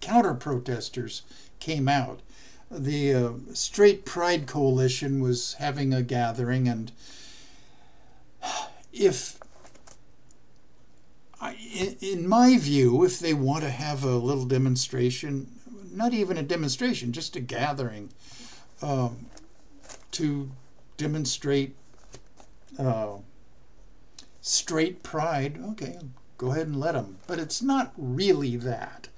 counter 0.00 0.34
protesters 0.34 1.22
came 1.58 1.88
out. 1.88 2.20
The 2.70 3.14
uh, 3.14 3.32
Straight 3.52 4.04
Pride 4.04 4.46
Coalition 4.46 5.20
was 5.20 5.54
having 5.54 5.92
a 5.92 6.02
gathering, 6.02 6.68
and 6.68 6.92
if 8.92 9.40
in 12.02 12.28
my 12.28 12.58
view, 12.58 13.04
if 13.04 13.18
they 13.18 13.32
want 13.32 13.64
to 13.64 13.70
have 13.70 14.04
a 14.04 14.16
little 14.16 14.44
demonstration, 14.44 15.50
not 15.92 16.12
even 16.12 16.36
a 16.36 16.42
demonstration, 16.42 17.12
just 17.12 17.36
a 17.36 17.40
gathering 17.40 18.10
um, 18.82 19.26
to 20.12 20.50
demonstrate 20.96 21.74
uh, 22.78 23.16
straight 24.42 25.02
pride, 25.02 25.58
okay, 25.70 25.98
go 26.36 26.50
ahead 26.50 26.66
and 26.66 26.78
let 26.78 26.92
them. 26.92 27.18
But 27.26 27.38
it's 27.38 27.62
not 27.62 27.92
really 27.96 28.56
that. 28.56 29.08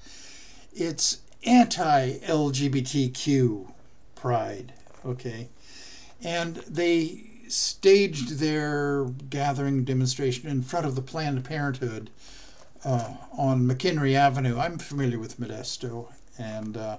It's 0.72 1.21
anti 1.44 2.18
LGBTQ 2.18 3.72
pride, 4.14 4.72
okay? 5.04 5.48
And 6.22 6.56
they 6.56 7.24
staged 7.48 8.38
their 8.38 9.04
gathering 9.28 9.84
demonstration 9.84 10.48
in 10.48 10.62
front 10.62 10.86
of 10.86 10.94
the 10.94 11.02
Planned 11.02 11.44
Parenthood 11.44 12.10
uh, 12.84 13.14
on 13.36 13.62
McHenry 13.62 14.14
Avenue. 14.14 14.58
I'm 14.58 14.78
familiar 14.78 15.18
with 15.18 15.38
Modesto, 15.38 16.12
and 16.38 16.76
uh, 16.76 16.98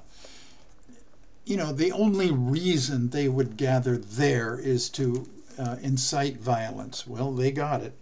you 1.46 1.58
know 1.58 1.74
the 1.74 1.92
only 1.92 2.32
reason 2.32 3.10
they 3.10 3.28
would 3.28 3.58
gather 3.58 3.98
there 3.98 4.60
is 4.60 4.90
to 4.92 5.28
uh, 5.58 5.78
incite 5.82 6.38
violence. 6.38 7.08
Well, 7.08 7.32
they 7.34 7.52
got 7.52 7.82
it. 7.82 7.94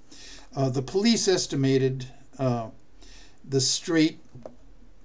Uh, 0.56 0.70
the 0.70 0.82
police 0.82 1.28
estimated 1.28 2.08
uh, 2.38 2.70
the 3.48 3.62
straight 3.62 4.20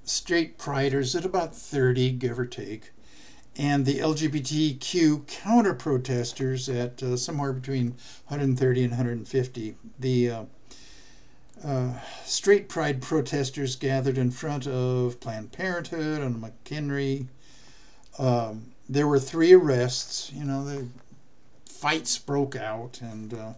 straight 0.07 0.57
priders 0.57 1.15
at 1.15 1.27
about 1.27 1.55
30, 1.55 2.13
give 2.13 2.39
or 2.39 2.47
take 2.47 2.93
and 3.59 3.87
the 3.87 3.99
LGBTQ 4.01 5.27
counter 5.27 5.75
protesters 5.75 6.69
at 6.69 7.03
uh, 7.03 7.17
somewhere 7.17 7.53
between 7.53 7.93
130 8.27 8.85
and 8.85 8.91
150. 8.93 9.77
The 9.99 10.31
uh, 10.31 10.45
uh, 11.65 11.93
straight 12.25 12.69
pride 12.69 13.01
protesters 13.01 13.77
gathered 13.77 14.19
in 14.19 14.31
front 14.31 14.67
of 14.67 15.21
Planned 15.21 15.53
Parenthood 15.53 16.21
on 16.21 16.35
McHenry. 16.35 17.29
Um, 18.19 18.73
there 18.89 19.07
were 19.07 19.19
three 19.19 19.55
arrests. 19.55 20.31
You 20.33 20.45
know, 20.45 20.65
the 20.65 20.87
fights 21.65 22.19
broke 22.19 22.57
out, 22.57 23.01
and 23.01 23.33
uh, 23.33 23.53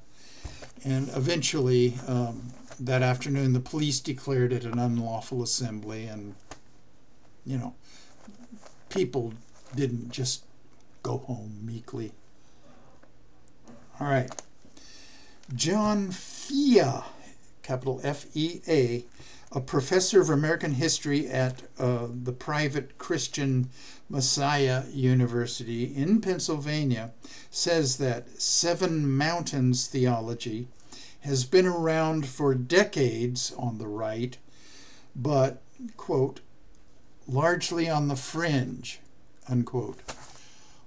and 0.84 1.08
eventually 1.10 1.98
um, 2.06 2.52
that 2.80 3.02
afternoon, 3.02 3.52
the 3.52 3.60
police 3.60 4.00
declared 4.00 4.52
it 4.52 4.64
an 4.64 4.78
unlawful 4.78 5.42
assembly, 5.42 6.06
and 6.06 6.34
you 7.44 7.58
know, 7.58 7.74
people 8.88 9.32
didn't 9.74 10.10
just 10.10 10.44
go 11.02 11.18
home 11.18 11.60
meekly. 11.62 12.12
All 14.00 14.06
right. 14.06 14.30
John 15.54 16.10
Fea, 16.10 17.02
capital 17.62 18.00
F 18.04 18.26
E 18.34 18.60
A, 18.68 19.04
a 19.50 19.60
professor 19.60 20.20
of 20.20 20.28
American 20.28 20.74
history 20.74 21.26
at 21.26 21.62
uh, 21.78 22.06
the 22.10 22.32
private 22.32 22.98
Christian 22.98 23.70
Messiah 24.10 24.84
University 24.92 25.84
in 25.84 26.20
Pennsylvania, 26.20 27.12
says 27.50 27.96
that 27.96 28.28
Seven 28.40 29.10
Mountains 29.10 29.86
theology 29.86 30.68
has 31.20 31.44
been 31.44 31.66
around 31.66 32.26
for 32.26 32.54
decades 32.54 33.52
on 33.58 33.78
the 33.78 33.88
right, 33.88 34.36
but, 35.14 35.62
quote, 35.96 36.40
largely 37.26 37.88
on 37.88 38.08
the 38.08 38.16
fringe 38.16 39.00
unquote. 39.48 39.98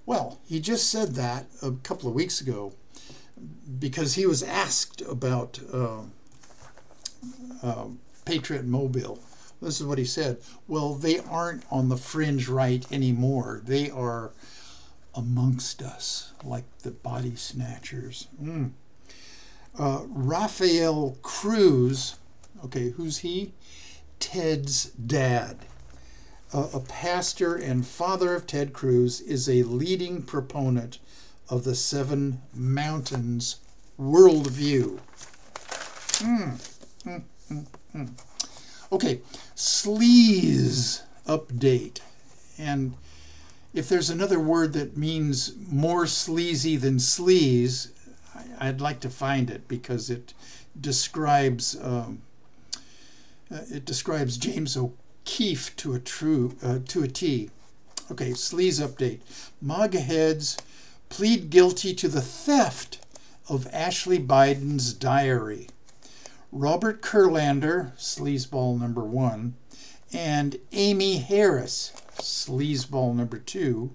Well, 0.05 0.39
he 0.45 0.59
just 0.59 0.89
said 0.89 1.15
that 1.15 1.47
a 1.61 1.71
couple 1.71 2.09
of 2.09 2.15
weeks 2.15 2.41
ago 2.41 2.73
because 3.79 4.15
he 4.15 4.25
was 4.25 4.43
asked 4.43 5.01
about 5.01 5.59
uh, 5.73 6.01
uh, 7.63 7.85
Patriot 8.25 8.65
Mobile. 8.65 9.19
This 9.61 9.79
is 9.79 9.85
what 9.85 9.97
he 9.97 10.05
said. 10.05 10.37
Well, 10.67 10.95
they 10.95 11.19
aren't 11.19 11.63
on 11.71 11.89
the 11.89 11.97
fringe 11.97 12.47
right 12.47 12.85
anymore. 12.91 13.61
They 13.63 13.89
are 13.91 14.31
amongst 15.13 15.81
us, 15.81 16.33
like 16.43 16.65
the 16.79 16.91
body 16.91 17.35
snatchers. 17.35 18.27
Mm. 18.41 18.71
Uh, 19.77 20.01
Rafael 20.07 21.17
Cruz, 21.21 22.15
okay, 22.65 22.89
who's 22.89 23.19
he? 23.19 23.53
Ted's 24.19 24.85
dad 24.91 25.57
a 26.53 26.81
pastor 26.81 27.55
and 27.55 27.87
father 27.87 28.35
of 28.35 28.45
Ted 28.45 28.73
Cruz, 28.73 29.21
is 29.21 29.47
a 29.47 29.63
leading 29.63 30.21
proponent 30.21 30.99
of 31.49 31.63
the 31.63 31.75
Seven 31.75 32.41
Mountains 32.53 33.57
worldview. 33.97 34.99
Mm, 36.19 36.61
mm, 37.05 37.65
mm. 37.95 38.09
okay, 38.91 39.21
sleaze 39.55 41.03
update. 41.25 41.99
And 42.57 42.95
if 43.73 43.87
there's 43.87 44.09
another 44.09 44.39
word 44.39 44.73
that 44.73 44.97
means 44.97 45.53
more 45.69 46.05
sleazy 46.05 46.75
than 46.75 46.97
sleaze, 46.97 47.91
I'd 48.59 48.81
like 48.81 48.99
to 49.01 49.09
find 49.09 49.49
it 49.49 49.67
because 49.67 50.09
it 50.09 50.33
describes 50.79 51.77
um, 51.81 52.21
uh, 53.51 53.61
it 53.69 53.85
describes 53.85 54.37
James 54.37 54.77
O'Keefe 54.77 55.75
to 55.77 55.93
a 55.93 55.99
true 55.99 56.55
uh, 56.63 56.79
to 56.87 57.03
a 57.03 57.07
T. 57.07 57.49
Okay, 58.09 58.31
sleaze 58.31 58.85
update. 58.85 59.19
MAGA 59.61 59.99
heads 59.99 60.57
plead 61.09 61.49
guilty 61.49 61.93
to 61.93 62.07
the 62.07 62.21
theft 62.21 62.99
of 63.49 63.67
Ashley 63.73 64.19
Biden's 64.19 64.93
diary. 64.93 65.67
Robert 66.51 67.01
Kurlander, 67.01 67.91
sleazeball 67.97 68.79
number 68.79 69.03
one, 69.03 69.55
and 70.13 70.57
Aimee 70.71 71.17
Harris, 71.17 71.93
sleazeball 72.17 73.15
number 73.15 73.37
two, 73.37 73.91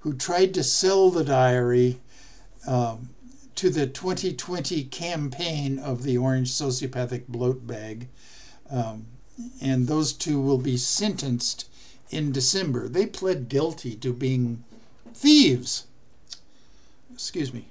who 0.00 0.12
tried 0.12 0.52
to 0.54 0.62
sell 0.62 1.10
the 1.10 1.24
diary 1.24 2.00
um, 2.66 3.10
to 3.56 3.70
the 3.70 3.86
2020 3.86 4.84
campaign 4.84 5.78
of 5.78 6.02
the 6.02 6.18
Orange 6.18 6.50
Sociopathic 6.50 7.26
Bloat 7.28 7.66
Bag. 7.66 8.08
Um, 8.70 9.06
and 9.60 9.88
those 9.88 10.12
two 10.12 10.40
will 10.40 10.58
be 10.58 10.76
sentenced 10.76 11.68
in 12.10 12.32
December. 12.32 12.88
They 12.88 13.06
pled 13.06 13.48
guilty 13.48 13.96
to 13.96 14.12
being 14.12 14.64
thieves. 15.12 15.86
Excuse 17.12 17.52
me. 17.52 17.66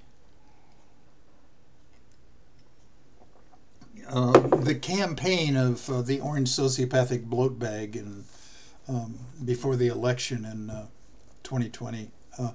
Uh, 4.08 4.32
the 4.58 4.76
campaign 4.76 5.56
of 5.56 5.90
uh, 5.90 6.02
the 6.02 6.20
orange 6.20 6.50
sociopathic 6.50 7.24
bloat 7.24 7.58
bag 7.58 7.96
in, 7.96 8.24
um, 8.88 9.18
before 9.44 9.76
the 9.76 9.88
election 9.88 10.46
in 10.46 10.70
uh, 10.70 10.86
2020 11.44 12.10
uh, 12.38 12.52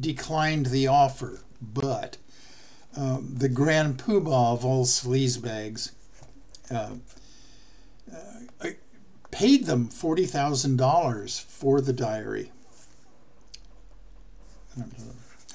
declined 0.00 0.66
the 0.66 0.86
offer, 0.86 1.40
but 1.62 2.16
um, 2.98 3.32
the 3.32 3.48
grand 3.48 3.96
poobah 3.96 4.54
of 4.54 4.64
all 4.64 4.84
sleazebags 4.84 5.92
uh, 6.70 6.90
paid 9.30 9.66
them 9.66 9.88
$40,000 9.88 11.44
for 11.44 11.80
the 11.80 11.92
diary. 11.92 12.50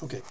Okay. 0.02 0.22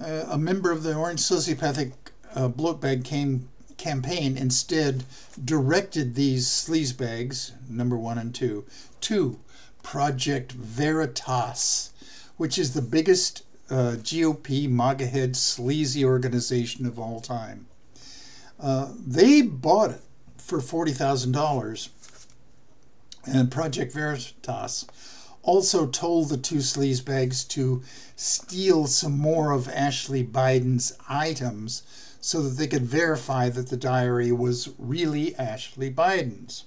Uh, 0.00 0.26
a 0.30 0.38
member 0.38 0.70
of 0.70 0.84
the 0.84 0.94
Orange 0.94 1.20
Sociopathic 1.20 1.92
uh, 2.36 2.46
Bloat 2.46 2.80
Bag 2.80 3.02
came, 3.02 3.48
campaign 3.76 4.36
instead 4.36 5.02
directed 5.44 6.14
these 6.14 6.46
sleazebags, 6.46 7.52
number 7.68 7.96
one 7.96 8.18
and 8.18 8.32
two, 8.32 8.64
to 9.00 9.40
Project 9.82 10.52
Veritas, 10.52 11.90
which 12.36 12.58
is 12.58 12.74
the 12.74 12.82
biggest 12.82 13.42
uh, 13.70 13.96
GOP 13.96 14.68
MAGA 14.68 15.06
head 15.06 15.36
sleazy 15.36 16.04
organization 16.04 16.86
of 16.86 16.98
all 16.98 17.20
time. 17.20 17.66
Uh, 18.58 18.92
they 18.98 19.42
bought 19.42 19.90
it 19.90 20.02
for 20.38 20.58
$40,000. 20.58 21.88
And 23.26 23.50
Project 23.50 23.92
Veritas 23.92 24.86
also 25.42 25.86
told 25.86 26.28
the 26.28 26.36
two 26.36 26.56
sleazebags 26.56 27.46
to 27.48 27.82
steal 28.16 28.86
some 28.86 29.18
more 29.18 29.52
of 29.52 29.68
Ashley 29.68 30.24
Biden's 30.24 30.96
items 31.08 31.82
so 32.20 32.42
that 32.42 32.58
they 32.58 32.66
could 32.66 32.82
verify 32.82 33.48
that 33.48 33.68
the 33.68 33.76
diary 33.76 34.32
was 34.32 34.70
really 34.78 35.34
Ashley 35.36 35.90
Biden's. 35.90 36.64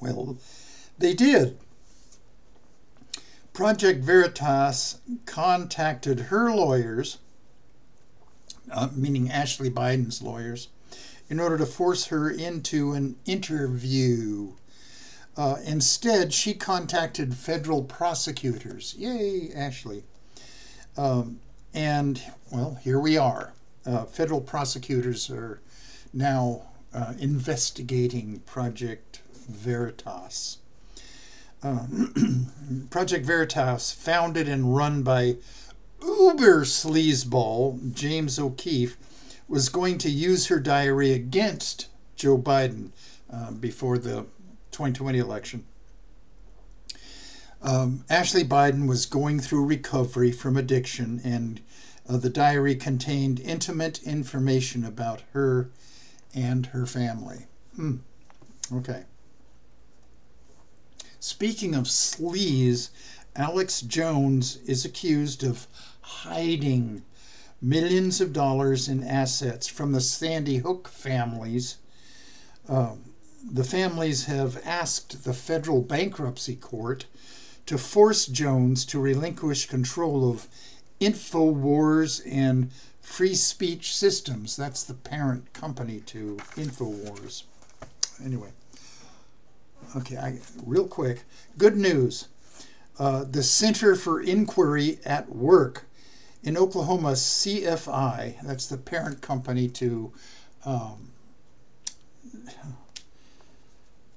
Well, 0.00 0.36
they 0.98 1.14
did. 1.14 1.58
Project 3.58 4.04
Veritas 4.04 5.00
contacted 5.26 6.20
her 6.30 6.54
lawyers, 6.54 7.18
uh, 8.70 8.88
meaning 8.94 9.32
Ashley 9.32 9.68
Biden's 9.68 10.22
lawyers, 10.22 10.68
in 11.28 11.40
order 11.40 11.58
to 11.58 11.66
force 11.66 12.06
her 12.06 12.30
into 12.30 12.92
an 12.92 13.16
interview. 13.26 14.52
Uh, 15.36 15.56
instead, 15.64 16.32
she 16.32 16.54
contacted 16.54 17.34
federal 17.34 17.82
prosecutors. 17.82 18.94
Yay, 18.96 19.50
Ashley. 19.52 20.04
Um, 20.96 21.40
and, 21.74 22.22
well, 22.52 22.78
here 22.80 23.00
we 23.00 23.18
are. 23.18 23.54
Uh, 23.84 24.04
federal 24.04 24.40
prosecutors 24.40 25.28
are 25.30 25.60
now 26.12 26.62
uh, 26.94 27.14
investigating 27.18 28.38
Project 28.46 29.20
Veritas. 29.48 30.58
Um, 31.62 32.86
Project 32.90 33.26
Veritas, 33.26 33.92
founded 33.92 34.48
and 34.48 34.76
run 34.76 35.02
by 35.02 35.36
uber 36.00 36.64
sleazeball 36.64 37.92
James 37.94 38.38
O'Keefe, 38.38 38.96
was 39.48 39.68
going 39.68 39.98
to 39.98 40.10
use 40.10 40.46
her 40.46 40.60
diary 40.60 41.12
against 41.12 41.88
Joe 42.14 42.38
Biden 42.38 42.90
uh, 43.32 43.50
before 43.52 43.98
the 43.98 44.26
2020 44.70 45.18
election. 45.18 45.64
Um, 47.60 48.04
Ashley 48.08 48.44
Biden 48.44 48.86
was 48.86 49.06
going 49.06 49.40
through 49.40 49.64
recovery 49.64 50.30
from 50.30 50.56
addiction, 50.56 51.20
and 51.24 51.60
uh, 52.08 52.18
the 52.18 52.30
diary 52.30 52.76
contained 52.76 53.40
intimate 53.40 54.02
information 54.04 54.84
about 54.84 55.22
her 55.32 55.70
and 56.34 56.66
her 56.66 56.86
family. 56.86 57.46
Hmm. 57.74 57.96
Okay. 58.72 59.04
Speaking 61.20 61.74
of 61.74 61.84
sleaze, 61.84 62.90
Alex 63.34 63.80
Jones 63.80 64.58
is 64.66 64.84
accused 64.84 65.42
of 65.42 65.66
hiding 66.00 67.02
millions 67.60 68.20
of 68.20 68.32
dollars 68.32 68.88
in 68.88 69.02
assets 69.02 69.66
from 69.66 69.92
the 69.92 70.00
Sandy 70.00 70.58
Hook 70.58 70.88
families. 70.88 71.78
Um, 72.68 73.14
the 73.50 73.64
families 73.64 74.26
have 74.26 74.64
asked 74.64 75.24
the 75.24 75.34
federal 75.34 75.82
bankruptcy 75.82 76.54
court 76.54 77.06
to 77.66 77.78
force 77.78 78.26
Jones 78.26 78.84
to 78.86 79.00
relinquish 79.00 79.66
control 79.66 80.30
of 80.30 80.46
InfoWars 81.00 82.22
and 82.30 82.70
Free 83.00 83.34
Speech 83.34 83.94
Systems. 83.94 84.56
That's 84.56 84.84
the 84.84 84.94
parent 84.94 85.52
company 85.52 86.00
to 86.06 86.36
InfoWars. 86.54 87.42
Anyway, 88.24 88.50
okay, 89.96 90.16
I, 90.16 90.38
real 90.64 90.86
quick. 90.86 91.24
Good 91.56 91.76
news. 91.76 92.28
Uh, 92.98 93.24
the 93.24 93.42
Center 93.42 93.94
for 93.94 94.20
Inquiry 94.20 94.98
at 95.04 95.28
Work 95.28 95.86
in 96.42 96.56
Oklahoma, 96.56 97.12
CFI, 97.12 98.36
that's 98.42 98.66
the 98.66 98.76
parent 98.76 99.20
company 99.20 99.68
to 99.68 100.12
um, 100.64 101.10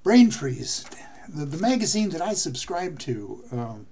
Brain 0.04 0.32
Freeze, 0.32 0.86
the, 1.30 1.46
the, 1.46 1.58
magazine 1.58 2.10
that 2.10 2.22
I 2.22 2.34
subscribe 2.34 3.00
to. 3.00 3.44
Um, 3.52 3.88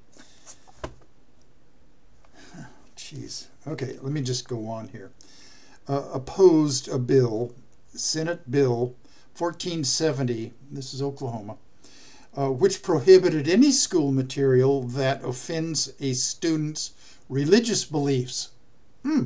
jeez. 2.95 3.47
Okay, 3.67 3.97
let 4.01 4.11
me 4.11 4.21
just 4.21 4.47
go 4.47 4.67
on 4.67 4.88
here. 4.89 5.11
Uh, 5.88 6.09
opposed 6.13 6.88
a 6.88 6.97
bill, 6.97 7.53
Senate 7.93 8.49
Bill 8.49 8.95
1470, 9.38 10.51
this 10.69 10.93
is 10.93 11.01
Oklahoma, 11.01 11.57
uh, 12.39 12.49
which 12.49 12.81
prohibited 12.81 13.49
any 13.49 13.69
school 13.69 14.13
material 14.13 14.83
that 14.83 15.21
offends 15.25 15.91
a 15.99 16.13
student's 16.13 16.91
religious 17.27 17.83
beliefs, 17.83 18.49
hmm, 19.03 19.25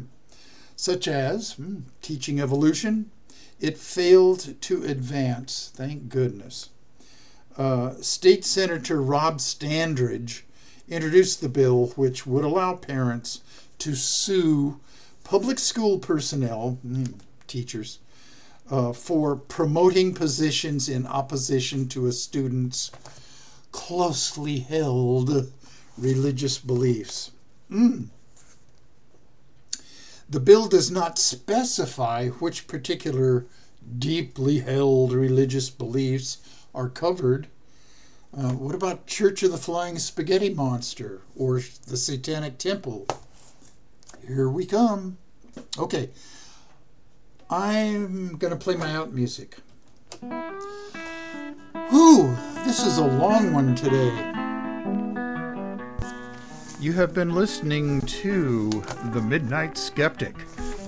such 0.76 1.08
as 1.08 1.52
hmm, 1.54 1.82
teaching 2.02 2.42
evolution. 2.42 3.12
It 3.60 3.78
failed 3.78 4.60
to 4.62 4.84
advance, 4.84 5.72
thank 5.76 6.10
goodness. 6.10 6.70
Uh, 7.56 7.94
State 8.02 8.44
Senator 8.44 9.00
Rob 9.00 9.38
Standridge 9.38 10.42
introduced 10.90 11.40
the 11.40 11.50
bill, 11.50 11.94
which 11.96 12.26
would 12.26 12.44
allow 12.44 12.74
parents 12.74 13.42
to 13.78 13.94
sue 13.94 14.80
public 15.24 15.60
school 15.60 16.00
personnel, 16.00 16.80
hmm, 16.82 17.04
teachers, 17.46 18.00
uh, 18.70 18.94
for 18.94 19.36
promoting 19.36 20.14
positions 20.14 20.90
in 20.90 21.06
opposition 21.06 21.88
to 21.90 22.08
a 22.08 22.12
student's 22.12 22.92
closely 23.72 24.60
held 24.60 25.52
religious 25.98 26.58
beliefs. 26.58 27.32
Mm. 27.70 28.08
The 30.30 30.40
bill 30.40 30.68
does 30.68 30.90
not 30.90 31.20
specify 31.20 32.30
which 32.30 32.68
particular 32.68 33.46
deeply 34.00 34.60
held 34.60 35.12
religious 35.12 35.70
beliefs 35.70 36.38
are 36.74 36.90
covered. 36.90 37.48
Uh, 38.36 38.54
what 38.54 38.74
about 38.74 39.06
Church 39.06 39.44
of 39.44 39.52
the 39.52 39.58
Flying 39.58 40.00
Spaghetti 40.00 40.52
Monster 40.52 41.22
or 41.36 41.62
the 41.88 41.98
Satanic 41.98 42.58
Temple? 42.58 43.06
Here 44.26 44.50
we 44.50 44.66
come. 44.66 45.18
Okay, 45.78 46.10
I'm 47.54 48.36
going 48.38 48.50
to 48.50 48.58
play 48.58 48.76
my 48.76 48.92
out 48.96 49.14
music. 49.14 49.58
Whew, 51.92 52.36
this 52.66 52.84
is 52.84 52.98
a 52.98 53.06
long 53.06 53.54
one 53.54 53.76
today. 53.76 54.10
You 56.80 56.94
have 56.94 57.14
been 57.14 57.36
listening 57.36 58.02
to 58.02 58.72
The 59.12 59.22
Midnight 59.22 59.78
Skeptic 59.78 60.36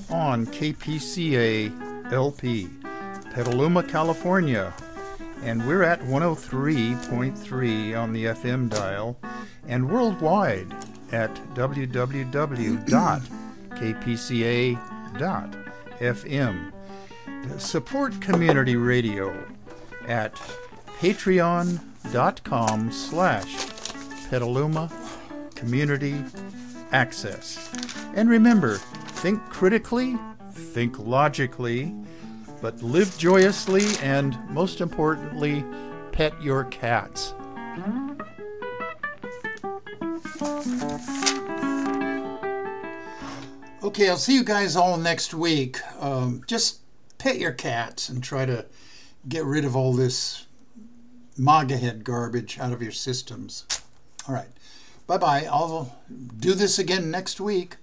on 0.10 0.48
KPCA 0.48 2.12
LP, 2.12 2.68
Petaluma, 3.32 3.84
California. 3.84 4.74
And 5.44 5.68
we're 5.68 5.84
at 5.84 6.02
103.3 6.02 7.96
on 7.96 8.12
the 8.12 8.26
FM 8.26 8.72
dial 8.72 9.20
and 9.68 9.88
worldwide 9.88 10.74
at 11.12 11.40
www.kpca.fm. 16.00 16.72
Support 17.60 18.22
community 18.22 18.76
radio 18.76 19.46
at 20.08 20.34
patreon.com 21.00 22.92
slash 22.92 24.30
petaluma 24.30 24.92
community, 25.56 26.24
access. 26.92 27.72
And 28.16 28.30
remember, 28.30 28.78
think 28.78 29.42
critically, 29.50 30.18
think 30.52 31.00
logically, 31.00 31.94
but 32.62 32.82
live 32.82 33.18
joyously, 33.18 33.86
and 34.02 34.38
most 34.50 34.82
importantly, 34.82 35.64
pet 36.12 36.40
your 36.42 36.66
cats. 36.66 37.34
Okay, 43.86 44.10
I'll 44.10 44.18
see 44.18 44.34
you 44.34 44.44
guys 44.44 44.76
all 44.76 44.98
next 44.98 45.32
week. 45.32 45.80
Um, 46.02 46.42
just 46.48 46.80
pet 47.20 47.38
your 47.38 47.52
cats 47.52 48.10
and 48.10 48.24
try 48.24 48.44
to 48.44 48.66
get 49.30 49.46
rid 49.46 49.64
of 49.64 49.76
all 49.76 49.94
this 49.94 50.48
MAGA 51.38 51.78
head 51.78 52.04
garbage 52.04 52.58
out 52.58 52.74
of 52.74 52.82
your 52.82 52.92
systems. 52.92 53.68
All 54.28 54.34
right. 54.34 54.48
Bye 55.06 55.20
bye. 55.20 55.48
I'll 55.52 55.96
do 56.36 56.56
this 56.56 56.80
again 56.80 57.12
next 57.12 57.40
week. 57.40 57.78